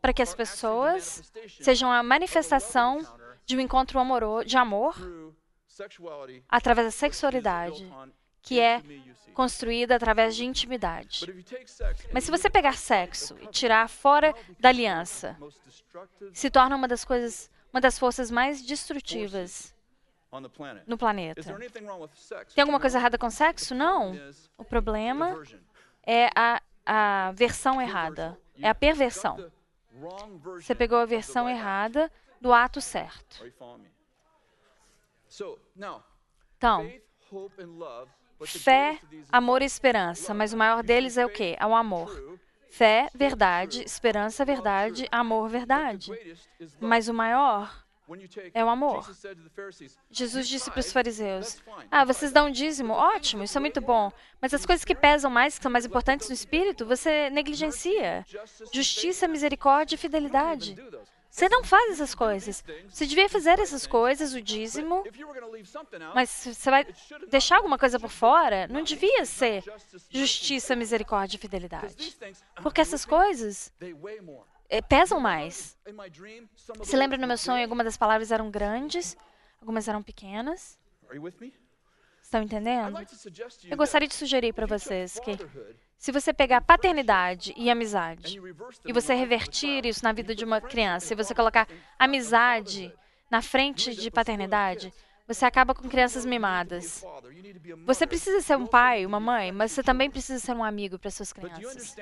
Para 0.00 0.12
que 0.12 0.22
as 0.22 0.34
pessoas 0.34 1.30
sejam 1.60 1.92
a 1.92 2.02
manifestação 2.02 3.00
de 3.44 3.56
um 3.56 3.60
encontro 3.60 3.98
amoroso, 4.00 4.46
de 4.46 4.56
amor 4.56 4.96
através 6.48 6.86
da 6.86 6.90
sexualidade 6.90 7.86
que 8.44 8.60
é 8.60 8.82
construída 9.32 9.96
através 9.96 10.36
de 10.36 10.44
intimidade. 10.44 11.26
Mas 12.12 12.24
se 12.24 12.30
você 12.30 12.48
pegar 12.48 12.76
sexo 12.76 13.36
e 13.40 13.46
tirar 13.48 13.88
fora 13.88 14.32
da 14.60 14.68
aliança, 14.68 15.36
se 16.32 16.50
torna 16.50 16.76
uma 16.76 16.86
das 16.86 17.04
coisas, 17.04 17.50
uma 17.72 17.80
das 17.80 17.98
forças 17.98 18.30
mais 18.30 18.62
destrutivas 18.62 19.74
no 20.86 20.98
planeta. 20.98 21.42
Tem 22.54 22.62
alguma 22.62 22.78
coisa 22.78 22.98
errada 22.98 23.16
com 23.16 23.30
sexo? 23.30 23.74
Não. 23.74 24.14
O 24.58 24.64
problema 24.64 25.42
é 26.06 26.28
a, 26.36 26.62
a 26.84 27.32
versão 27.32 27.80
errada, 27.80 28.38
é 28.60 28.68
a 28.68 28.74
perversão. 28.74 29.50
Você 30.60 30.74
pegou 30.74 30.98
a 30.98 31.06
versão 31.06 31.48
errada 31.48 32.12
do 32.40 32.52
ato 32.52 32.80
certo. 32.80 33.42
Então, 36.56 36.90
Fé, 38.44 38.98
amor 39.30 39.62
e 39.62 39.64
esperança, 39.64 40.34
mas 40.34 40.52
o 40.52 40.56
maior 40.56 40.82
deles 40.82 41.16
é 41.16 41.24
o 41.24 41.30
quê? 41.30 41.56
É 41.58 41.66
o 41.66 41.74
amor. 41.74 42.38
Fé, 42.68 43.08
verdade, 43.14 43.84
esperança, 43.84 44.44
verdade, 44.44 45.06
amor, 45.12 45.48
verdade. 45.48 46.10
Mas 46.80 47.08
o 47.08 47.14
maior 47.14 47.84
é 48.52 48.64
o 48.64 48.68
amor. 48.68 49.08
Jesus 50.10 50.48
disse 50.48 50.70
para 50.70 50.80
os 50.80 50.92
fariseus: 50.92 51.62
Ah, 51.90 52.04
vocês 52.04 52.32
dão 52.32 52.48
um 52.48 52.50
dízimo? 52.50 52.92
Ótimo, 52.92 53.44
isso 53.44 53.56
é 53.56 53.60
muito 53.60 53.80
bom. 53.80 54.12
Mas 54.40 54.52
as 54.52 54.66
coisas 54.66 54.84
que 54.84 54.94
pesam 54.94 55.30
mais, 55.30 55.56
que 55.56 55.62
são 55.62 55.72
mais 55.72 55.86
importantes 55.86 56.28
no 56.28 56.34
espírito, 56.34 56.84
você 56.84 57.30
negligencia. 57.30 58.26
Justiça, 58.72 59.26
misericórdia 59.26 59.94
e 59.94 59.98
fidelidade. 59.98 60.76
Você 61.34 61.48
não 61.48 61.64
faz 61.64 61.94
essas 61.94 62.14
coisas. 62.14 62.62
Você 62.88 63.06
devia 63.06 63.28
fazer 63.28 63.58
essas 63.58 63.88
coisas, 63.88 64.34
o 64.34 64.40
dízimo, 64.40 65.02
mas 66.14 66.30
você 66.30 66.70
vai 66.70 66.86
deixar 67.28 67.56
alguma 67.56 67.76
coisa 67.76 67.98
por 67.98 68.08
fora? 68.08 68.68
Não 68.68 68.84
devia 68.84 69.24
ser 69.24 69.64
justiça, 70.10 70.76
misericórdia 70.76 71.36
e 71.36 71.40
fidelidade. 71.40 72.16
Porque 72.62 72.80
essas 72.80 73.04
coisas 73.04 73.72
é, 74.68 74.80
pesam 74.80 75.18
mais. 75.18 75.76
Se 76.84 76.96
lembra 76.96 77.18
no 77.18 77.26
meu 77.26 77.36
sonho, 77.36 77.64
algumas 77.64 77.84
das 77.84 77.96
palavras 77.96 78.30
eram 78.30 78.48
grandes, 78.48 79.16
algumas 79.60 79.88
eram 79.88 80.04
pequenas. 80.04 80.78
Estão 82.22 82.44
entendendo? 82.44 82.96
Eu 83.68 83.76
gostaria 83.76 84.06
de 84.06 84.14
sugerir 84.14 84.52
para 84.52 84.66
vocês 84.66 85.18
que 85.18 85.36
se 85.98 86.12
você 86.12 86.32
pegar 86.32 86.60
paternidade 86.60 87.54
e 87.56 87.70
amizade 87.70 88.40
e 88.84 88.92
você 88.92 89.14
revertir 89.14 89.86
isso 89.86 90.04
na 90.04 90.12
vida 90.12 90.34
de 90.34 90.44
uma 90.44 90.60
criança, 90.60 91.06
se 91.06 91.14
você 91.14 91.34
colocar 91.34 91.66
amizade 91.98 92.92
na 93.30 93.40
frente 93.40 93.94
de 93.94 94.10
paternidade, 94.10 94.92
você 95.26 95.44
acaba 95.44 95.74
com 95.74 95.88
crianças 95.88 96.24
mimadas. 96.24 97.02
Você 97.86 98.06
precisa 98.06 98.40
ser 98.42 98.56
um 98.56 98.66
pai, 98.66 99.06
uma 99.06 99.18
mãe, 99.18 99.50
mas 99.50 99.72
você 99.72 99.82
também 99.82 100.10
precisa 100.10 100.38
ser 100.38 100.52
um 100.52 100.62
amigo 100.62 100.98
para 100.98 101.10
suas 101.10 101.32
crianças. 101.32 101.96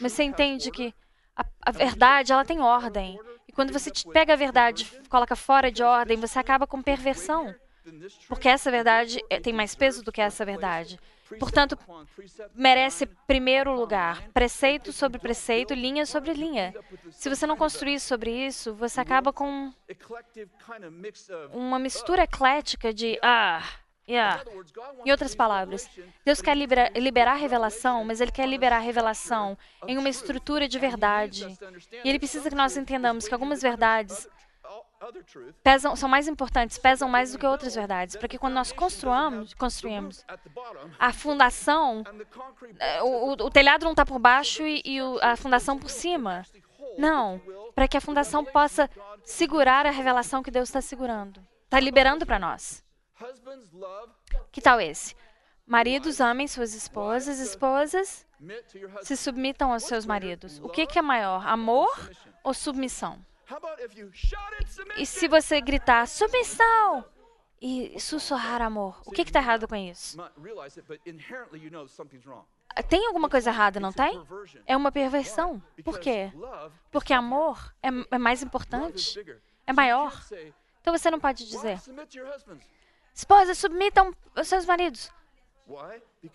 Mas 0.00 0.12
você 0.12 0.24
entende 0.24 0.70
que 0.70 0.92
a, 1.36 1.44
a 1.62 1.70
verdade 1.70 2.32
ela 2.32 2.44
tem 2.44 2.60
ordem. 2.60 3.18
E 3.46 3.52
quando 3.52 3.72
você 3.72 3.92
pega 4.12 4.32
a 4.32 4.36
verdade 4.36 4.90
e 5.04 5.08
coloca 5.08 5.36
fora 5.36 5.70
de 5.70 5.82
ordem, 5.82 6.18
você 6.18 6.38
acaba 6.38 6.66
com 6.66 6.82
perversão. 6.82 7.54
Porque 8.28 8.48
essa 8.48 8.70
verdade 8.70 9.20
é, 9.30 9.40
tem 9.40 9.52
mais 9.52 9.74
peso 9.74 10.02
do 10.02 10.12
que 10.12 10.20
essa 10.20 10.44
verdade. 10.44 10.98
Portanto, 11.38 11.78
merece 12.54 13.06
primeiro 13.26 13.74
lugar, 13.74 14.28
preceito 14.30 14.92
sobre 14.92 15.18
preceito, 15.18 15.74
linha 15.74 16.06
sobre 16.06 16.32
linha. 16.32 16.74
Se 17.10 17.28
você 17.28 17.46
não 17.46 17.56
construir 17.56 18.00
sobre 18.00 18.30
isso, 18.30 18.74
você 18.74 19.00
acaba 19.00 19.32
com 19.32 19.72
uma 21.52 21.78
mistura 21.78 22.22
eclética 22.22 22.92
de 22.92 23.18
ah, 23.22 23.62
Yeah. 24.08 24.42
Em 25.04 25.10
outras 25.10 25.34
palavras, 25.34 25.86
Deus 26.24 26.40
quer 26.40 26.56
liberar, 26.56 26.90
liberar 26.96 27.34
revelação, 27.34 28.04
mas 28.06 28.22
Ele 28.22 28.32
quer 28.32 28.48
liberar 28.48 28.78
revelação 28.78 29.56
em 29.86 29.98
uma 29.98 30.08
estrutura 30.08 30.66
de 30.66 30.78
verdade. 30.78 31.46
E 32.02 32.08
Ele 32.08 32.18
precisa 32.18 32.48
que 32.48 32.56
nós 32.56 32.74
entendamos 32.74 33.28
que 33.28 33.34
algumas 33.34 33.60
verdades 33.60 34.26
pesam, 35.62 35.96
são 35.96 36.08
mais 36.08 36.28
importantes, 36.28 36.78
pesam 36.78 37.08
mais 37.08 37.32
do 37.32 37.38
que 37.38 37.46
outras 37.46 37.74
verdades. 37.74 38.16
Porque 38.16 38.38
quando 38.38 38.54
nós 38.54 38.72
construamos, 38.72 39.54
construímos 39.54 40.24
a 40.98 41.12
fundação, 41.12 42.02
eh, 42.78 43.02
o, 43.02 43.28
o, 43.28 43.32
o 43.32 43.50
telhado 43.50 43.84
não 43.84 43.92
está 43.92 44.04
por 44.04 44.18
baixo 44.18 44.62
e, 44.66 44.82
e 44.84 45.02
o, 45.02 45.18
a 45.22 45.36
fundação 45.36 45.78
por 45.78 45.90
cima. 45.90 46.44
Não, 46.96 47.40
para 47.74 47.86
que 47.86 47.96
a 47.96 48.00
fundação 48.00 48.44
possa 48.44 48.90
segurar 49.24 49.86
a 49.86 49.90
revelação 49.90 50.42
que 50.42 50.50
Deus 50.50 50.68
está 50.68 50.80
segurando, 50.80 51.40
está 51.64 51.78
liberando 51.78 52.26
para 52.26 52.38
nós. 52.38 52.84
Que 54.50 54.60
tal 54.60 54.80
esse? 54.80 55.14
Maridos 55.66 56.20
amem 56.20 56.48
suas 56.48 56.74
esposas, 56.74 57.38
esposas 57.38 58.26
se 59.02 59.16
submetam 59.16 59.72
aos 59.72 59.84
seus 59.84 60.06
maridos. 60.06 60.58
O 60.60 60.68
que, 60.68 60.86
que 60.86 60.98
é 60.98 61.02
maior, 61.02 61.46
amor 61.46 62.10
ou 62.42 62.54
submissão? 62.54 63.24
E 64.96 65.06
se 65.06 65.28
você 65.28 65.60
gritar 65.60 66.06
submissão 66.06 67.04
e 67.60 67.98
sussurrar 67.98 68.62
amor, 68.62 69.00
o 69.06 69.10
que 69.10 69.22
está 69.22 69.40
errado 69.40 69.66
com 69.66 69.74
isso? 69.74 70.16
Tem 72.88 73.06
alguma 73.06 73.28
coisa 73.28 73.50
errada, 73.50 73.80
não 73.80 73.92
tem? 73.92 74.24
É 74.66 74.76
uma 74.76 74.92
perversão. 74.92 75.62
Por 75.82 75.98
quê? 75.98 76.30
Porque 76.90 77.12
amor 77.12 77.74
é, 77.82 77.88
é 78.10 78.18
mais 78.18 78.42
importante, 78.42 79.18
é 79.66 79.72
maior. 79.72 80.12
Então 80.80 80.96
você 80.96 81.10
não 81.10 81.18
pode 81.18 81.48
dizer: 81.48 81.80
esposas, 83.14 83.58
submetam 83.58 84.14
aos 84.36 84.46
seus 84.46 84.64
maridos. 84.64 85.10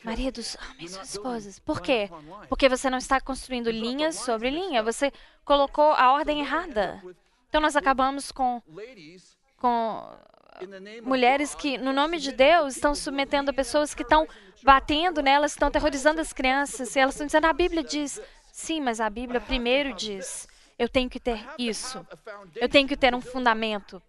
Maridos, 0.03 0.55
amem 0.71 0.87
suas 0.87 1.09
esposas. 1.09 1.59
Por 1.59 1.81
quê? 1.81 2.09
Porque 2.47 2.69
você 2.69 2.89
não 2.89 2.97
está 2.97 3.19
construindo 3.19 3.69
linhas 3.69 4.15
sobre 4.15 4.49
linha. 4.49 4.83
Você 4.83 5.11
colocou 5.43 5.91
a 5.93 6.13
ordem 6.13 6.39
errada. 6.39 7.01
Então 7.49 7.61
nós 7.61 7.75
acabamos 7.75 8.31
com, 8.31 8.61
com 9.57 10.17
mulheres 11.03 11.55
que, 11.55 11.77
no 11.77 11.91
nome 11.91 12.19
de 12.19 12.31
Deus, 12.31 12.75
estão 12.75 12.95
submetendo 12.95 13.51
a 13.51 13.53
pessoas 13.53 13.93
que 13.93 14.03
estão 14.03 14.27
batendo 14.63 15.21
nelas, 15.21 15.51
estão 15.51 15.67
aterrorizando 15.67 16.21
as 16.21 16.31
crianças. 16.31 16.95
E 16.95 16.99
elas 16.99 17.15
estão 17.15 17.25
dizendo, 17.25 17.45
a 17.45 17.53
Bíblia 17.53 17.83
diz. 17.83 18.21
Sim, 18.51 18.81
mas 18.81 19.01
a 19.01 19.09
Bíblia 19.09 19.41
primeiro 19.41 19.93
diz, 19.95 20.47
eu 20.77 20.87
tenho 20.87 21.09
que 21.09 21.19
ter 21.19 21.43
isso. 21.57 22.05
Eu 22.55 22.69
tenho 22.69 22.87
que 22.87 22.95
ter 22.95 23.15
um 23.15 23.21
fundamento 23.21 24.01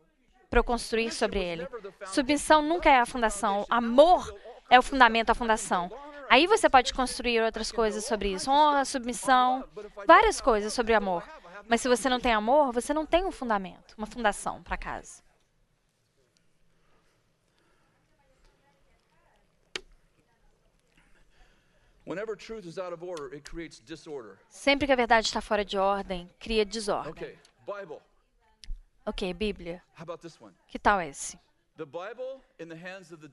para 0.51 0.61
eu 0.61 0.65
construir 0.65 1.11
sobre 1.11 1.43
ele. 1.43 1.67
Submissão 2.07 2.63
nunca 2.63 2.91
é 2.91 3.01
a 3.01 3.07
fundação. 3.07 3.67
Amor 3.69 4.33
é 4.75 4.79
o 4.79 4.83
fundamento, 4.83 5.31
a 5.31 5.35
fundação. 5.35 5.91
Aí 6.29 6.47
você 6.47 6.69
pode 6.69 6.93
construir 6.93 7.41
outras 7.41 7.71
coisas 7.71 8.05
sobre 8.05 8.33
isso. 8.33 8.51
Honra, 8.51 8.85
submissão, 8.85 9.65
várias 10.07 10.41
coisas 10.41 10.73
sobre 10.73 10.95
amor. 10.95 11.23
Mas 11.69 11.81
se 11.81 11.89
você 11.89 12.09
não 12.09 12.19
tem 12.19 12.33
amor, 12.33 12.73
você 12.73 12.93
não 12.93 13.07
tem 13.07 13.25
um 13.25 13.31
fundamento, 13.31 13.95
uma 13.97 14.07
fundação 14.07 14.63
para 14.63 14.77
casa. 14.77 15.23
Sempre 24.49 24.87
que 24.87 24.93
a 24.93 24.97
verdade 24.97 25.27
está 25.27 25.41
fora 25.41 25.65
de 25.65 25.79
ordem, 25.79 26.29
cria 26.39 26.65
desordem. 26.65 27.39
Ok, 29.07 29.33
Bíblia. 29.33 29.83
Que 30.67 30.79
tal 30.79 31.01
esse? 31.01 31.39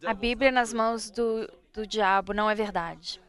A 0.05 0.13
Bíblia 0.13 0.51
nas 0.51 0.73
mãos 0.73 1.11
do, 1.11 1.47
do 1.71 1.85
diabo 1.85 2.33
não 2.33 2.49
é 2.49 2.55
verdade. 2.55 3.21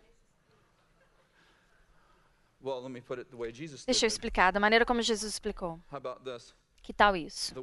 Deixa 3.87 4.05
eu 4.05 4.09
explicar 4.09 4.53
da 4.53 4.61
maneira 4.61 4.87
como 4.87 5.03
Jesus 5.03 5.33
explicou. 5.33 5.81
Que 6.83 6.93
tal 6.93 7.17
isso? 7.17 7.55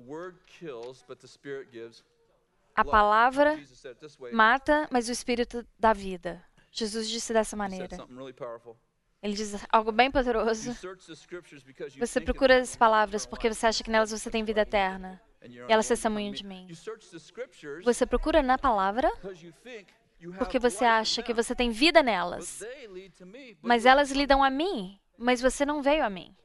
A 2.75 2.85
palavra 2.85 3.59
mata, 4.31 4.87
mas 4.91 5.09
o 5.09 5.11
Espírito 5.11 5.65
dá 5.77 5.91
vida. 5.91 6.43
Jesus 6.71 7.09
disse 7.09 7.33
dessa 7.33 7.55
maneira. 7.55 7.97
Ele 9.21 9.33
diz 9.33 9.65
algo 9.69 9.91
bem 9.91 10.11
poderoso. 10.11 10.71
Você 11.99 12.21
procura 12.21 12.61
as 12.61 12.75
palavras 12.75 13.25
porque 13.25 13.51
você 13.51 13.65
acha 13.65 13.83
que 13.83 13.89
nelas 13.89 14.11
você 14.11 14.29
tem 14.29 14.43
vida 14.43 14.61
eterna. 14.61 15.21
E 15.41 15.71
elas 15.71 15.87
testemunham 15.87 16.31
de 16.31 16.45
mim. 16.45 16.67
Você 17.83 18.05
procura 18.05 18.41
na 18.43 18.57
palavra 18.57 19.09
porque 20.37 20.59
você 20.59 20.83
acha 20.83 21.23
que 21.23 21.33
você 21.33 21.55
tem 21.55 21.71
vida 21.71 22.03
nelas. 22.03 22.61
Mas 23.61 23.85
elas 23.85 24.11
lidam 24.11 24.43
a 24.43 24.49
mim, 24.49 24.99
mas 25.17 25.41
você 25.41 25.65
não 25.65 25.81
veio 25.81 26.03
a 26.03 26.09
mim. 26.09 26.35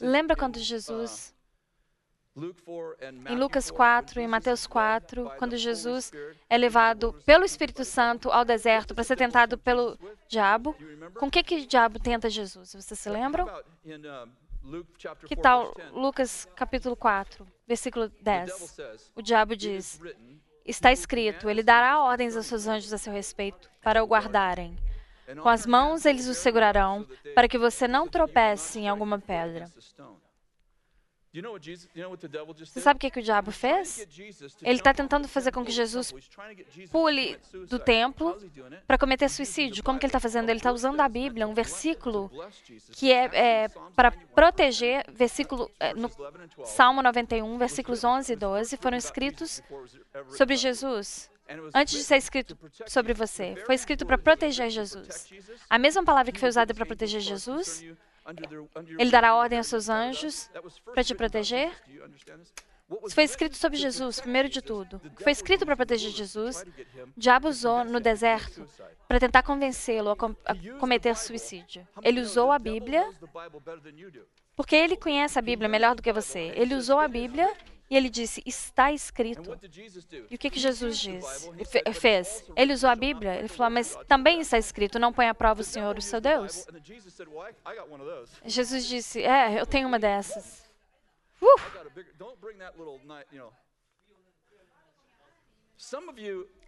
Lembra 0.00 0.36
quando 0.36 0.58
Jesus, 0.58 1.34
em 3.28 3.36
Lucas 3.36 3.70
4 3.70 4.20
e 4.20 4.26
Mateus 4.26 4.66
4, 4.66 5.32
quando 5.38 5.56
Jesus 5.56 6.10
é 6.48 6.56
levado 6.56 7.12
pelo 7.26 7.44
Espírito 7.44 7.84
Santo 7.84 8.30
ao 8.30 8.44
deserto 8.44 8.94
para 8.94 9.04
ser 9.04 9.16
tentado 9.16 9.58
pelo 9.58 9.98
diabo? 10.28 10.74
Com 11.18 11.26
o 11.26 11.30
que, 11.30 11.42
que 11.42 11.56
o 11.56 11.66
diabo 11.66 11.98
tenta 11.98 12.30
Jesus? 12.30 12.74
Vocês 12.74 12.98
se 12.98 13.10
lembram? 13.10 13.46
Que 15.26 15.36
tal 15.36 15.74
Lucas 15.92 16.48
capítulo 16.56 16.96
4, 16.96 17.46
versículo 17.66 18.08
10? 18.20 18.76
O 19.14 19.22
diabo 19.22 19.54
diz: 19.54 20.00
Está 20.64 20.92
escrito, 20.92 21.50
ele 21.50 21.62
dará 21.62 22.00
ordens 22.00 22.36
aos 22.36 22.46
seus 22.46 22.66
anjos 22.66 22.92
a 22.92 22.98
seu 22.98 23.12
respeito, 23.12 23.70
para 23.82 24.02
o 24.02 24.06
guardarem. 24.06 24.76
Com 25.42 25.48
as 25.48 25.66
mãos 25.66 26.04
eles 26.04 26.26
o 26.26 26.34
segurarão, 26.34 27.06
para 27.34 27.48
que 27.48 27.58
você 27.58 27.88
não 27.88 28.08
tropece 28.08 28.80
em 28.80 28.88
alguma 28.88 29.18
pedra. 29.18 29.70
Você 32.64 32.80
sabe 32.80 32.96
o 32.96 33.00
que, 33.00 33.10
que 33.10 33.18
o 33.18 33.22
diabo 33.22 33.50
fez? 33.50 34.06
Ele 34.62 34.78
está 34.78 34.94
tentando 34.94 35.26
fazer 35.26 35.50
com 35.50 35.64
que 35.64 35.72
Jesus 35.72 36.14
pule 36.92 37.36
do 37.68 37.78
templo 37.78 38.38
para 38.86 38.96
cometer 38.96 39.28
suicídio. 39.28 39.82
Como 39.82 39.98
que 39.98 40.06
ele 40.06 40.10
está 40.10 40.20
fazendo? 40.20 40.48
Ele 40.48 40.60
está 40.60 40.70
usando 40.70 41.00
a 41.00 41.08
Bíblia, 41.08 41.48
um 41.48 41.54
versículo 41.54 42.30
que 42.92 43.12
é, 43.12 43.64
é 43.64 43.68
para 43.96 44.12
proteger, 44.12 45.04
versículo 45.10 45.68
é, 45.80 45.92
no 45.92 46.08
Salmo 46.64 47.02
91, 47.02 47.58
versículos 47.58 48.04
11 48.04 48.32
e 48.32 48.36
12, 48.36 48.76
foram 48.76 48.96
escritos 48.96 49.60
sobre 50.36 50.54
Jesus. 50.54 51.28
Antes 51.74 51.94
de 51.94 52.04
ser 52.04 52.16
escrito 52.16 52.56
sobre 52.86 53.12
você. 53.12 53.56
Foi 53.66 53.74
escrito 53.74 54.06
para 54.06 54.16
proteger 54.16 54.70
Jesus. 54.70 55.32
A 55.68 55.78
mesma 55.78 56.04
palavra 56.04 56.32
que 56.32 56.38
foi 56.38 56.48
usada 56.48 56.72
para 56.72 56.86
proteger 56.86 57.20
Jesus 57.20 57.84
ele 58.98 59.10
dará 59.10 59.34
ordem 59.34 59.58
aos 59.58 59.66
seus 59.66 59.88
anjos 59.88 60.50
para 60.92 61.04
te 61.04 61.14
proteger. 61.14 61.70
Isso 63.06 63.14
foi 63.14 63.24
escrito 63.24 63.56
sobre 63.56 63.78
Jesus, 63.78 64.20
primeiro 64.20 64.48
de 64.48 64.60
tudo. 64.60 65.00
Foi 65.22 65.32
escrito 65.32 65.64
para 65.64 65.76
proteger 65.76 66.10
Jesus. 66.10 66.62
O 67.16 67.20
diabo 67.20 67.48
usou 67.48 67.84
no 67.84 67.98
deserto 67.98 68.66
para 69.08 69.18
tentar 69.18 69.42
convencê-lo 69.42 70.10
a, 70.10 70.16
com 70.16 70.34
a 70.44 70.78
cometer 70.78 71.16
suicídio. 71.16 71.86
Ele 72.02 72.20
usou 72.20 72.52
a 72.52 72.58
Bíblia 72.58 73.10
porque 74.56 74.76
ele 74.76 74.96
conhece 74.96 75.38
a 75.38 75.42
Bíblia 75.42 75.68
melhor 75.68 75.94
do 75.94 76.02
que 76.02 76.12
você. 76.12 76.52
Ele 76.54 76.74
usou 76.74 76.98
a 76.98 77.08
Bíblia 77.08 77.50
e 77.88 77.96
ele 77.96 78.08
disse: 78.08 78.42
Está 78.46 78.92
escrito. 78.92 79.58
E 80.30 80.34
o 80.34 80.38
que, 80.38 80.50
que 80.50 80.58
Jesus 80.58 80.98
diz? 80.98 81.24
fez? 81.92 82.44
Ele 82.56 82.72
usou 82.72 82.88
a 82.88 82.96
Bíblia. 82.96 83.36
Ele 83.36 83.48
falou: 83.48 83.70
Mas 83.70 83.96
também 84.08 84.40
está 84.40 84.58
escrito: 84.58 84.98
Não 84.98 85.12
põe 85.12 85.28
à 85.28 85.34
prova 85.34 85.60
o 85.60 85.64
Senhor, 85.64 85.96
o 85.96 86.02
seu 86.02 86.20
Deus. 86.20 86.66
Jesus 88.44 88.86
disse: 88.86 89.22
É, 89.22 89.60
eu 89.60 89.66
tenho 89.66 89.86
uma 89.86 89.98
dessas. 89.98 90.64
Uh! 91.40 91.46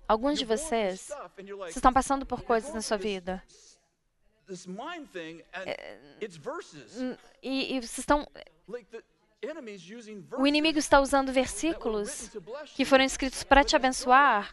Alguns 0.08 0.38
de 0.38 0.44
vocês, 0.44 1.10
vocês 1.36 1.76
estão 1.76 1.92
passando 1.92 2.26
por 2.26 2.42
coisas 2.42 2.72
na 2.74 2.82
sua 2.82 2.96
vida. 2.96 3.42
É, 5.52 5.98
e, 7.42 7.74
e 7.74 7.80
vocês 7.80 7.98
estão 7.98 8.28
o 10.38 10.46
inimigo 10.46 10.78
está 10.78 11.00
usando 11.00 11.32
versículos 11.32 12.30
que 12.74 12.84
foram 12.84 13.04
escritos 13.04 13.42
para 13.44 13.64
te 13.64 13.76
abençoar, 13.76 14.52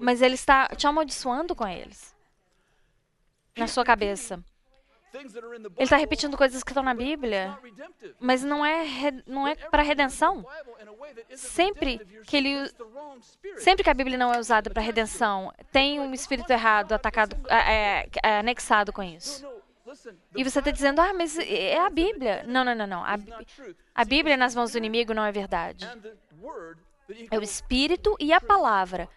mas 0.00 0.22
ele 0.22 0.34
está 0.34 0.68
te 0.68 0.86
amaldiçoando 0.86 1.54
com 1.54 1.66
eles 1.66 2.14
na 3.56 3.66
sua 3.66 3.84
cabeça. 3.84 4.42
Ele 5.14 5.84
está 5.84 5.96
repetindo 5.96 6.36
coisas 6.36 6.62
que 6.62 6.70
estão 6.70 6.82
na 6.82 6.94
Bíblia, 6.94 7.58
mas 8.20 8.42
não 8.42 8.64
é, 8.64 8.84
não 9.26 9.48
é 9.48 9.54
para 9.54 9.82
redenção. 9.82 10.46
Sempre 11.34 11.98
que, 12.26 12.36
ele, 12.36 12.70
sempre 13.56 13.82
que 13.82 13.90
a 13.90 13.94
Bíblia 13.94 14.18
não 14.18 14.32
é 14.32 14.38
usada 14.38 14.70
para 14.70 14.82
redenção, 14.82 15.52
tem 15.72 15.98
um 15.98 16.12
espírito 16.12 16.50
errado 16.50 16.92
atacado, 16.92 17.36
é, 17.48 18.08
é, 18.22 18.38
anexado 18.38 18.92
com 18.92 19.02
isso. 19.02 19.46
E 20.36 20.44
você 20.44 20.58
está 20.58 20.70
dizendo, 20.70 21.00
ah, 21.00 21.12
mas 21.14 21.38
é 21.38 21.78
a 21.78 21.90
Bíblia. 21.90 22.44
Não, 22.46 22.64
não, 22.64 22.74
não, 22.74 22.86
não. 22.86 23.04
A, 23.04 23.16
a 23.94 24.04
Bíblia 24.04 24.36
nas 24.36 24.54
mãos 24.54 24.72
do 24.72 24.78
inimigo 24.78 25.14
não 25.14 25.24
é 25.24 25.32
verdade. 25.32 25.86
É 27.30 27.38
o 27.38 27.42
Espírito 27.42 28.16
e 28.20 28.32
a 28.32 28.40
palavra 28.40 29.08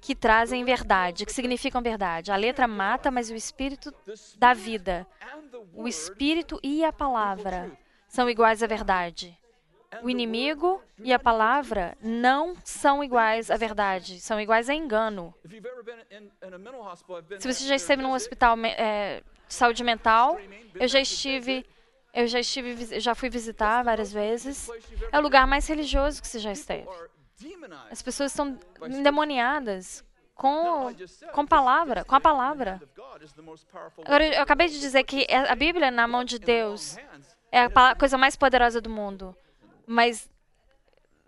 que 0.00 0.14
trazem 0.14 0.64
verdade, 0.64 1.26
que 1.26 1.32
significam 1.32 1.82
verdade. 1.82 2.32
A 2.32 2.36
letra 2.36 2.66
mata, 2.66 3.10
mas 3.10 3.30
o 3.30 3.34
Espírito 3.34 3.92
dá 4.36 4.54
vida. 4.54 5.06
O 5.74 5.86
Espírito 5.86 6.58
e 6.62 6.84
a 6.84 6.92
palavra 6.92 7.70
são 8.08 8.28
iguais 8.28 8.62
à 8.62 8.66
verdade. 8.66 9.38
O 10.02 10.08
inimigo 10.08 10.80
e 10.98 11.12
a 11.12 11.18
palavra 11.18 11.96
não 12.00 12.54
são 12.64 13.02
iguais 13.02 13.50
à 13.50 13.56
verdade, 13.56 14.20
são 14.20 14.40
iguais 14.40 14.70
a 14.70 14.74
engano. 14.74 15.34
Se 17.38 17.52
você 17.52 17.66
já 17.66 17.74
esteve 17.74 18.00
num 18.00 18.12
hospital 18.12 18.56
é, 18.64 19.22
de 19.50 19.54
saúde 19.54 19.82
mental, 19.82 20.38
eu 20.76 20.86
já 20.86 21.00
estive, 21.00 21.66
eu 22.14 22.26
já 22.28 22.38
estive, 22.38 23.00
já 23.00 23.16
fui 23.16 23.28
visitar 23.28 23.82
várias 23.82 24.12
vezes. 24.12 24.70
É 25.10 25.18
o 25.18 25.20
lugar 25.20 25.44
mais 25.44 25.66
religioso 25.66 26.22
que 26.22 26.28
você 26.28 26.38
já 26.38 26.52
esteve. 26.52 26.88
As 27.90 28.00
pessoas 28.00 28.30
estão 28.30 28.56
endemoniadas 28.82 30.04
com 30.36 30.94
com 31.32 31.44
palavra, 31.44 32.04
com 32.04 32.14
a 32.14 32.20
palavra. 32.20 32.80
Agora 34.04 34.24
eu 34.24 34.42
acabei 34.42 34.68
de 34.68 34.78
dizer 34.78 35.02
que 35.02 35.26
é 35.28 35.50
a 35.50 35.56
Bíblia 35.56 35.90
na 35.90 36.06
mão 36.06 36.22
de 36.22 36.38
Deus 36.38 36.96
é 37.50 37.64
a 37.64 37.94
coisa 37.96 38.16
mais 38.16 38.36
poderosa 38.36 38.80
do 38.80 38.88
mundo. 38.88 39.36
Mas 39.84 40.30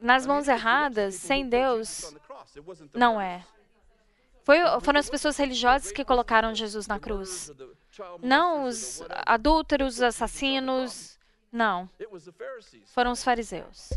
nas 0.00 0.24
mãos 0.24 0.46
erradas, 0.46 1.16
sem 1.16 1.48
Deus, 1.48 2.14
não 2.94 3.20
é. 3.20 3.44
Foi, 4.44 4.58
foram 4.80 5.00
as 5.00 5.10
pessoas 5.10 5.36
religiosas 5.36 5.90
que 5.90 6.04
colocaram 6.04 6.54
Jesus 6.54 6.86
na 6.86 7.00
cruz. 7.00 7.50
Não 8.22 8.64
os 8.64 9.02
adúlteros, 9.10 10.00
assassinos. 10.00 11.18
Não. 11.50 11.88
Foram 12.86 13.12
os 13.12 13.22
fariseus. 13.22 13.90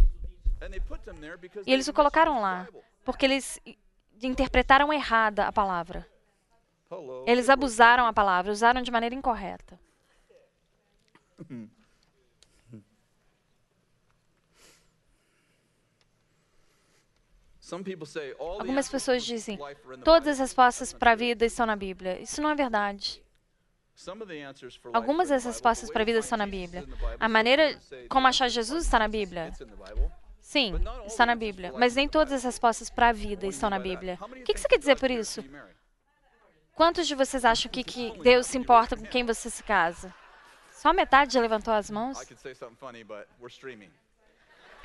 E 1.66 1.74
eles 1.74 1.88
o 1.88 1.94
colocaram 1.94 2.42
lá 2.42 2.68
porque 3.04 3.26
eles 3.26 3.60
interpretaram 4.22 4.92
errada 4.92 5.46
a 5.46 5.52
palavra. 5.52 6.08
Eles 7.26 7.50
abusaram 7.50 8.06
a 8.06 8.14
palavra, 8.14 8.52
usaram 8.52 8.82
de 8.82 8.92
maneira 8.92 9.16
incorreta. 9.16 9.80
Algumas 18.40 18.88
pessoas 18.88 19.24
dizem, 19.24 19.58
todas 20.04 20.28
as 20.28 20.40
respostas 20.40 20.94
para 20.94 21.12
a 21.12 21.16
vida 21.16 21.46
estão 21.46 21.66
na 21.66 21.76
Bíblia. 21.76 22.20
Isso 22.22 22.42
não 22.42 22.50
é 22.50 22.56
verdade. 22.56 23.25
Algumas 24.94 25.30
das 25.30 25.46
respostas 25.46 25.90
para 25.90 26.02
a 26.02 26.06
vida 26.06 26.20
estão 26.20 26.38
na 26.38 26.46
Bíblia. 26.46 26.86
A 27.20 27.30
maneira 27.30 27.80
como 28.10 28.28
achar 28.28 28.50
Jesus 28.50 28.84
está 28.84 29.00
na 29.00 29.08
Bíblia. 29.08 29.52
Sim, 30.42 30.76
está 31.06 31.26
na 31.26 31.36
Bíblia. 31.36 31.74
Mas 31.78 31.96
nem 31.96 32.08
todas 32.08 32.34
as 32.34 32.44
respostas 32.44 32.90
para 32.90 33.10
a 33.10 33.14
vida 33.14 33.48
estão 33.48 33.70
na 33.70 33.80
Bíblia. 33.80 34.20
O 34.22 34.44
que 34.44 34.58
você 34.58 34.68
quer 34.68 34.78
dizer 34.78 35.00
por 35.00 35.10
isso? 35.10 35.44
Quantos 36.76 37.08
de 37.08 37.16
vocês 37.16 37.46
acham 37.46 37.72
que, 37.72 37.84
que 37.84 38.12
Deus 38.22 38.48
se 38.48 38.58
importa 38.58 38.98
com 38.98 39.06
quem 39.06 39.26
você 39.26 39.50
se 39.50 39.64
casa? 39.64 40.14
Só 40.74 40.92
metade 40.92 41.34
já 41.34 41.42
levantou 41.42 41.74
as 41.74 41.90
mãos? 41.90 42.20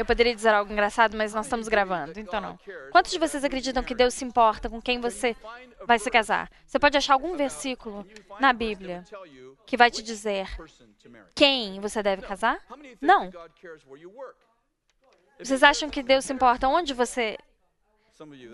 Eu 0.01 0.07
poderia 0.07 0.35
dizer 0.35 0.49
algo 0.55 0.73
engraçado, 0.73 1.15
mas 1.15 1.35
nós 1.35 1.45
estamos 1.45 1.69
gravando, 1.69 2.19
então 2.19 2.41
não. 2.41 2.59
Quantos 2.91 3.13
de 3.13 3.19
vocês 3.19 3.45
acreditam 3.45 3.83
que 3.83 3.95
Deus 3.95 4.15
se 4.15 4.25
importa 4.25 4.67
com 4.67 4.81
quem 4.81 4.99
você 4.99 5.37
vai 5.85 5.99
se 5.99 6.11
casar? 6.11 6.51
Você 6.65 6.79
pode 6.79 6.97
achar 6.97 7.13
algum 7.13 7.37
versículo 7.37 8.07
na 8.41 8.51
Bíblia 8.51 9.05
que 9.67 9.77
vai 9.77 9.91
te 9.91 10.03
dizer 10.03 10.49
quem 11.35 11.79
você 11.81 12.03
deve 12.03 12.23
casar? 12.23 12.59
Não. 12.99 13.31
Vocês 15.39 15.63
acham 15.63 15.91
que 15.91 16.03
Deus 16.03 16.25
se 16.25 16.33
importa 16.33 16.67
onde 16.67 16.95
você 16.95 17.37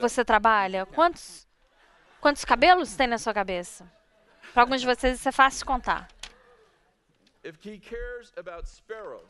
você 0.00 0.24
trabalha? 0.24 0.85
Quantos 0.85 1.46
quantos 2.20 2.44
cabelos 2.44 2.96
tem 2.96 3.06
na 3.06 3.18
sua 3.18 3.32
cabeça? 3.32 3.88
Para 4.52 4.64
alguns 4.64 4.80
de 4.80 4.87
vocês 4.88 5.20
isso 5.20 5.28
é 5.28 5.32
fácil 5.32 5.64
contar. 5.64 6.09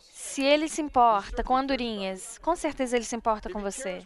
Se 0.01 0.43
ele 0.43 0.69
se 0.69 0.81
importa 0.81 1.45
com 1.45 1.57
andorinhas, 1.57 2.39
com 2.39 2.57
certeza 2.57 2.97
ele 2.97 3.05
se 3.05 3.17
importa 3.17 3.51
com 3.51 3.61
você. 3.61 4.05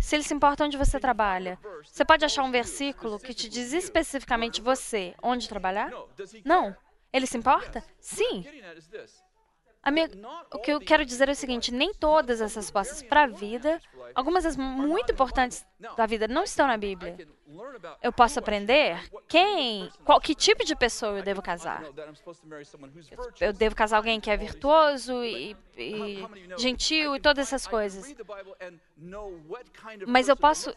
Se 0.00 0.16
ele 0.16 0.22
se 0.22 0.34
importa 0.34 0.64
onde 0.64 0.76
você 0.76 1.00
trabalha, 1.00 1.58
você 1.84 2.04
pode 2.04 2.24
achar 2.24 2.42
um 2.42 2.50
versículo 2.50 3.18
que 3.18 3.34
te 3.34 3.48
diz 3.48 3.72
especificamente 3.72 4.60
você 4.60 5.14
onde 5.22 5.48
trabalhar? 5.48 5.90
Não. 6.44 6.76
Ele 7.12 7.26
se 7.26 7.36
importa? 7.36 7.84
Sim. 8.00 8.44
Minha, 9.90 10.08
o 10.52 10.58
que 10.58 10.72
eu 10.72 10.80
quero 10.80 11.04
dizer 11.04 11.28
é 11.28 11.32
o 11.32 11.36
seguinte: 11.36 11.72
nem 11.72 11.92
todas 11.92 12.40
as 12.40 12.54
respostas 12.54 13.02
para 13.02 13.24
a 13.24 13.26
vida, 13.26 13.80
algumas 14.14 14.44
das 14.44 14.56
muito 14.56 15.12
importantes 15.12 15.66
da 15.96 16.06
vida, 16.06 16.28
não 16.28 16.44
estão 16.44 16.66
na 16.66 16.76
Bíblia. 16.76 17.16
Eu 18.00 18.12
posso 18.12 18.38
aprender 18.38 18.96
quem, 19.28 19.90
qual, 20.04 20.20
que 20.20 20.34
tipo 20.34 20.64
de 20.64 20.76
pessoa 20.76 21.18
eu 21.18 21.22
devo 21.22 21.42
casar. 21.42 21.82
Eu 23.40 23.52
devo 23.52 23.74
casar 23.74 23.96
alguém 23.96 24.20
que 24.20 24.30
é 24.30 24.36
virtuoso 24.36 25.24
e, 25.24 25.56
e 25.76 26.24
gentil 26.56 27.16
e 27.16 27.20
todas 27.20 27.48
essas 27.48 27.66
coisas. 27.66 28.14
Mas 30.06 30.28
eu 30.28 30.36
posso, 30.36 30.74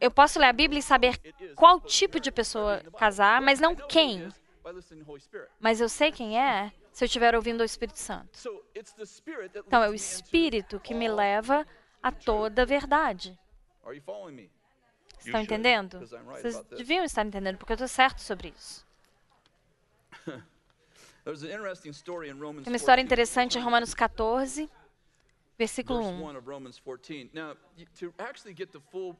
eu 0.00 0.10
posso 0.10 0.38
ler 0.38 0.46
a 0.46 0.52
Bíblia 0.52 0.80
e 0.80 0.82
saber 0.82 1.20
qual 1.54 1.80
tipo 1.80 2.18
de 2.18 2.32
pessoa 2.32 2.82
casar, 2.98 3.42
mas 3.42 3.60
não 3.60 3.74
quem. 3.74 4.28
Mas 5.60 5.80
eu 5.80 5.88
sei 5.88 6.10
quem 6.10 6.40
é 6.40 6.72
se 6.98 7.04
eu 7.04 7.06
estiver 7.06 7.32
ouvindo 7.36 7.60
o 7.60 7.64
Espírito 7.64 7.96
Santo. 8.00 8.36
Então, 9.64 9.84
é 9.84 9.88
o 9.88 9.94
Espírito 9.94 10.80
que 10.80 10.92
me 10.92 11.08
leva 11.08 11.64
a 12.02 12.10
toda 12.10 12.62
a 12.62 12.64
verdade. 12.64 13.38
Estão 15.20 15.40
entendendo? 15.40 16.00
Vocês 16.40 16.60
deviam 16.76 17.04
estar 17.04 17.24
entendendo, 17.24 17.56
porque 17.56 17.70
eu 17.70 17.76
estou 17.76 17.86
certo 17.86 18.20
sobre 18.20 18.48
isso. 18.48 18.84
Tem 22.64 22.72
uma 22.72 22.76
história 22.76 23.00
interessante 23.00 23.58
em 23.58 23.60
Romanos 23.62 23.94
14, 23.94 24.68
versículo 25.56 26.00
1. 26.00 26.18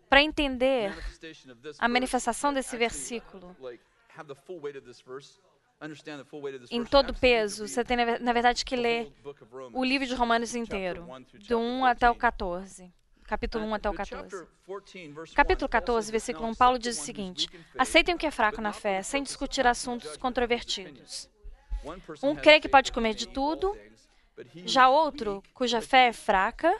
Para 0.09 0.21
entender 0.23 0.93
a 1.79 1.89
manifestação 1.89 2.53
desse 2.53 2.77
versículo, 2.77 3.55
em 6.71 6.85
todo 6.85 7.15
peso, 7.15 7.69
você 7.69 7.85
tem, 7.85 7.97
na 7.97 8.33
verdade, 8.33 8.65
que 8.65 8.75
ler 8.75 9.13
o 9.73 9.85
livro 9.85 10.07
de 10.07 10.15
Romanos 10.15 10.55
inteiro, 10.55 11.07
do 11.49 11.59
1 11.59 11.85
até 11.85 12.11
o 12.11 12.15
14. 12.15 12.93
Capítulo 13.25 13.65
1 13.67 13.75
até 13.75 13.91
o 13.91 13.95
14. 13.95 14.49
Capítulo 15.37 15.69
14, 15.69 16.11
versículo 16.11 16.49
1, 16.49 16.55
Paulo 16.55 16.79
diz 16.79 16.99
o 16.99 17.03
seguinte: 17.03 17.49
Aceitem 17.77 18.15
o 18.15 18.19
que 18.19 18.27
é 18.27 18.31
fraco 18.31 18.61
na 18.61 18.73
fé, 18.73 19.03
sem 19.03 19.23
discutir 19.23 19.67
assuntos 19.67 20.17
controvertidos. 20.17 21.31
Um 22.23 22.35
crê 22.35 22.59
que 22.59 22.69
pode 22.69 22.91
comer 22.91 23.15
de 23.15 23.29
tudo, 23.29 23.77
já 24.65 24.89
outro, 24.89 25.43
cuja 25.55 25.81
fé 25.81 26.09
é 26.09 26.13
fraca, 26.13 26.75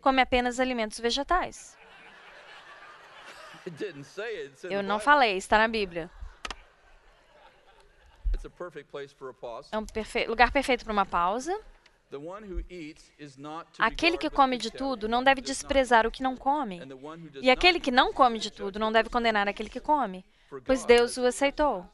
come 0.00 0.22
apenas 0.22 0.58
alimentos 0.58 0.98
vegetais. 0.98 1.76
Eu 4.70 4.82
não 4.82 4.98
falei, 4.98 5.36
está 5.36 5.58
na 5.58 5.68
Bíblia. 5.68 6.08
É 9.72 9.78
um 9.78 9.84
perfe 9.84 10.26
lugar 10.26 10.50
perfeito 10.50 10.84
para 10.84 10.92
uma 10.92 11.06
pausa. 11.06 11.58
Aquele 13.78 14.16
que 14.16 14.30
come 14.30 14.56
de 14.56 14.70
tudo 14.70 15.08
não 15.08 15.22
deve 15.22 15.40
desprezar 15.40 16.06
o 16.06 16.10
que 16.10 16.22
não 16.22 16.36
come. 16.36 16.80
E 17.42 17.50
aquele 17.50 17.80
que 17.80 17.90
não 17.90 18.12
come 18.12 18.38
de 18.38 18.50
tudo 18.50 18.78
não 18.78 18.92
deve 18.92 19.10
condenar 19.10 19.48
aquele 19.48 19.68
que 19.68 19.80
come, 19.80 20.24
pois 20.64 20.84
Deus 20.84 21.16
o 21.16 21.26
aceitou. 21.26 21.86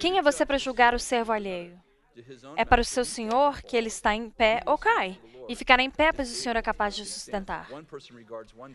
Quem 0.00 0.18
é 0.18 0.22
você 0.22 0.44
para 0.44 0.58
julgar 0.58 0.94
o 0.94 0.98
servo 0.98 1.32
alheio? 1.32 1.80
É 2.56 2.64
para 2.64 2.82
o 2.82 2.84
seu 2.84 3.04
senhor 3.04 3.62
que 3.62 3.76
ele 3.76 3.88
está 3.88 4.14
em 4.14 4.28
pé 4.28 4.62
ou 4.66 4.76
cai 4.76 5.18
e 5.48 5.56
ficará 5.56 5.82
em 5.82 5.90
pé, 5.90 6.12
pois 6.12 6.30
o 6.30 6.34
Senhor 6.34 6.56
é 6.56 6.62
capaz 6.62 6.94
de 6.94 7.04
sustentar. 7.04 7.68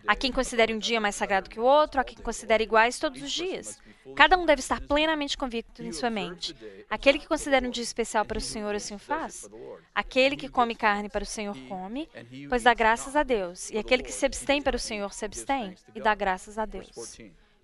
Há 0.07 0.15
quem 0.15 0.31
considere 0.31 0.73
um 0.73 0.79
dia 0.79 0.99
mais 0.99 1.15
sagrado 1.15 1.49
que 1.49 1.59
o 1.59 1.63
outro, 1.63 1.99
há 1.99 2.03
quem 2.03 2.17
considere 2.17 2.63
iguais 2.63 2.99
todos 2.99 3.21
os 3.21 3.31
dias. 3.31 3.79
Cada 4.15 4.37
um 4.37 4.45
deve 4.45 4.59
estar 4.59 4.81
plenamente 4.81 5.37
convicto 5.37 5.83
em 5.83 5.91
sua 5.91 6.09
mente. 6.09 6.55
Aquele 6.89 7.19
que 7.19 7.27
considera 7.27 7.67
um 7.67 7.71
dia 7.71 7.83
especial 7.83 8.25
para 8.25 8.37
o 8.37 8.41
Senhor, 8.41 8.73
assim 8.73 8.95
o 8.95 8.99
faz. 8.99 9.49
Aquele 9.93 10.35
que 10.35 10.49
come 10.49 10.75
carne 10.75 11.09
para 11.09 11.23
o 11.23 11.27
Senhor, 11.27 11.55
come, 11.67 12.09
pois 12.49 12.63
dá 12.63 12.73
graças 12.73 13.15
a 13.15 13.23
Deus. 13.23 13.69
E 13.69 13.77
aquele 13.77 14.03
que 14.03 14.11
se 14.11 14.25
abstém 14.25 14.61
para 14.61 14.75
o 14.75 14.79
Senhor, 14.79 15.13
se 15.13 15.25
abstém 15.25 15.75
e 15.95 16.01
dá 16.01 16.13
graças 16.15 16.57
a 16.57 16.65
Deus. 16.65 17.17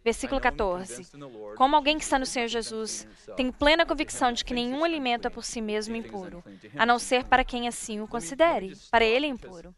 Versículo 0.04 0.42
14. 0.42 1.08
Como 1.56 1.76
alguém 1.76 1.98
que 1.98 2.04
está 2.04 2.20
no 2.20 2.26
Senhor 2.26 2.48
Jesus 2.48 3.08
tem 3.38 3.52
plena 3.52 3.86
convicção 3.86 4.34
de 4.34 4.44
que 4.44 4.54
nenhum 4.54 4.84
alimento 4.84 5.28
é 5.28 5.30
por 5.30 5.44
si 5.44 5.62
mesmo 5.62 5.96
impuro, 5.96 6.44
a 6.78 6.86
não 6.86 7.00
ser 7.00 7.24
para 7.24 7.44
quem 7.44 7.68
assim 7.68 8.02
o 8.02 8.08
considere. 8.08 8.74
Para 8.92 9.06
ele 9.06 9.26
é 9.26 9.30
impuro. 9.30 9.74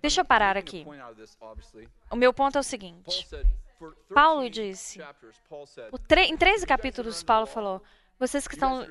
Deixa 0.00 0.22
eu 0.22 0.24
parar 0.24 0.56
aqui. 0.56 0.84
O 2.10 2.16
meu 2.16 2.32
ponto 2.32 2.56
é 2.56 2.60
o 2.60 2.64
seguinte. 2.64 3.28
Paulo 4.12 4.50
disse, 4.50 5.00
em 6.28 6.36
13 6.36 6.66
capítulos, 6.66 7.22
Paulo 7.22 7.46
falou: 7.46 7.82
vocês 8.18 8.48
que 8.48 8.54
estão 8.54 8.86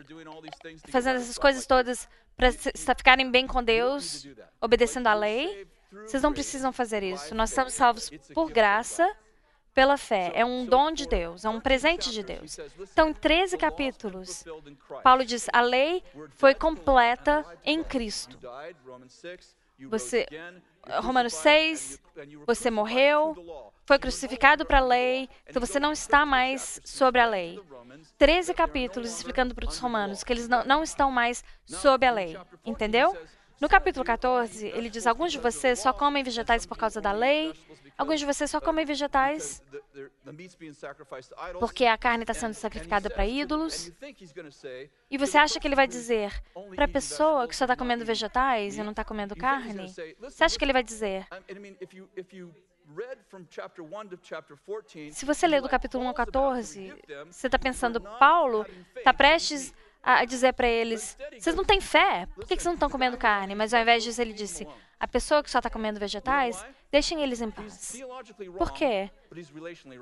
fazendo 0.87 1.17
essas 1.17 1.37
coisas 1.37 1.65
todas 1.67 2.07
para 2.35 2.51
ficarem 2.95 3.29
bem 3.29 3.45
com 3.45 3.63
Deus, 3.63 4.25
obedecendo 4.61 5.07
à 5.07 5.13
lei, 5.13 5.67
vocês 5.91 6.23
não 6.23 6.31
precisam 6.31 6.71
fazer 6.71 7.03
isso. 7.03 7.35
Nós 7.35 7.49
estamos 7.49 7.73
salvos 7.73 8.09
por 8.33 8.51
graça 8.51 9.07
pela 9.73 9.97
fé. 9.97 10.31
É 10.33 10.45
um 10.45 10.65
dom 10.65 10.91
de 10.91 11.07
Deus, 11.07 11.45
é 11.45 11.49
um 11.49 11.59
presente 11.59 12.11
de 12.11 12.23
Deus. 12.23 12.57
Então, 12.91 13.09
em 13.09 13.13
13 13.13 13.57
capítulos, 13.57 14.43
Paulo 15.03 15.25
diz: 15.25 15.47
a 15.53 15.61
lei 15.61 16.03
foi 16.31 16.53
completa 16.53 17.45
em 17.63 17.83
Cristo. 17.83 18.37
Você, 19.87 20.25
Romanos 21.01 21.33
6, 21.35 22.01
você 22.45 22.69
morreu, 22.69 23.71
foi 23.85 23.97
crucificado 23.97 24.65
para 24.65 24.79
a 24.79 24.85
lei, 24.85 25.29
então 25.47 25.59
você 25.59 25.79
não 25.79 25.93
está 25.93 26.25
mais 26.25 26.81
sobre 26.83 27.21
a 27.21 27.25
lei. 27.25 27.59
13 28.17 28.53
capítulos 28.53 29.09
explicando 29.09 29.55
para 29.55 29.67
os 29.67 29.79
romanos 29.79 30.23
que 30.23 30.33
eles 30.33 30.47
não, 30.47 30.65
não 30.65 30.83
estão 30.83 31.09
mais 31.09 31.43
sob 31.65 32.05
a 32.05 32.11
lei. 32.11 32.37
Entendeu? 32.65 33.15
No 33.59 33.67
capítulo 33.67 34.05
14, 34.05 34.67
ele 34.67 34.89
diz: 34.89 35.05
Alguns 35.05 35.31
de 35.31 35.37
vocês 35.37 35.79
só 35.79 35.91
comem 35.91 36.23
vegetais 36.23 36.65
por 36.65 36.77
causa 36.77 37.01
da 37.01 37.11
lei, 37.11 37.53
alguns 37.97 38.19
de 38.19 38.25
vocês 38.25 38.49
só 38.49 38.61
comem 38.61 38.85
vegetais 38.85 39.61
porque 41.59 41.85
a 41.85 41.97
carne 41.97 42.23
está 42.23 42.33
sendo 42.33 42.53
sacrificada 42.53 43.09
para 43.09 43.25
ídolos. 43.25 43.91
E 45.09 45.17
você 45.17 45.37
acha 45.37 45.59
que 45.59 45.67
ele 45.67 45.75
vai 45.75 45.87
dizer 45.87 46.31
para 46.75 46.85
a 46.85 46.87
pessoa 46.87 47.47
que 47.47 47.55
só 47.55 47.65
está 47.65 47.75
comendo 47.75 48.05
vegetais 48.05 48.77
e 48.77 48.83
não 48.83 48.91
está 48.91 49.03
comendo 49.03 49.35
carne? 49.35 49.93
Você 50.19 50.43
acha 50.43 50.57
que 50.57 50.63
ele 50.63 50.73
vai 50.73 50.83
dizer? 50.83 51.27
Se 55.11 55.25
você 55.25 55.47
ler 55.47 55.61
do 55.61 55.69
capítulo 55.69 56.03
1 56.05 56.07
ao 56.07 56.13
14, 56.13 56.93
você 57.29 57.47
está 57.47 57.59
pensando, 57.59 58.01
Paulo 58.01 58.65
está 58.95 59.13
prestes 59.13 59.73
dizer 60.27 60.53
para 60.53 60.67
eles: 60.67 61.17
vocês 61.37 61.55
não 61.55 61.63
têm 61.63 61.81
fé, 61.81 62.27
por 62.35 62.45
que 62.45 62.55
vocês 62.55 62.65
não 62.65 62.73
estão 62.73 62.89
comendo 62.89 63.17
carne? 63.17 63.55
Mas 63.55 63.73
ao 63.73 63.81
invés 63.81 64.03
disso, 64.03 64.21
ele 64.21 64.33
disse: 64.33 64.67
a 64.99 65.07
pessoa 65.07 65.43
que 65.43 65.49
só 65.49 65.59
está 65.59 65.69
comendo 65.69 65.99
vegetais, 65.99 66.63
deixem 66.91 67.21
eles 67.21 67.41
em 67.41 67.51
paz. 67.51 68.01
Por 68.57 68.71
quê? 68.71 69.09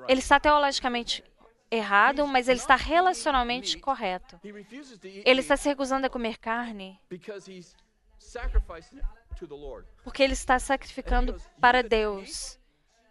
Ele 0.08 0.20
está 0.20 0.40
teologicamente 0.40 1.22
errado, 1.70 2.26
mas 2.26 2.48
ele 2.48 2.58
está 2.58 2.76
relacionalmente 2.76 3.78
correto. 3.78 4.40
Ele 5.24 5.40
está 5.40 5.56
se 5.56 5.68
recusando 5.68 6.06
a 6.06 6.10
comer 6.10 6.38
carne 6.38 7.00
porque 10.02 10.22
ele 10.22 10.32
está 10.32 10.58
sacrificando 10.58 11.36
para 11.60 11.82
Deus. 11.82 12.58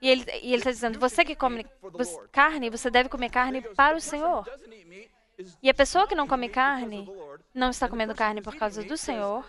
E 0.01 0.09
ele, 0.09 0.25
e 0.43 0.47
ele 0.49 0.57
está 0.57 0.71
dizendo: 0.71 0.99
você 0.99 1.23
que 1.25 1.35
come 1.35 1.65
carne, 2.31 2.69
você 2.69 2.89
deve 2.89 3.09
comer 3.09 3.29
carne 3.29 3.61
para 3.61 3.95
o 3.95 4.01
Senhor. 4.01 4.45
E 5.61 5.69
a 5.69 5.73
pessoa 5.73 6.07
que 6.07 6.15
não 6.15 6.27
come 6.27 6.49
carne 6.49 7.07
não 7.53 7.69
está 7.69 7.87
comendo 7.87 8.15
carne 8.15 8.41
por 8.41 8.55
causa 8.55 8.83
do 8.83 8.97
Senhor. 8.97 9.45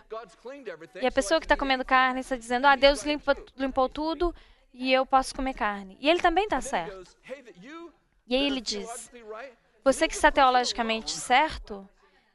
E 1.01 1.07
a 1.07 1.13
pessoa 1.13 1.41
que 1.41 1.47
está 1.47 1.57
comendo 1.57 1.85
carne 1.85 2.21
está 2.21 2.37
dizendo: 2.37 2.67
Ah, 2.67 2.77
Deus 2.77 3.03
limpa, 3.05 3.37
limpou 3.57 3.89
tudo 3.89 4.35
e 4.73 4.93
eu 4.93 5.07
posso 5.07 5.35
comer 5.35 5.55
carne. 5.55 5.97
E 6.01 6.09
ele 6.09 6.21
também 6.21 6.45
está 6.45 6.61
certo. 6.61 7.17
E 8.27 8.35
aí 8.35 8.47
ele 8.47 8.61
diz: 8.61 9.11
Você 9.83 10.07
que 10.07 10.15
está 10.15 10.31
teologicamente 10.31 11.13
certo, 11.13 11.89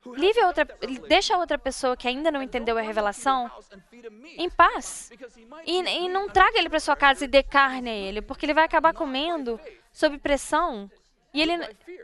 livre 0.06 0.42
a 0.42 0.48
outra, 0.48 0.68
deixa 1.08 1.36
a 1.36 1.38
outra 1.38 1.58
pessoa 1.58 1.96
que 1.96 2.08
ainda 2.08 2.32
não 2.32 2.42
entendeu 2.42 2.78
a 2.78 2.82
revelação 2.82 3.52
em 4.24 4.50
paz. 4.50 5.12
E, 5.66 5.80
e 5.80 6.10
não 6.10 6.28
traga 6.28 6.58
ele 6.58 6.70
para 6.70 6.80
sua 6.80 6.96
casa 6.96 7.26
e 7.26 7.28
dê 7.28 7.44
carne 7.44 7.90
a 7.90 7.96
ele, 7.96 8.22
porque 8.22 8.46
ele 8.46 8.54
vai 8.54 8.66
acabar 8.66 8.94
comendo 8.94 9.60
sob 9.92 10.18
pressão 10.18 10.90
e 11.34 11.42
ele, 11.42 11.54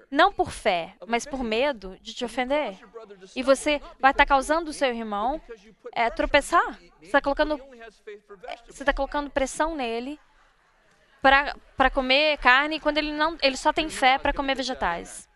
não 0.10 0.34
por 0.34 0.50
fé, 0.50 0.96
mas 1.08 1.24
por 1.24 1.44
medo 1.44 1.98
de 2.02 2.16
te 2.16 2.26
ofender. 2.26 2.80
E 3.36 3.44
você 3.44 3.80
vai 4.00 4.10
estar 4.10 4.26
causando 4.26 4.72
o 4.72 4.74
seu 4.74 4.90
irmão 4.90 5.40
é, 5.92 6.10
tropeçar. 6.10 6.80
Você 7.00 7.06
está 7.06 7.22
colocando, 7.22 7.58
você 8.66 8.82
está 8.82 8.92
colocando 8.92 9.30
pressão 9.30 9.76
nele 9.76 10.20
para 11.22 11.92
comer 11.92 12.40
carne 12.40 12.80
quando 12.80 12.98
ele, 12.98 13.14
não, 13.14 13.38
ele 13.42 13.56
só 13.56 13.72
tem 13.72 13.88
fé 13.88 14.18
para 14.18 14.34
comer 14.34 14.56
vegetais. 14.56 15.30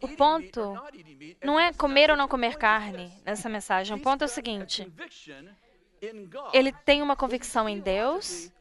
O 0.00 0.08
ponto 0.08 0.74
não 1.42 1.60
é 1.60 1.72
comer 1.72 2.10
ou 2.10 2.16
não 2.16 2.26
comer 2.26 2.58
carne 2.58 3.12
nessa 3.24 3.48
mensagem. 3.48 3.96
O 3.96 4.00
ponto 4.00 4.22
é 4.22 4.26
o 4.26 4.28
seguinte: 4.28 4.92
ele 6.52 6.72
tem 6.72 7.00
uma 7.02 7.16
convicção 7.16 7.68
em 7.68 7.78
Deus 7.78 8.52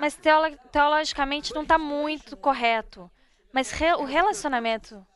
mas 0.00 0.16
teolo 0.16 0.56
teologicamente 0.70 1.54
não 1.54 1.62
está 1.62 1.78
muito 1.78 2.36
correto. 2.36 3.10
Mas 3.52 3.70
re 3.70 3.94
o 3.94 4.04
relacionamento, 4.04 5.06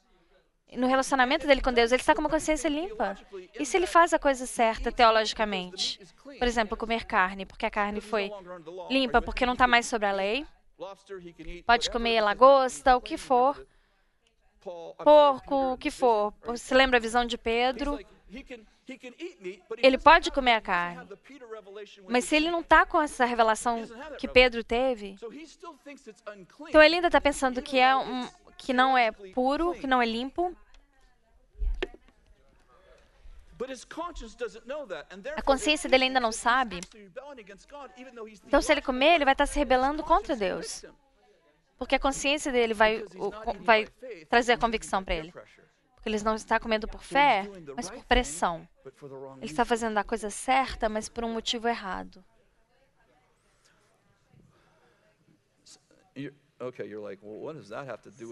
no 0.72 0.86
relacionamento 0.86 1.46
dele 1.46 1.60
com 1.60 1.72
Deus, 1.72 1.92
ele 1.92 2.00
está 2.00 2.14
com 2.14 2.20
uma 2.20 2.30
consciência 2.30 2.68
limpa. 2.68 3.16
E 3.58 3.66
se 3.66 3.76
ele 3.76 3.86
faz 3.86 4.14
a 4.14 4.18
coisa 4.18 4.46
certa 4.46 4.90
teologicamente? 4.92 6.00
Por 6.24 6.46
exemplo, 6.46 6.76
comer 6.76 7.04
carne, 7.04 7.44
porque 7.44 7.66
a 7.66 7.70
carne 7.70 8.00
foi 8.00 8.30
limpa, 8.88 9.20
porque 9.20 9.44
não 9.44 9.54
está 9.54 9.66
mais 9.66 9.86
sobre 9.86 10.08
a 10.08 10.12
lei. 10.12 10.46
Pode 11.66 11.90
comer 11.90 12.20
lagosta, 12.20 12.96
o 12.96 13.00
que 13.00 13.18
for. 13.18 13.66
Porco, 14.60 15.72
o 15.72 15.78
que 15.78 15.90
for. 15.90 16.32
Você 16.44 16.74
lembra 16.74 16.98
a 16.98 17.00
visão 17.00 17.24
de 17.24 17.36
Pedro? 17.36 17.98
Ele 19.78 19.98
pode 19.98 20.30
comer 20.30 20.54
a 20.54 20.60
carne, 20.60 21.08
mas 22.08 22.24
se 22.24 22.36
ele 22.36 22.50
não 22.50 22.60
está 22.60 22.86
com 22.86 23.00
essa 23.00 23.24
revelação 23.24 23.82
que 24.18 24.28
Pedro 24.28 24.62
teve, 24.62 25.16
então 26.68 26.82
ele 26.82 26.96
ainda 26.96 27.08
está 27.08 27.20
pensando 27.20 27.60
que, 27.60 27.78
é 27.78 27.96
um, 27.96 28.28
que 28.56 28.72
não 28.72 28.96
é 28.96 29.10
puro, 29.12 29.74
que 29.74 29.86
não 29.86 30.00
é 30.00 30.06
limpo. 30.06 30.56
A 35.36 35.42
consciência 35.42 35.90
dele 35.90 36.04
ainda 36.04 36.20
não 36.20 36.32
sabe. 36.32 36.80
Então, 38.46 38.62
se 38.62 38.72
ele 38.72 38.80
comer, 38.80 39.16
ele 39.16 39.24
vai 39.24 39.34
estar 39.34 39.46
tá 39.46 39.52
se 39.52 39.58
rebelando 39.58 40.02
contra 40.02 40.34
Deus. 40.34 40.84
Porque 41.76 41.94
a 41.94 41.98
consciência 41.98 42.50
dele 42.52 42.74
vai, 42.74 43.04
vai 43.60 43.86
trazer 44.28 44.52
a 44.52 44.58
convicção 44.58 45.04
para 45.04 45.14
ele. 45.14 45.32
Porque 46.00 46.08
eles 46.08 46.22
não 46.22 46.34
estão 46.34 46.58
comendo 46.58 46.88
por 46.88 47.02
fé, 47.02 47.46
mas 47.76 47.90
por 47.90 48.02
pressão. 48.06 48.66
Ele 49.36 49.44
está 49.44 49.66
fazendo 49.66 49.98
a 49.98 50.02
coisa 50.04 50.30
certa, 50.30 50.88
mas 50.88 51.10
por 51.10 51.24
um 51.24 51.32
motivo 51.34 51.68
errado. 51.68 52.24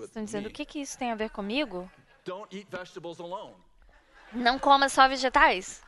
Estão 0.07 0.25
dizendo, 0.25 0.47
o 0.49 0.51
que, 0.51 0.65
que 0.65 0.81
isso 0.81 0.99
tem 0.99 1.13
a 1.13 1.15
ver 1.15 1.29
comigo? 1.29 1.91
Não 4.33 4.59
coma 4.59 4.89
só 4.89 5.07
vegetais. 5.07 5.83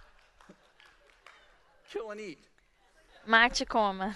Mate 3.26 3.62
e 3.62 3.66
coma. 3.66 4.14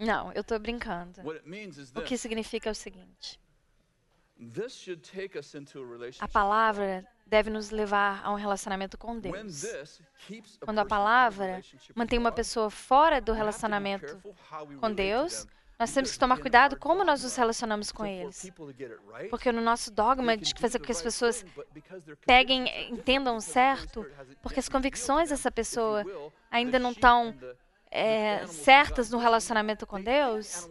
Não, 0.00 0.32
eu 0.32 0.40
estou 0.40 0.58
brincando. 0.58 1.20
O 1.94 2.02
que 2.02 2.16
significa 2.18 2.68
é 2.68 2.72
o 2.72 2.74
seguinte. 2.74 3.40
A 6.20 6.28
palavra 6.28 7.06
deve 7.26 7.50
nos 7.50 7.70
levar 7.70 8.20
a 8.24 8.32
um 8.32 8.36
relacionamento 8.36 8.98
com 8.98 9.18
Deus. 9.18 9.64
Quando 10.60 10.78
a 10.78 10.84
palavra 10.84 11.60
mantém 11.94 12.18
uma 12.18 12.32
pessoa 12.32 12.70
fora 12.70 13.20
do 13.20 13.32
relacionamento 13.32 14.20
com 14.80 14.92
Deus, 14.92 15.46
nós 15.78 15.92
temos 15.92 16.12
que 16.12 16.18
tomar 16.18 16.38
cuidado 16.38 16.76
como 16.78 17.04
nós 17.04 17.22
nos 17.22 17.34
relacionamos 17.36 17.90
com 17.90 18.04
eles. 18.06 18.50
Porque 19.30 19.50
no 19.50 19.60
nosso 19.60 19.90
dogma 19.90 20.36
de 20.36 20.54
fazer 20.58 20.78
com 20.78 20.84
que 20.84 20.92
as 20.92 21.02
pessoas 21.02 21.44
peguem, 22.26 22.90
entendam 22.90 23.40
certo, 23.40 24.06
porque 24.42 24.60
as 24.60 24.68
convicções 24.68 25.30
dessa 25.30 25.50
pessoa 25.50 26.04
ainda 26.50 26.78
não 26.78 26.92
estão 26.92 27.34
é, 27.90 28.46
certas 28.46 29.10
no 29.10 29.18
relacionamento 29.18 29.86
com 29.86 30.00
Deus, 30.00 30.68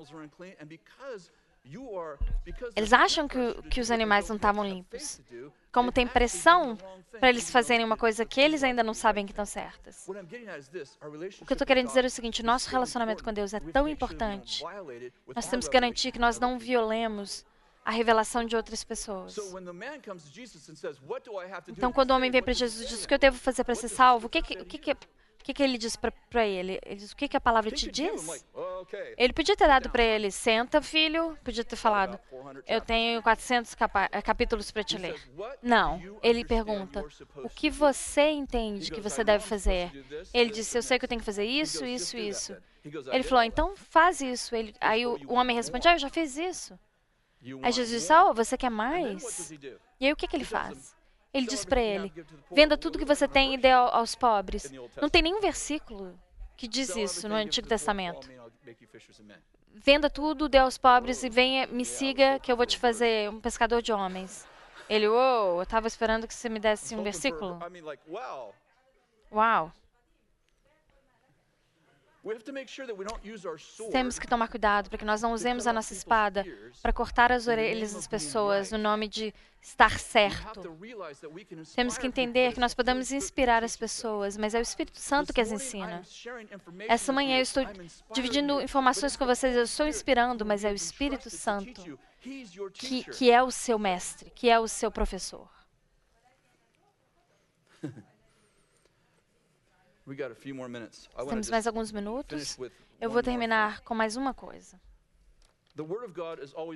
eles 2.76 2.91
acham 2.91 3.28
que, 3.28 3.61
que 3.70 3.80
os 3.80 3.89
animais 3.89 4.28
não 4.28 4.36
estavam 4.36 4.66
limpos. 4.66 5.22
Como 5.72 5.91
tem 5.91 6.05
pressão 6.05 6.78
para 7.20 7.30
eles 7.30 7.49
fazerem 7.49 7.86
uma 7.86 7.97
coisa 7.97 8.26
que 8.26 8.39
eles 8.41 8.64
ainda 8.64 8.84
não 8.84 8.93
sabem 8.93 9.26
que 9.26 9.32
estão 9.32 9.45
certas. 9.45 10.05
O 10.07 11.45
que 11.45 11.53
eu 11.53 11.55
estou 11.55 11.66
querendo 11.66 11.88
dizer 11.88 12.03
é 12.03 12.07
o 12.07 12.11
seguinte: 12.11 12.43
nosso 12.43 12.70
relacionamento 12.70 13.24
com 13.24 13.32
Deus 13.32 13.53
é 13.53 13.59
tão 13.59 13.88
importante. 13.88 14.64
Nós 15.34 15.47
temos 15.47 15.68
que 15.68 15.74
garantir 15.74 16.11
que 16.11 16.20
nós 16.20 16.39
não 16.39 16.59
violemos 16.59 17.45
a 17.86 17.91
revelação 17.91 18.45
de 18.45 18.55
outras 18.55 18.84
pessoas. 18.84 19.36
Então, 21.68 21.91
quando 21.91 22.11
o 22.11 22.16
homem 22.16 22.32
vem 22.32 22.41
para 22.41 22.53
Jesus 22.53 22.86
e 22.86 22.88
diz 22.88 23.03
o 23.03 23.07
que 23.07 23.14
eu 23.14 23.20
devo 23.20 23.38
fazer 23.38 23.64
para 23.64 23.76
ser 23.76 23.89
salvo, 23.89 24.28
o 24.28 24.30
que, 24.30 24.41
que, 24.41 24.78
que 24.78 24.95
o 25.44 25.46
que, 25.46 25.54
que 25.54 25.62
ele 25.62 25.78
diz 25.78 25.98
para 25.98 26.48
ele? 26.48 26.80
Ele 26.86 26.96
diz: 26.96 27.12
O 27.12 27.16
que, 27.18 27.28
que 27.28 27.36
a 27.36 27.41
palavra 27.41 27.70
te 27.70 27.91
diz? 27.91 28.46
Ele 29.18 29.34
podia 29.34 29.58
ter 29.58 29.68
dado 29.68 29.89
para 29.89 30.02
ele: 30.02 30.32
Senta, 30.32 30.82
filho. 30.82 31.38
Podia 31.44 31.66
ter 31.66 31.76
falado: 31.76 32.18
Eu 32.66 32.80
tenho 32.80 33.22
400 33.22 33.76
eh, 34.14 34.22
capítulos 34.22 34.72
para 34.72 34.86
te 34.86 34.98
ler. 34.98 35.22
Não. 35.62 36.02
Ele 36.24 36.46
pergunta: 36.46 37.06
O 37.44 37.50
que 37.50 37.70
você 37.70 38.30
entende 38.30 38.89
que 38.89 39.02
você 39.02 39.22
deve 39.22 39.44
fazer? 39.44 39.91
Ele 40.34 40.50
disse: 40.50 40.78
Eu 40.78 40.82
sei 40.82 40.98
que 40.98 41.04
eu 41.04 41.10
tenho 41.10 41.20
que 41.20 41.26
fazer 41.26 41.44
isso, 41.44 41.86
isso, 41.86 42.16
isso. 42.16 42.56
Ele 43.12 43.24
falou: 43.24 43.44
Então 43.44 43.76
faz 43.76 44.22
isso. 44.22 44.56
Ele, 44.56 44.74
aí 44.80 45.06
o, 45.06 45.20
o 45.28 45.34
homem 45.34 45.58
responde: 45.58 45.89
Ah, 45.89 45.96
eu 45.96 46.00
já 46.00 46.10
fiz 46.10 46.38
isso. 46.38 46.80
Aí 47.62 47.74
Jesus 47.74 47.89
disse: 47.89 48.14
Oh, 48.14 48.34
você 48.34 48.58
quer 48.58 48.72
mais? 48.72 49.52
E 50.00 50.06
aí 50.06 50.14
o 50.14 50.16
que, 50.16 50.26
que 50.26 50.38
ele 50.38 50.46
faz? 50.46 50.93
Ele 51.34 51.48
diz 51.48 51.66
para 51.66 51.82
ele: 51.82 52.14
Venda 52.52 52.78
tudo 52.78 53.00
que 53.00 53.06
você 53.06 53.28
tem 53.28 53.56
e 53.56 53.58
dê 53.58 53.72
aos 53.72 54.16
pobres. 54.16 54.72
Não 55.02 55.10
tem 55.10 55.22
nenhum 55.22 55.42
versículo 55.42 56.18
que 56.56 56.68
diz 56.68 56.96
isso 56.96 57.28
no 57.28 57.36
Antigo 57.36 57.68
Testamento. 57.68 58.30
Venda 59.74 60.10
tudo, 60.10 60.48
dê 60.48 60.60
aos 60.60 60.78
pobres 60.78 61.24
e 61.24 61.30
venha, 61.30 61.66
me 61.68 61.84
siga, 61.84 62.40
que 62.40 62.52
eu 62.52 62.56
vou 62.56 62.66
te 62.66 62.78
fazer 62.78 63.30
um 63.30 63.42
pescador 63.42 63.82
de 63.82 63.92
homens. 63.92 64.48
Ele, 64.88 65.08
uou, 65.08 65.58
eu 65.58 65.64
estava 65.64 65.88
esperando 65.88 66.28
que 66.28 66.34
você 66.34 66.48
me 66.48 66.60
desse 66.60 66.96
um 66.96 67.02
versículo. 67.02 67.60
Uau. 69.32 69.74
Temos 73.92 74.18
que 74.18 74.26
tomar 74.26 74.48
cuidado 74.48 74.90
para 74.90 74.98
que 74.98 75.04
nós 75.04 75.22
não 75.22 75.34
usemos 75.34 75.68
a 75.68 75.74
nossa 75.74 75.94
espada 75.94 76.46
para 76.82 76.94
cortar 76.94 77.32
as 77.32 77.48
orelhas 77.48 77.94
das 77.94 78.08
pessoas 78.08 78.72
no 78.72 78.78
nome 78.78 79.10
de 79.10 79.34
estar 79.62 80.00
certo. 80.00 80.78
Temos 81.76 81.98
que 81.98 82.08
entender 82.08 82.54
que 82.54 82.60
nós 82.60 82.74
podemos 82.74 83.12
inspirar 83.12 83.64
as 83.64 83.76
pessoas, 83.76 84.38
mas 84.38 84.56
é 84.56 84.60
o 84.60 84.62
Espírito 84.62 85.00
Santo 85.00 85.34
que 85.34 85.42
as 85.42 85.52
ensina. 85.52 86.02
Essa 86.88 87.12
manhã 87.12 87.38
eu 87.38 87.44
estou 87.44 87.66
dividindo 88.14 88.62
informações 88.62 89.18
com 89.18 89.26
vocês, 89.26 89.56
eu 89.56 89.64
estou 89.64 89.88
inspirando, 89.88 90.46
mas 90.46 90.64
é 90.64 90.72
o 90.72 90.76
Espírito 90.76 91.30
Santo 91.30 92.00
que, 92.74 93.04
que 93.04 93.32
é 93.32 93.44
o 93.44 93.52
seu 93.52 93.78
mestre, 93.78 94.30
que 94.30 94.50
é 94.50 94.58
o 94.58 94.68
seu 94.68 94.90
professor. 94.90 95.50
Temos 101.30 101.49
mais 101.49 101.66
alguns 101.68 101.91
minutos. 101.91 102.58
Eu 102.99 103.10
vou 103.10 103.24
terminar 103.24 103.82
com 103.82 103.95
mais 103.95 104.16
uma 104.16 104.34
coisa. 104.34 104.80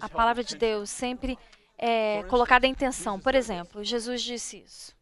A 0.02 0.10
palavra 0.10 0.44
de. 0.44 0.56
Deus 0.56 0.90
sempre 0.90 1.38
é 1.78 2.24
colocada 2.24 2.66
em 2.66 2.74
tensão. 2.74 3.20
Por 3.20 3.36
exemplo, 3.36 3.84
Jesus 3.84 4.22
disse 4.22 4.60
isso. 4.60 4.96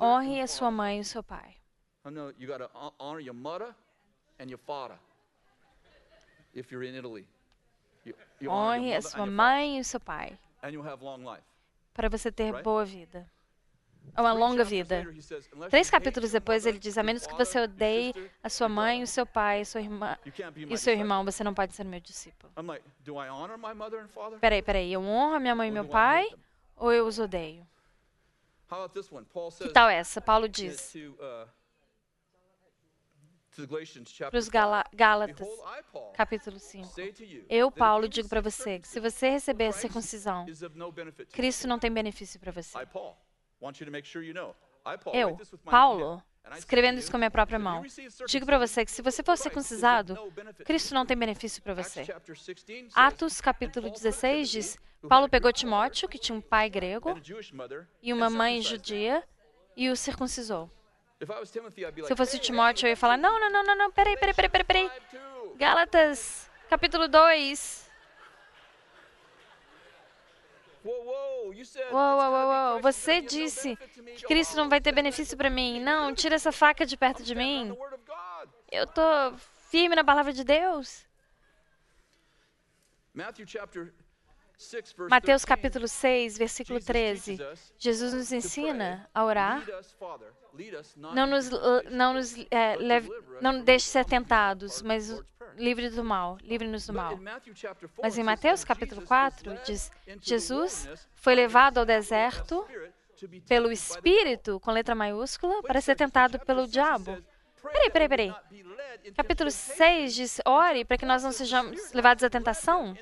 Honre 0.00 0.40
a 0.40 0.46
sua 0.46 0.70
mãe 0.70 0.98
e 0.98 1.00
o 1.00 1.04
seu 1.04 1.22
pai. 1.22 1.56
Honor 2.04 2.34
Honre 8.48 8.94
a 8.94 9.02
sua 9.02 9.26
mãe 9.26 9.78
e 9.78 9.80
o 9.80 9.84
seu 9.84 10.00
pai, 10.00 10.38
para 11.92 12.08
você 12.08 12.32
ter 12.32 12.62
boa 12.62 12.84
vida. 12.84 13.28
Uma 14.16 14.32
longa 14.32 14.64
vida. 14.64 14.96
later, 14.96 15.12
he 15.16 15.22
says, 15.22 15.48
"Unless 15.52 15.70
Três 15.70 15.88
capítulos 15.88 16.32
depois 16.32 16.66
ele 16.66 16.78
diz: 16.78 16.98
a 16.98 17.04
menos 17.04 17.24
que 17.24 17.34
você 17.34 17.60
odeie 17.60 18.12
a 18.42 18.48
sua 18.48 18.68
mãe, 18.68 19.02
o 19.02 19.06
seu 19.06 19.24
pai, 19.24 19.64
sua 19.64 19.80
irmã 19.80 20.16
e 20.24 20.32
seu 20.32 20.66
disciple." 20.66 20.92
irmão, 20.92 21.24
você 21.24 21.44
não 21.44 21.54
pode 21.54 21.72
ser 21.74 21.84
meu 21.84 22.00
discípulo. 22.00 22.52
Peraí, 24.40 24.60
peraí, 24.60 24.92
eu 24.92 25.02
honro 25.02 25.36
a 25.36 25.40
minha 25.40 25.54
mãe 25.54 25.68
e 25.68 25.72
meu 25.72 25.84
pai 25.84 26.28
ou 26.76 26.92
eu 26.92 27.06
os 27.06 27.18
odeio? 27.18 27.66
Que 29.58 29.68
tal 29.70 29.88
essa? 29.88 30.20
Paulo 30.20 30.48
diz 30.48 30.94
uh, 30.94 31.48
para 34.30 34.38
os 34.38 34.44
5, 34.44 34.50
Gálatas, 34.94 35.48
capítulo 36.14 36.58
5. 36.58 36.86
say 36.88 37.12
to 37.12 37.24
you, 37.24 37.44
Eu, 37.48 37.70
Paulo, 37.70 38.08
digo 38.08 38.28
para 38.28 38.40
você 38.40 38.78
que 38.78 38.86
se 38.86 39.00
você 39.00 39.30
receber 39.30 39.68
a 39.68 39.72
circuncisão. 39.72 40.46
Cristo 41.32 41.66
não 41.66 41.78
tem 41.78 41.90
benefício 41.90 42.38
para 42.38 42.52
você. 42.52 42.78
I, 43.58 43.60
Paul, 43.60 43.66
want 43.66 43.80
you 43.80 43.86
to 43.86 43.92
make 43.92 44.06
sure 44.06 44.22
you 44.22 44.34
know. 44.34 44.54
I, 44.84 44.96
Paul, 44.96 45.14
Eu, 45.14 45.28
write 45.28 45.38
this 45.38 45.52
with 45.52 45.60
my 45.64 45.68
own 45.68 45.70
Paulo, 45.70 46.22
escrevendo 46.56 46.98
isso 46.98 47.10
com 47.10 47.16
a 47.16 47.18
minha 47.18 47.30
própria 47.30 47.58
mão, 47.58 47.82
digo 48.26 48.46
para 48.46 48.58
você 48.58 48.84
que 48.84 48.90
se 48.90 49.02
você 49.02 49.22
for 49.22 49.36
circuncisado, 49.36 50.16
Cristo 50.64 50.94
não 50.94 51.04
tem 51.04 51.16
benefício 51.16 51.62
para 51.62 51.74
você. 51.74 52.04
chapter 52.04 52.34
16 52.34 52.92
says, 52.92 52.92
Atos 52.94 53.40
"And 53.40 53.42
capítulo 53.42 53.88
Paul 53.88 53.92
took 53.92 54.00
Timothy, 54.00 54.20
16 54.20 54.50
diz: 54.50 54.78
Paulo 55.08 55.28
pegou 55.28 55.52
Timóteo, 55.52 56.08
que 56.08 56.18
tinha 56.18 56.36
um 56.36 56.40
pai 56.40 56.70
grego 56.70 57.14
e 58.02 58.12
uma 58.12 58.30
mãe 58.30 58.62
circumcised 58.62 58.94
him." 58.94 58.94
judia, 58.94 59.24
e 59.76 59.90
o 59.90 59.96
circuncisou. 59.96 60.70
Se 61.20 62.12
eu 62.12 62.16
fosse 62.16 62.36
"Hey, 62.36 62.42
Timóteo, 62.42 62.86
eu 62.86 62.90
ia 62.90 62.96
falar: 62.96 63.16
não, 63.16 63.38
não, 63.40 63.50
não, 63.50 63.64
não, 63.64 63.76
não, 63.76 63.92
peraí, 63.92 64.16
peraí, 64.16 64.34
peraí, 64.34 64.48
peraí, 64.48 64.64
peraí. 64.64 64.88
Galatians 64.88 65.08
5, 65.10 65.48
2. 65.48 65.58
Gálatas, 65.58 66.50
capítulo 66.70 67.08
2. 67.08 67.87
Uou, 70.84 71.04
uou, 71.90 72.72
uou, 72.72 72.80
Você 72.80 73.20
disse 73.20 73.76
que 73.76 74.26
Cristo 74.26 74.56
não 74.56 74.68
vai 74.68 74.80
ter 74.80 74.92
benefício 74.92 75.36
para 75.36 75.50
mim. 75.50 75.80
Não, 75.80 76.14
tira 76.14 76.34
essa 76.34 76.52
faca 76.52 76.86
de 76.86 76.96
perto 76.96 77.22
de 77.22 77.34
mim. 77.34 77.76
Eu 78.70 78.86
tô 78.86 79.02
firme 79.70 79.94
na 79.94 80.04
palavra 80.04 80.32
de 80.32 80.44
Deus. 80.44 81.06
Matthew 83.14 83.46
chapter 83.46 83.92
6, 84.56 84.92
verse 84.92 85.10
Mateus 85.10 85.42
13, 85.42 85.46
capítulo 85.46 85.88
6, 85.88 86.38
versículo 86.38 86.78
Jesus 86.78 86.86
13. 86.86 87.36
teaches 87.36 87.52
us 87.52 87.72
Jesus 87.78 88.14
nos 88.14 88.32
ensina 88.32 89.08
a 89.14 89.24
orar. 89.24 89.58
"Lead 89.58 89.72
us, 89.72 89.92
Father, 89.92 90.28
lead 90.52 90.76
us 90.76 90.96
not 90.96 91.14
Não 91.14 91.26
nos, 91.26 91.50
não 91.90 92.14
nos 92.14 92.34
é, 92.50 92.76
leve, 92.76 93.08
não 93.40 93.54
from 93.54 93.64
deixe 93.64 93.86
ser 93.86 94.00
evil." 94.00 94.10
tentados, 94.10 94.82
mas. 94.82 95.22
Livre 95.58 95.90
do 95.90 96.04
mal. 96.04 96.38
Livre-nos 96.42 96.86
do 96.86 96.92
mal. 96.92 97.12
in 97.12 97.20
Matthew 97.20 97.54
chapter 97.54 97.88
4, 97.88 98.02
Mas 98.02 98.18
em 98.18 98.22
Mateus 98.22 98.62
"And 98.62 98.66
capítulo 98.66 99.00
Jesus 99.00 99.08
4 99.08 99.50
was 99.50 99.58
led 99.58 99.66
diz: 99.66 99.92
Jesus 100.20 100.88
foi 101.14 101.34
levado 101.34 101.78
ao 101.78 101.84
deserto 101.84 102.64
pelo 102.66 102.78
tempted 103.16 103.40
by 103.40 103.48
the 103.48 103.48
devil." 103.48 103.72
Espírito, 103.72 104.60
com 104.60 104.70
letra 104.70 104.94
maiúscula, 104.94 105.62
para 105.62 105.80
ser 105.80 105.96
tentado 105.96 106.38
pelo 106.40 106.60
6 106.60 106.68
it 106.68 106.72
diabo. 106.72 107.04
says, 107.12 107.24
"Pray 107.60 107.72
Peraí, 107.72 107.90
peraí, 107.90 108.08
peraí. 108.08 108.34
Capítulo 109.14 109.50
temptation." 109.50 109.76
6 109.76 110.14
diz: 110.14 110.40
ore 110.46 110.84
para 110.84 110.96
que 110.96 111.06
nós 111.06 111.22
não 111.22 111.32
sejamos 111.32 111.92
levados 111.92 112.22
à 112.24 112.30
tentação. 112.30 112.96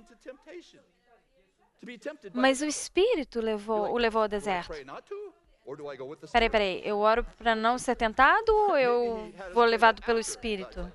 Mas 2.34 2.61
o. 2.62 2.64
Espírito 2.64 3.40
levou, 3.40 3.92
o 3.92 3.98
levou 3.98 4.22
ao 4.22 4.28
deserto. 4.28 4.72
Peraí, 6.32 6.50
peraí, 6.50 6.82
eu 6.84 6.98
oro 6.98 7.24
para 7.36 7.54
não 7.54 7.78
ser 7.78 7.96
tentado 7.96 8.52
ou 8.52 8.76
eu 8.78 9.32
vou 9.52 9.64
levado 9.64 10.02
pelo 10.02 10.18
Espírito? 10.18 10.92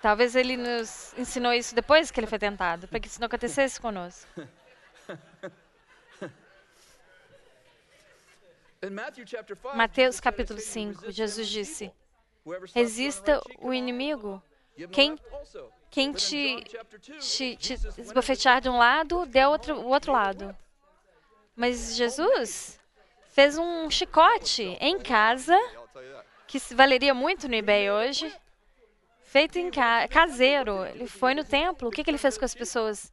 Talvez 0.00 0.36
ele 0.36 0.56
nos 0.56 1.12
ensinou 1.18 1.52
isso 1.52 1.74
depois 1.74 2.10
que 2.10 2.20
ele 2.20 2.26
foi 2.26 2.38
tentado, 2.38 2.86
para 2.86 3.00
que 3.00 3.08
isso 3.08 3.20
não 3.20 3.26
acontecesse 3.26 3.80
conosco. 3.80 4.28
In 8.80 8.90
Matthew 8.90 9.26
chapter 9.26 9.56
5, 9.56 9.76
Mateus 9.76 10.20
capítulo 10.20 10.60
"Satan 10.60 10.72
5, 10.72 11.00
resist 11.00 11.16
Jesus 11.16 11.48
disse: 11.48 11.92
resista 12.72 13.42
o 13.58 13.74
inimigo. 13.74 14.40
Quem, 14.92 15.10
left 15.10 15.34
also." 15.34 15.72
quem 15.90 16.12
te, 16.12 16.54
John 16.54 16.62
chapter 16.70 17.00
2, 17.00 17.36
te, 17.36 17.56
te 17.56 17.72
esbofetear 17.98 18.60
de 18.60 18.68
um 18.68 18.78
lado, 18.78 19.26
dê 19.26 19.44
outro, 19.44 19.80
o 19.80 19.88
outro 19.88 20.12
lado. 20.12 20.56
Mas 21.56 21.96
Jesus 21.96 22.78
fez 23.30 23.58
um 23.58 23.90
chicote 23.90 24.62
em 24.80 25.00
casa, 25.00 25.58
que 26.46 26.60
valeria 26.72 27.12
muito 27.12 27.48
no 27.48 27.56
eBay 27.56 27.90
hoje, 27.90 28.32
feito 29.28 29.58
em 29.58 29.70
ca 29.70 30.08
caseiro. 30.08 30.84
Ele 30.86 31.06
foi 31.06 31.34
no 31.34 31.44
templo. 31.44 31.88
O 31.88 31.90
que, 31.90 32.02
que 32.02 32.10
ele 32.10 32.18
fez 32.18 32.38
com 32.38 32.44
as 32.44 32.54
pessoas? 32.54 33.12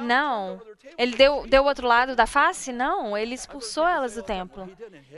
Não. 0.00 0.62
Ele 0.96 1.16
deu, 1.16 1.46
deu 1.46 1.62
o 1.64 1.66
outro 1.66 1.86
lado 1.86 2.16
da 2.16 2.26
face? 2.26 2.72
Não. 2.72 3.16
Ele 3.16 3.34
expulsou 3.34 3.86
elas 3.86 4.14
do 4.14 4.22
templo. 4.22 4.70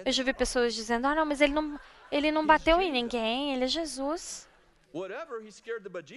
Eu 0.04 0.10
já 0.10 0.22
vi 0.24 0.32
pessoas 0.32 0.74
dizendo: 0.74 1.06
ah, 1.06 1.14
não, 1.14 1.26
mas 1.26 1.40
ele 1.40 1.52
não, 1.52 1.78
ele 2.10 2.32
não 2.32 2.46
bateu 2.46 2.80
em 2.80 2.90
ninguém, 2.90 3.54
ele 3.54 3.64
é 3.64 3.68
Jesus. 3.68 4.48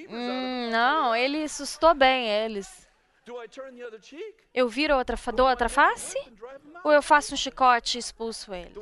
Hum, 0.10 0.70
não, 0.72 1.14
ele 1.14 1.44
assustou 1.44 1.94
bem 1.94 2.28
eles. 2.28 2.90
Eu 4.54 4.68
viro 4.68 4.96
outra, 4.96 5.16
dou 5.34 5.48
outra 5.48 5.70
face? 5.70 6.18
Ou 6.84 6.92
eu 6.92 7.02
faço 7.02 7.34
um 7.34 7.38
chicote 7.38 7.98
e 7.98 8.00
expulso 8.00 8.54
eles? 8.54 8.74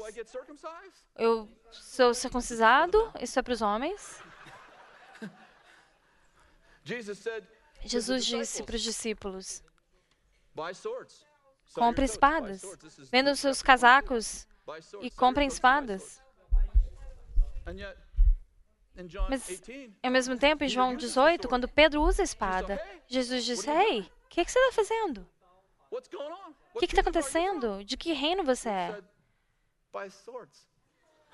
Eu 1.17 1.49
sou 1.71 2.13
circuncisado, 2.13 3.11
isso 3.19 3.37
é 3.37 3.41
para 3.41 3.53
os 3.53 3.61
homens. 3.61 4.28
Jesus 7.83 8.25
disse 8.25 8.63
para 8.63 8.75
os 8.75 8.81
discípulos: 8.81 9.63
compre 11.73 12.05
espadas, 12.05 12.61
vendam 13.11 13.31
Luke 13.31 13.41
seus 13.41 13.59
chapter 13.59 13.61
22. 13.61 13.61
casacos 13.63 14.47
e 15.01 15.11
comprem 15.11 15.47
espadas. 15.47 16.21
Mas, 19.29 19.47
18, 19.47 19.97
ao 20.03 20.11
mesmo 20.11 20.37
tempo, 20.37 20.63
em 20.63 20.67
João 20.67 20.95
18, 20.95 21.47
quando 21.47 21.67
Pedro 21.69 22.01
usa 22.01 22.21
a 22.21 22.25
espada, 22.25 22.81
Jesus 23.07 23.45
disse: 23.45 23.69
Ei, 23.69 24.01
o 24.01 24.27
que, 24.29 24.43
que 24.43 24.51
você 24.51 24.59
está 24.59 24.75
fazendo? 24.75 25.27
O 26.73 26.79
que 26.79 26.85
está 26.85 27.01
acontecendo? 27.01 27.83
De 27.83 27.95
que 27.95 28.13
reino 28.13 28.43
você 28.43 28.69
é? 28.69 29.03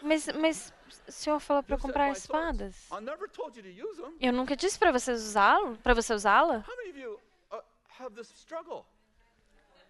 Mas, 0.01 0.27
mas 0.39 0.73
o 1.07 1.11
senhor 1.11 1.39
falou 1.39 1.63
para 1.63 1.77
comprar 1.77 2.11
espadas. 2.11 2.87
Eu 4.19 4.33
nunca 4.33 4.55
disse 4.55 4.77
para 4.77 4.91
você 4.91 5.11
usá-lo, 5.11 5.77
para 5.77 5.93
você 5.93 6.13
usá-la. 6.13 6.63
Uh? 7.49 8.83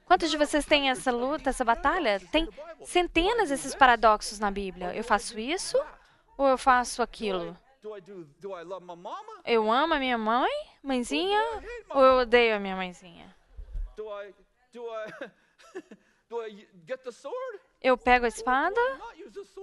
Quantos 0.06 0.30
de 0.30 0.38
vocês 0.38 0.66
têm 0.66 0.89
essa 0.89 1.12
luta, 1.12 1.49
essa 1.49 1.66
batalha? 1.66 2.20
Tem 2.32 2.47
centenas 2.84 3.49
desses 3.49 3.74
paradoxos 3.74 4.39
na 4.39 4.51
Bíblia. 4.51 4.95
Eu 4.95 5.03
faço 5.03 5.39
isso 5.39 5.78
ou 6.38 6.47
eu 6.47 6.58
faço 6.58 7.01
aquilo? 7.01 7.58
Eu 9.45 9.72
amo 9.72 9.93
a 9.93 9.99
minha 9.99 10.18
mãe, 10.18 10.51
mãezinha, 10.84 11.41
ou 11.89 12.03
eu 12.03 12.14
odeio 12.20 12.56
a 12.56 12.60
minha 12.60 12.76
mãezinha? 12.76 13.36
Eu 17.86 17.96
pego 17.96 18.26
a 18.26 18.28
espada 18.28 18.82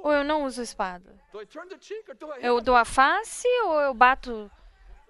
ou 0.00 0.12
eu 0.12 0.22
não 0.22 0.44
uso 0.44 0.60
a 0.60 0.64
espada? 0.64 1.12
Eu 2.40 2.60
dou 2.60 2.76
a 2.76 2.84
face 2.84 3.48
ou 3.64 3.80
eu 3.80 3.92
bato 3.92 4.48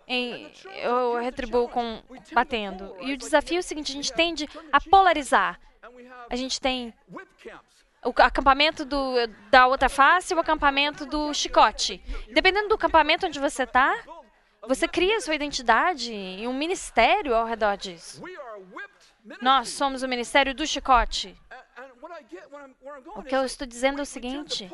em. 0.09 0.51
Eu 0.83 1.17
retribuo 1.21 1.69
com 1.69 2.03
batendo? 2.33 2.97
E 3.03 3.13
o 3.13 3.17
desafio 3.19 3.59
é 3.59 3.61
o 3.61 3.63
seguinte: 3.63 3.93
a 3.93 3.95
gente 3.95 4.15
tende 4.15 4.49
a 4.73 4.81
polarizar. 4.81 5.61
A 6.31 6.37
gente 6.37 6.59
tem 6.59 6.95
o 8.03 8.15
acampamento 8.17 8.83
do, 8.83 9.15
da 9.51 9.67
outra 9.67 9.91
face 9.91 10.33
e 10.33 10.37
o 10.37 10.41
acampamento 10.41 11.05
do 11.05 11.35
chicote. 11.35 12.03
Dependendo 12.33 12.69
do 12.69 12.77
acampamento 12.77 13.27
onde 13.27 13.39
você 13.39 13.65
está, 13.65 13.95
você 14.67 14.89
cria 14.89 15.21
sua 15.21 15.35
identidade 15.35 16.15
e 16.15 16.49
um 16.49 16.55
ministério 16.55 17.35
ao 17.35 17.45
redor 17.45 17.77
disso. 17.77 18.23
Nós 19.43 19.69
somos 19.69 20.03
o 20.03 20.09
ministério 20.09 20.55
do 20.55 20.67
chicote. 20.67 21.39
O 23.17 23.23
que 23.23 23.35
eu 23.35 23.45
estou 23.45 23.67
dizendo 23.67 24.01
é 24.01 24.03
o 24.03 24.07
seguinte: 24.07 24.71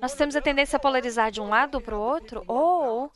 nós 0.00 0.14
temos 0.14 0.36
a 0.36 0.40
tendência 0.40 0.76
a 0.76 0.80
polarizar 0.80 1.30
de 1.30 1.40
um 1.40 1.48
lado 1.48 1.80
para 1.80 1.96
o 1.96 2.00
outro, 2.00 2.44
ou, 2.46 3.10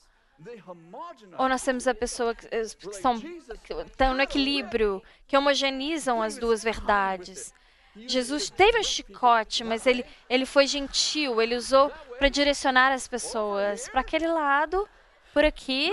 ou 1.38 1.48
nós 1.48 1.62
temos 1.62 1.86
a 1.86 1.94
pessoa 1.94 2.34
que, 2.34 2.46
eh, 2.46 2.62
que 2.78 2.88
estão, 2.88 3.20
que 3.20 3.72
estão 3.72 4.14
no 4.14 4.22
equilíbrio, 4.22 5.02
que 5.26 5.36
homogeneizam 5.36 6.22
as 6.22 6.36
duas 6.36 6.62
verdades. 6.62 7.52
Jesus 7.96 8.48
teve 8.50 8.78
um 8.78 8.84
chicote, 8.84 9.64
mas 9.64 9.86
ele, 9.86 10.04
ele 10.28 10.46
foi 10.46 10.66
gentil, 10.66 11.42
ele 11.42 11.56
usou 11.56 11.90
para 12.18 12.28
direcionar 12.28 12.92
as 12.92 13.08
pessoas 13.08 13.88
para 13.88 14.00
aquele 14.00 14.28
lado, 14.28 14.88
por 15.32 15.44
aqui. 15.44 15.92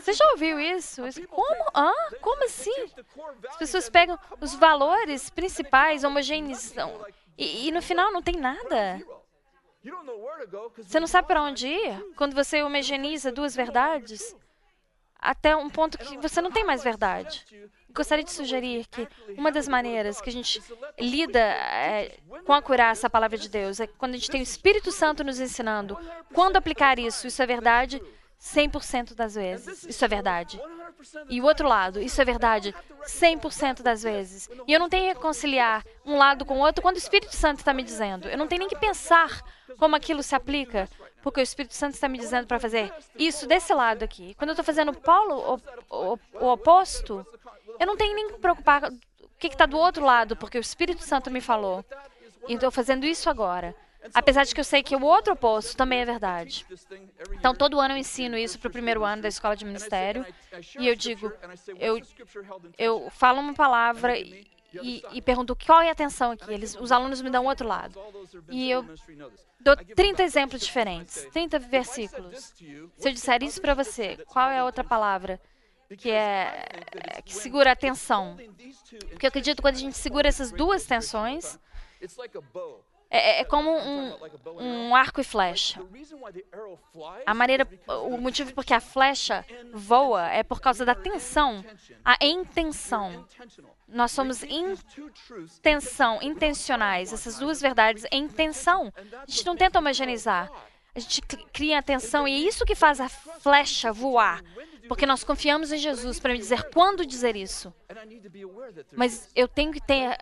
Você 0.00 0.12
já 0.12 0.26
ouviu 0.32 0.58
isso? 0.60 1.02
Como? 1.28 1.70
they- 2.10 2.18
Como 2.20 2.44
assim? 2.44 2.86
As 3.48 3.56
pessoas 3.56 3.88
pegam 3.88 4.18
os 4.40 4.54
valores 4.54 5.30
principais, 5.30 6.04
homogeneizam, 6.04 7.04
e, 7.36 7.68
e 7.68 7.72
no 7.72 7.82
final 7.82 8.12
não 8.12 8.22
tem 8.22 8.36
nada. 8.36 9.00
Você 10.78 10.98
não 11.00 11.06
sabe 11.06 11.28
para 11.28 11.42
onde 11.42 11.66
ir 11.68 12.12
quando 12.16 12.34
você 12.34 12.62
homogeneiza 12.62 13.30
duas 13.32 13.54
verdades 13.54 14.34
até 15.20 15.56
um 15.56 15.68
ponto 15.70 15.98
que 15.98 16.16
você 16.18 16.40
não 16.40 16.50
tem 16.50 16.64
mais 16.64 16.82
verdade. 16.82 17.44
Gostaria 17.90 18.22
de 18.22 18.30
sugerir 18.30 18.86
que 18.86 19.08
uma 19.36 19.50
das 19.50 19.66
maneiras 19.66 20.20
que 20.20 20.28
a 20.28 20.32
gente 20.32 20.62
lida 20.98 21.40
é, 21.40 22.18
com 22.44 22.52
a 22.52 22.62
curar 22.62 22.94
a 23.02 23.10
palavra 23.10 23.36
de 23.38 23.48
Deus 23.48 23.80
é 23.80 23.86
quando 23.86 24.14
a 24.14 24.16
gente 24.16 24.30
tem 24.30 24.40
o 24.40 24.42
Espírito 24.42 24.92
Santo 24.92 25.24
nos 25.24 25.40
ensinando 25.40 25.98
quando 26.32 26.56
aplicar 26.56 26.98
isso. 26.98 27.26
Isso 27.26 27.42
é 27.42 27.46
verdade 27.46 28.00
100% 28.40 29.14
das 29.14 29.34
vezes. 29.34 29.84
Isso 29.84 30.04
é 30.04 30.08
verdade. 30.08 30.58
100% 30.58 31.26
E 31.28 31.40
o 31.40 31.44
outro 31.44 31.66
lado, 31.68 32.00
isso 32.00 32.20
é 32.20 32.24
verdade 32.24 32.74
100% 33.04 33.82
das 33.82 34.02
vezes. 34.02 34.48
E 34.66 34.72
eu 34.72 34.78
não 34.78 34.88
tenho 34.88 35.04
que 35.04 35.14
reconciliar 35.14 35.84
um 36.04 36.16
lado 36.16 36.44
com 36.44 36.58
o 36.58 36.60
outro 36.60 36.82
quando 36.82 36.96
o 36.96 37.00
Espírito 37.00 37.34
Santo 37.34 37.58
está 37.58 37.74
me 37.74 37.82
dizendo. 37.82 38.28
Eu 38.28 38.38
não 38.38 38.46
tenho 38.46 38.60
nem 38.60 38.68
que 38.68 38.78
pensar 38.78 39.42
como 39.78 39.96
aquilo 39.96 40.22
se 40.22 40.34
aplica, 40.34 40.88
porque 41.22 41.40
o 41.40 41.42
Espírito 41.42 41.74
Santo 41.74 41.94
está 41.94 42.08
me 42.08 42.18
dizendo 42.18 42.46
para 42.46 42.60
fazer 42.60 42.92
isso 43.18 43.46
desse 43.46 43.74
lado 43.74 44.04
aqui. 44.04 44.34
Quando 44.34 44.50
eu 44.50 44.54
estou 44.54 44.64
fazendo 44.64 44.90
o 44.90 45.00
polo, 45.00 45.60
o, 45.90 46.12
o, 46.12 46.18
o 46.34 46.52
oposto, 46.52 47.26
eu 47.78 47.86
não 47.86 47.96
tenho 47.96 48.14
nem 48.14 48.26
que 48.28 48.32
me 48.34 48.38
preocupar 48.38 48.80
com 48.80 48.86
o 48.88 48.98
que 49.38 49.48
está 49.48 49.66
do 49.66 49.78
outro 49.78 50.04
lado, 50.04 50.36
porque 50.36 50.58
o 50.58 50.60
Espírito 50.60 51.02
Santo 51.02 51.30
me 51.30 51.40
falou. 51.40 51.84
E 52.48 52.54
estou 52.54 52.70
fazendo 52.70 53.04
isso 53.04 53.28
agora. 53.28 53.74
Apesar 54.14 54.44
de 54.44 54.54
que 54.54 54.60
eu 54.60 54.64
sei 54.64 54.82
que 54.82 54.94
o 54.94 55.02
outro 55.02 55.32
oposto 55.32 55.76
também 55.76 56.00
é 56.00 56.04
verdade. 56.04 56.66
Então, 57.32 57.54
todo 57.54 57.80
ano 57.80 57.94
eu 57.94 57.98
ensino 57.98 58.36
isso 58.36 58.58
para 58.58 58.68
o 58.68 58.72
primeiro 58.72 59.04
ano 59.04 59.22
da 59.22 59.28
escola 59.28 59.56
de 59.56 59.64
ministério. 59.64 60.24
E 60.78 60.86
eu 60.86 60.94
digo, 60.94 61.32
eu, 61.78 62.00
eu 62.78 63.10
falo 63.10 63.40
uma 63.40 63.54
palavra 63.54 64.16
e, 64.18 65.02
e, 65.12 65.22
pergunto 65.22 65.56
qual 65.56 65.80
é 65.80 65.88
a 65.88 65.92
atenção 65.92 66.32
aqui. 66.32 66.52
Eles, 66.52 66.76
os 66.78 66.92
alunos 66.92 67.22
me 67.22 67.30
dão 67.30 67.46
outro 67.46 67.66
lado. 67.66 67.98
E 68.48 68.70
eu 68.70 68.84
dou 69.60 69.76
30 69.76 70.22
exemplos 70.22 70.60
diferentes, 70.62 71.26
30 71.32 71.58
versículos. 71.58 72.54
Se 72.96 73.08
eu 73.08 73.12
disser 73.12 73.42
isso 73.42 73.60
para 73.60 73.74
você, 73.74 74.16
qual 74.26 74.50
é 74.50 74.58
a 74.58 74.64
outra 74.64 74.84
palavra 74.84 75.40
que 75.96 76.10
é 76.10 76.66
que 77.24 77.34
segura 77.34 77.70
a 77.70 77.72
atenção? 77.72 78.36
Porque 79.10 79.24
eu 79.24 79.28
acredito 79.28 79.56
que 79.56 79.62
quando 79.62 79.76
a 79.76 79.78
gente 79.78 79.96
segura 79.96 80.28
essas 80.28 80.52
duas 80.52 80.84
tensões, 80.84 81.58
é, 83.10 83.40
é 83.40 83.44
como 83.44 83.70
um, 83.70 84.14
um 84.60 84.94
arco 84.94 85.20
e 85.20 85.24
flecha. 85.24 85.80
A 87.24 87.34
maneira, 87.34 87.66
o 88.04 88.18
motivo 88.18 88.52
por 88.52 88.64
que 88.64 88.74
a 88.74 88.80
flecha 88.80 89.44
voa 89.72 90.28
é 90.28 90.42
por 90.42 90.60
causa 90.60 90.84
da 90.84 90.94
tensão, 90.94 91.64
a 92.04 92.16
intenção. 92.24 93.26
Nós 93.86 94.12
somos 94.12 94.42
intenção, 94.42 96.22
intencionais. 96.22 97.12
Essas 97.12 97.38
duas 97.38 97.60
verdades 97.60 98.04
é 98.10 98.16
intenção. 98.16 98.92
A 98.96 99.26
gente 99.26 99.46
não 99.46 99.56
tenta 99.56 99.78
homogeneizar. 99.78 100.50
A 100.94 101.00
gente 101.00 101.22
cri- 101.22 101.46
cria 101.52 101.78
atenção 101.78 102.26
e 102.26 102.32
é 102.32 102.38
isso 102.48 102.64
que 102.64 102.74
faz 102.74 103.00
a 103.00 103.08
flecha 103.08 103.92
voar. 103.92 104.42
Porque 104.88 105.04
nós 105.04 105.22
confiamos 105.22 105.70
em 105.70 105.76
Jesus 105.78 106.18
para 106.18 106.32
me 106.32 106.38
dizer 106.38 106.70
quando 106.72 107.04
dizer 107.04 107.36
isso. 107.36 107.72
Mas 108.96 109.28
eu 109.36 109.46
tenho 109.46 109.70
que 109.70 109.80
ter, 109.82 110.16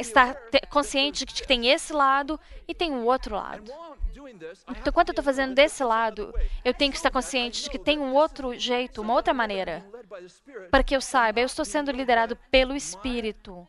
estar 0.00 0.34
te- 0.34 0.66
consciente 0.68 1.24
de 1.24 1.32
que 1.32 1.46
tem 1.46 1.68
esse 1.70 1.92
lado 1.92 2.38
e 2.66 2.74
tem 2.74 2.92
o 2.92 3.04
outro 3.04 3.36
lado. 3.36 3.72
Então, 4.68 4.88
enquanto 4.88 5.08
eu 5.08 5.12
estou 5.12 5.24
fazendo 5.24 5.54
desse 5.54 5.82
lado, 5.84 6.34
eu 6.64 6.74
tenho 6.74 6.90
que 6.90 6.98
estar 6.98 7.10
consciente 7.10 7.62
de 7.62 7.70
que 7.70 7.78
tem 7.78 7.98
um 7.98 8.12
outro 8.12 8.52
jeito, 8.58 9.00
uma 9.00 9.14
outra 9.14 9.32
maneira. 9.32 9.84
Para 10.70 10.82
que 10.82 10.94
eu 10.94 11.00
saiba, 11.00 11.40
eu 11.40 11.46
estou 11.46 11.64
sendo 11.64 11.90
liderado 11.92 12.36
pelo 12.50 12.74
Espírito 12.76 13.66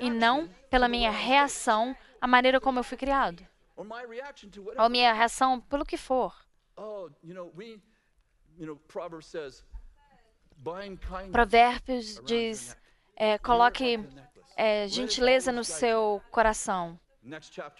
e 0.00 0.08
não 0.10 0.48
pela 0.70 0.88
minha 0.88 1.10
reação 1.10 1.94
à 2.20 2.26
maneira 2.26 2.60
como 2.60 2.78
eu 2.78 2.84
fui 2.84 2.96
criado. 2.96 3.46
Ou 4.78 4.88
minha 4.88 5.12
reação 5.12 5.60
pelo 5.60 5.84
que 5.84 5.96
for. 5.96 6.34
Oh, 6.76 7.08
Provérbios 11.30 12.20
diz: 12.24 12.76
é, 13.16 13.38
coloque 13.38 13.98
é, 14.56 14.86
gentileza 14.88 15.50
no 15.50 15.64
seu 15.64 16.22
coração, 16.30 16.98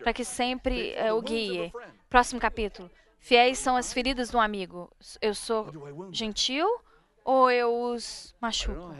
para 0.02 0.12
que 0.12 0.24
sempre 0.24 0.92
é, 0.92 1.12
o 1.12 1.22
guie. 1.22 1.72
Próximo 2.08 2.40
capítulo. 2.40 2.90
Fiéis 3.18 3.58
são 3.58 3.76
as 3.76 3.92
feridas 3.92 4.30
do 4.30 4.38
amigo. 4.38 4.90
Eu 5.20 5.34
sou 5.34 5.68
gentil 6.10 6.66
ou 7.24 7.50
eu 7.50 7.92
os 7.92 8.34
machuco? 8.40 8.92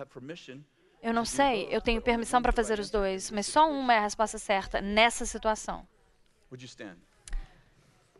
Eu 1.02 1.12
não 1.12 1.24
sei. 1.24 1.66
Eu 1.70 1.80
tenho 1.80 2.00
permissão 2.00 2.40
para 2.40 2.52
fazer 2.52 2.78
os 2.78 2.88
dois, 2.88 3.32
mas 3.32 3.46
só 3.46 3.68
uma 3.68 3.92
é 3.94 3.98
a 3.98 4.02
resposta 4.02 4.38
certa 4.38 4.80
nessa 4.80 5.26
situação. 5.26 5.86
Would 6.52 6.62
you 6.62 6.68
stand? 6.68 6.98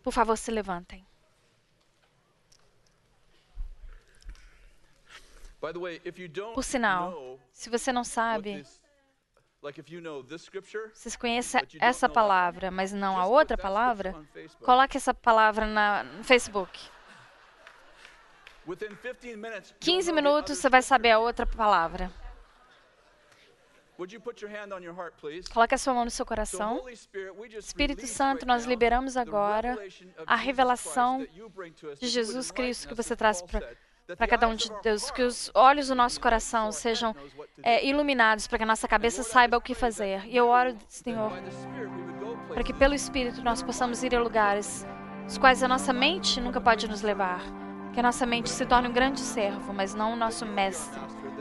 Por 0.03 0.11
favor, 0.11 0.39
se 0.39 0.51
levantem. 0.51 1.05
Por 6.55 6.65
sinal, 6.65 7.13
know 7.13 7.39
se 7.53 7.69
você 7.69 7.93
não 7.93 8.03
sabe, 8.03 8.65
vocês 10.95 11.15
conhecem 11.15 11.61
essa 11.79 12.09
palavra, 12.09 12.71
mas 12.71 12.91
não 12.93 13.19
a 13.19 13.27
outra 13.27 13.59
palavra, 13.59 14.15
coloque 14.61 14.97
essa 14.97 15.13
palavra 15.13 15.67
na, 15.67 16.03
no 16.03 16.25
Facebook. 16.25 16.81
Within 18.67 18.97
15 18.97 19.37
minutes, 19.37 19.71
you'll 19.71 19.79
15 19.81 20.07
know 20.07 20.17
the 20.17 20.23
minutos 20.23 20.59
você 20.59 20.71
vai 20.71 20.83
saber 20.83 21.11
a 21.11 21.19
outra 21.19 21.45
palavra. 21.45 22.11
Coloque 25.53 25.75
a 25.75 25.79
sua 25.79 25.95
mão 25.95 26.05
no 26.05 26.11
seu 26.11 26.27
coração. 26.27 26.85
Espírito 27.59 28.07
Santo, 28.07 28.47
nós 28.47 28.65
liberamos 28.65 29.17
agora 29.17 29.79
a 30.27 30.37
revelação 30.37 31.27
de 32.01 32.09
Jesus 32.09 32.51
Cristo 32.51 32.89
que 32.89 32.95
você 32.95 33.15
traz 33.15 33.43
para 33.43 33.77
para 34.17 34.27
cada 34.27 34.49
um 34.49 34.55
de 34.55 34.69
Deus, 34.83 35.11
que 35.11 35.23
os 35.23 35.51
olhos 35.55 35.89
do 35.89 35.95
nosso 35.95 36.21
coração 36.21 36.73
sejam 36.73 37.15
é, 37.63 37.81
do. 37.81 37.87
iluminados, 37.87 38.47
para 38.47 38.59
que 38.59 38.65
a 38.65 38.67
nossa 38.67 38.89
cabeça 38.89 39.23
saiba 39.23 39.57
o 39.57 39.61
que 39.61 39.75
fazer. 39.75 40.27
E 40.27 40.37
eu 40.37 40.49
oro, 40.49 40.77
Senhor, 40.89 41.33
para 42.49 42.63
que 42.63 42.75
pelo 42.75 42.95
Espírito 42.95 43.43
nós 43.43 43.63
possamos 43.63 44.03
ir 44.03 44.15
a 44.15 44.21
lugares 44.21 44.85
os 45.27 45.39
quais 45.39 45.63
a 45.63 45.69
nossa 45.69 45.93
mente 45.93 46.41
nunca 46.41 46.61
pode 46.61 46.89
nos 46.89 47.01
levar. 47.01 47.41
Que 47.95 48.01
a 48.01 48.03
nossa 48.03 48.27
mente 48.27 48.51
se 48.51 48.67
torne 48.67 48.89
um 48.89 48.93
grande 48.93 49.21
servo, 49.21 49.73
mas 49.73 49.95
não 49.95 50.15
o 50.15 50.17
nosso 50.17 50.45
mestre. 50.45 51.01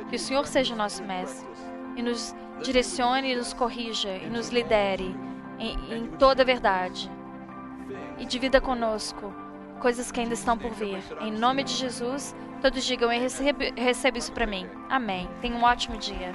Que 0.09 0.16
o 0.16 0.20
Senhor 0.20 0.45
seja 0.45 0.74
o 0.74 0.78
nosso 0.78 1.03
mestre 1.03 1.49
e 1.95 2.01
nos 2.01 2.35
direcione 2.61 3.31
e 3.31 3.35
nos 3.35 3.53
corrija 3.53 4.09
e 4.09 4.29
nos 4.29 4.49
lidere 4.49 5.15
em, 5.59 5.95
em 5.95 6.07
toda 6.17 6.43
a 6.43 6.45
verdade. 6.45 7.11
E 8.17 8.25
divida 8.25 8.61
conosco 8.61 9.33
coisas 9.79 10.11
que 10.11 10.19
ainda 10.19 10.33
estão 10.33 10.57
por 10.57 10.71
vir. 10.71 11.01
Em 11.21 11.31
nome 11.31 11.63
de 11.63 11.73
Jesus, 11.73 12.35
todos 12.61 12.83
digam: 12.83 13.11
Eu 13.11 13.19
recebo, 13.19 13.59
recebo 13.75 14.17
isso 14.17 14.31
para 14.31 14.45
mim. 14.45 14.67
Amém. 14.89 15.27
Tenha 15.41 15.55
um 15.55 15.63
ótimo 15.63 15.97
dia. 15.97 16.31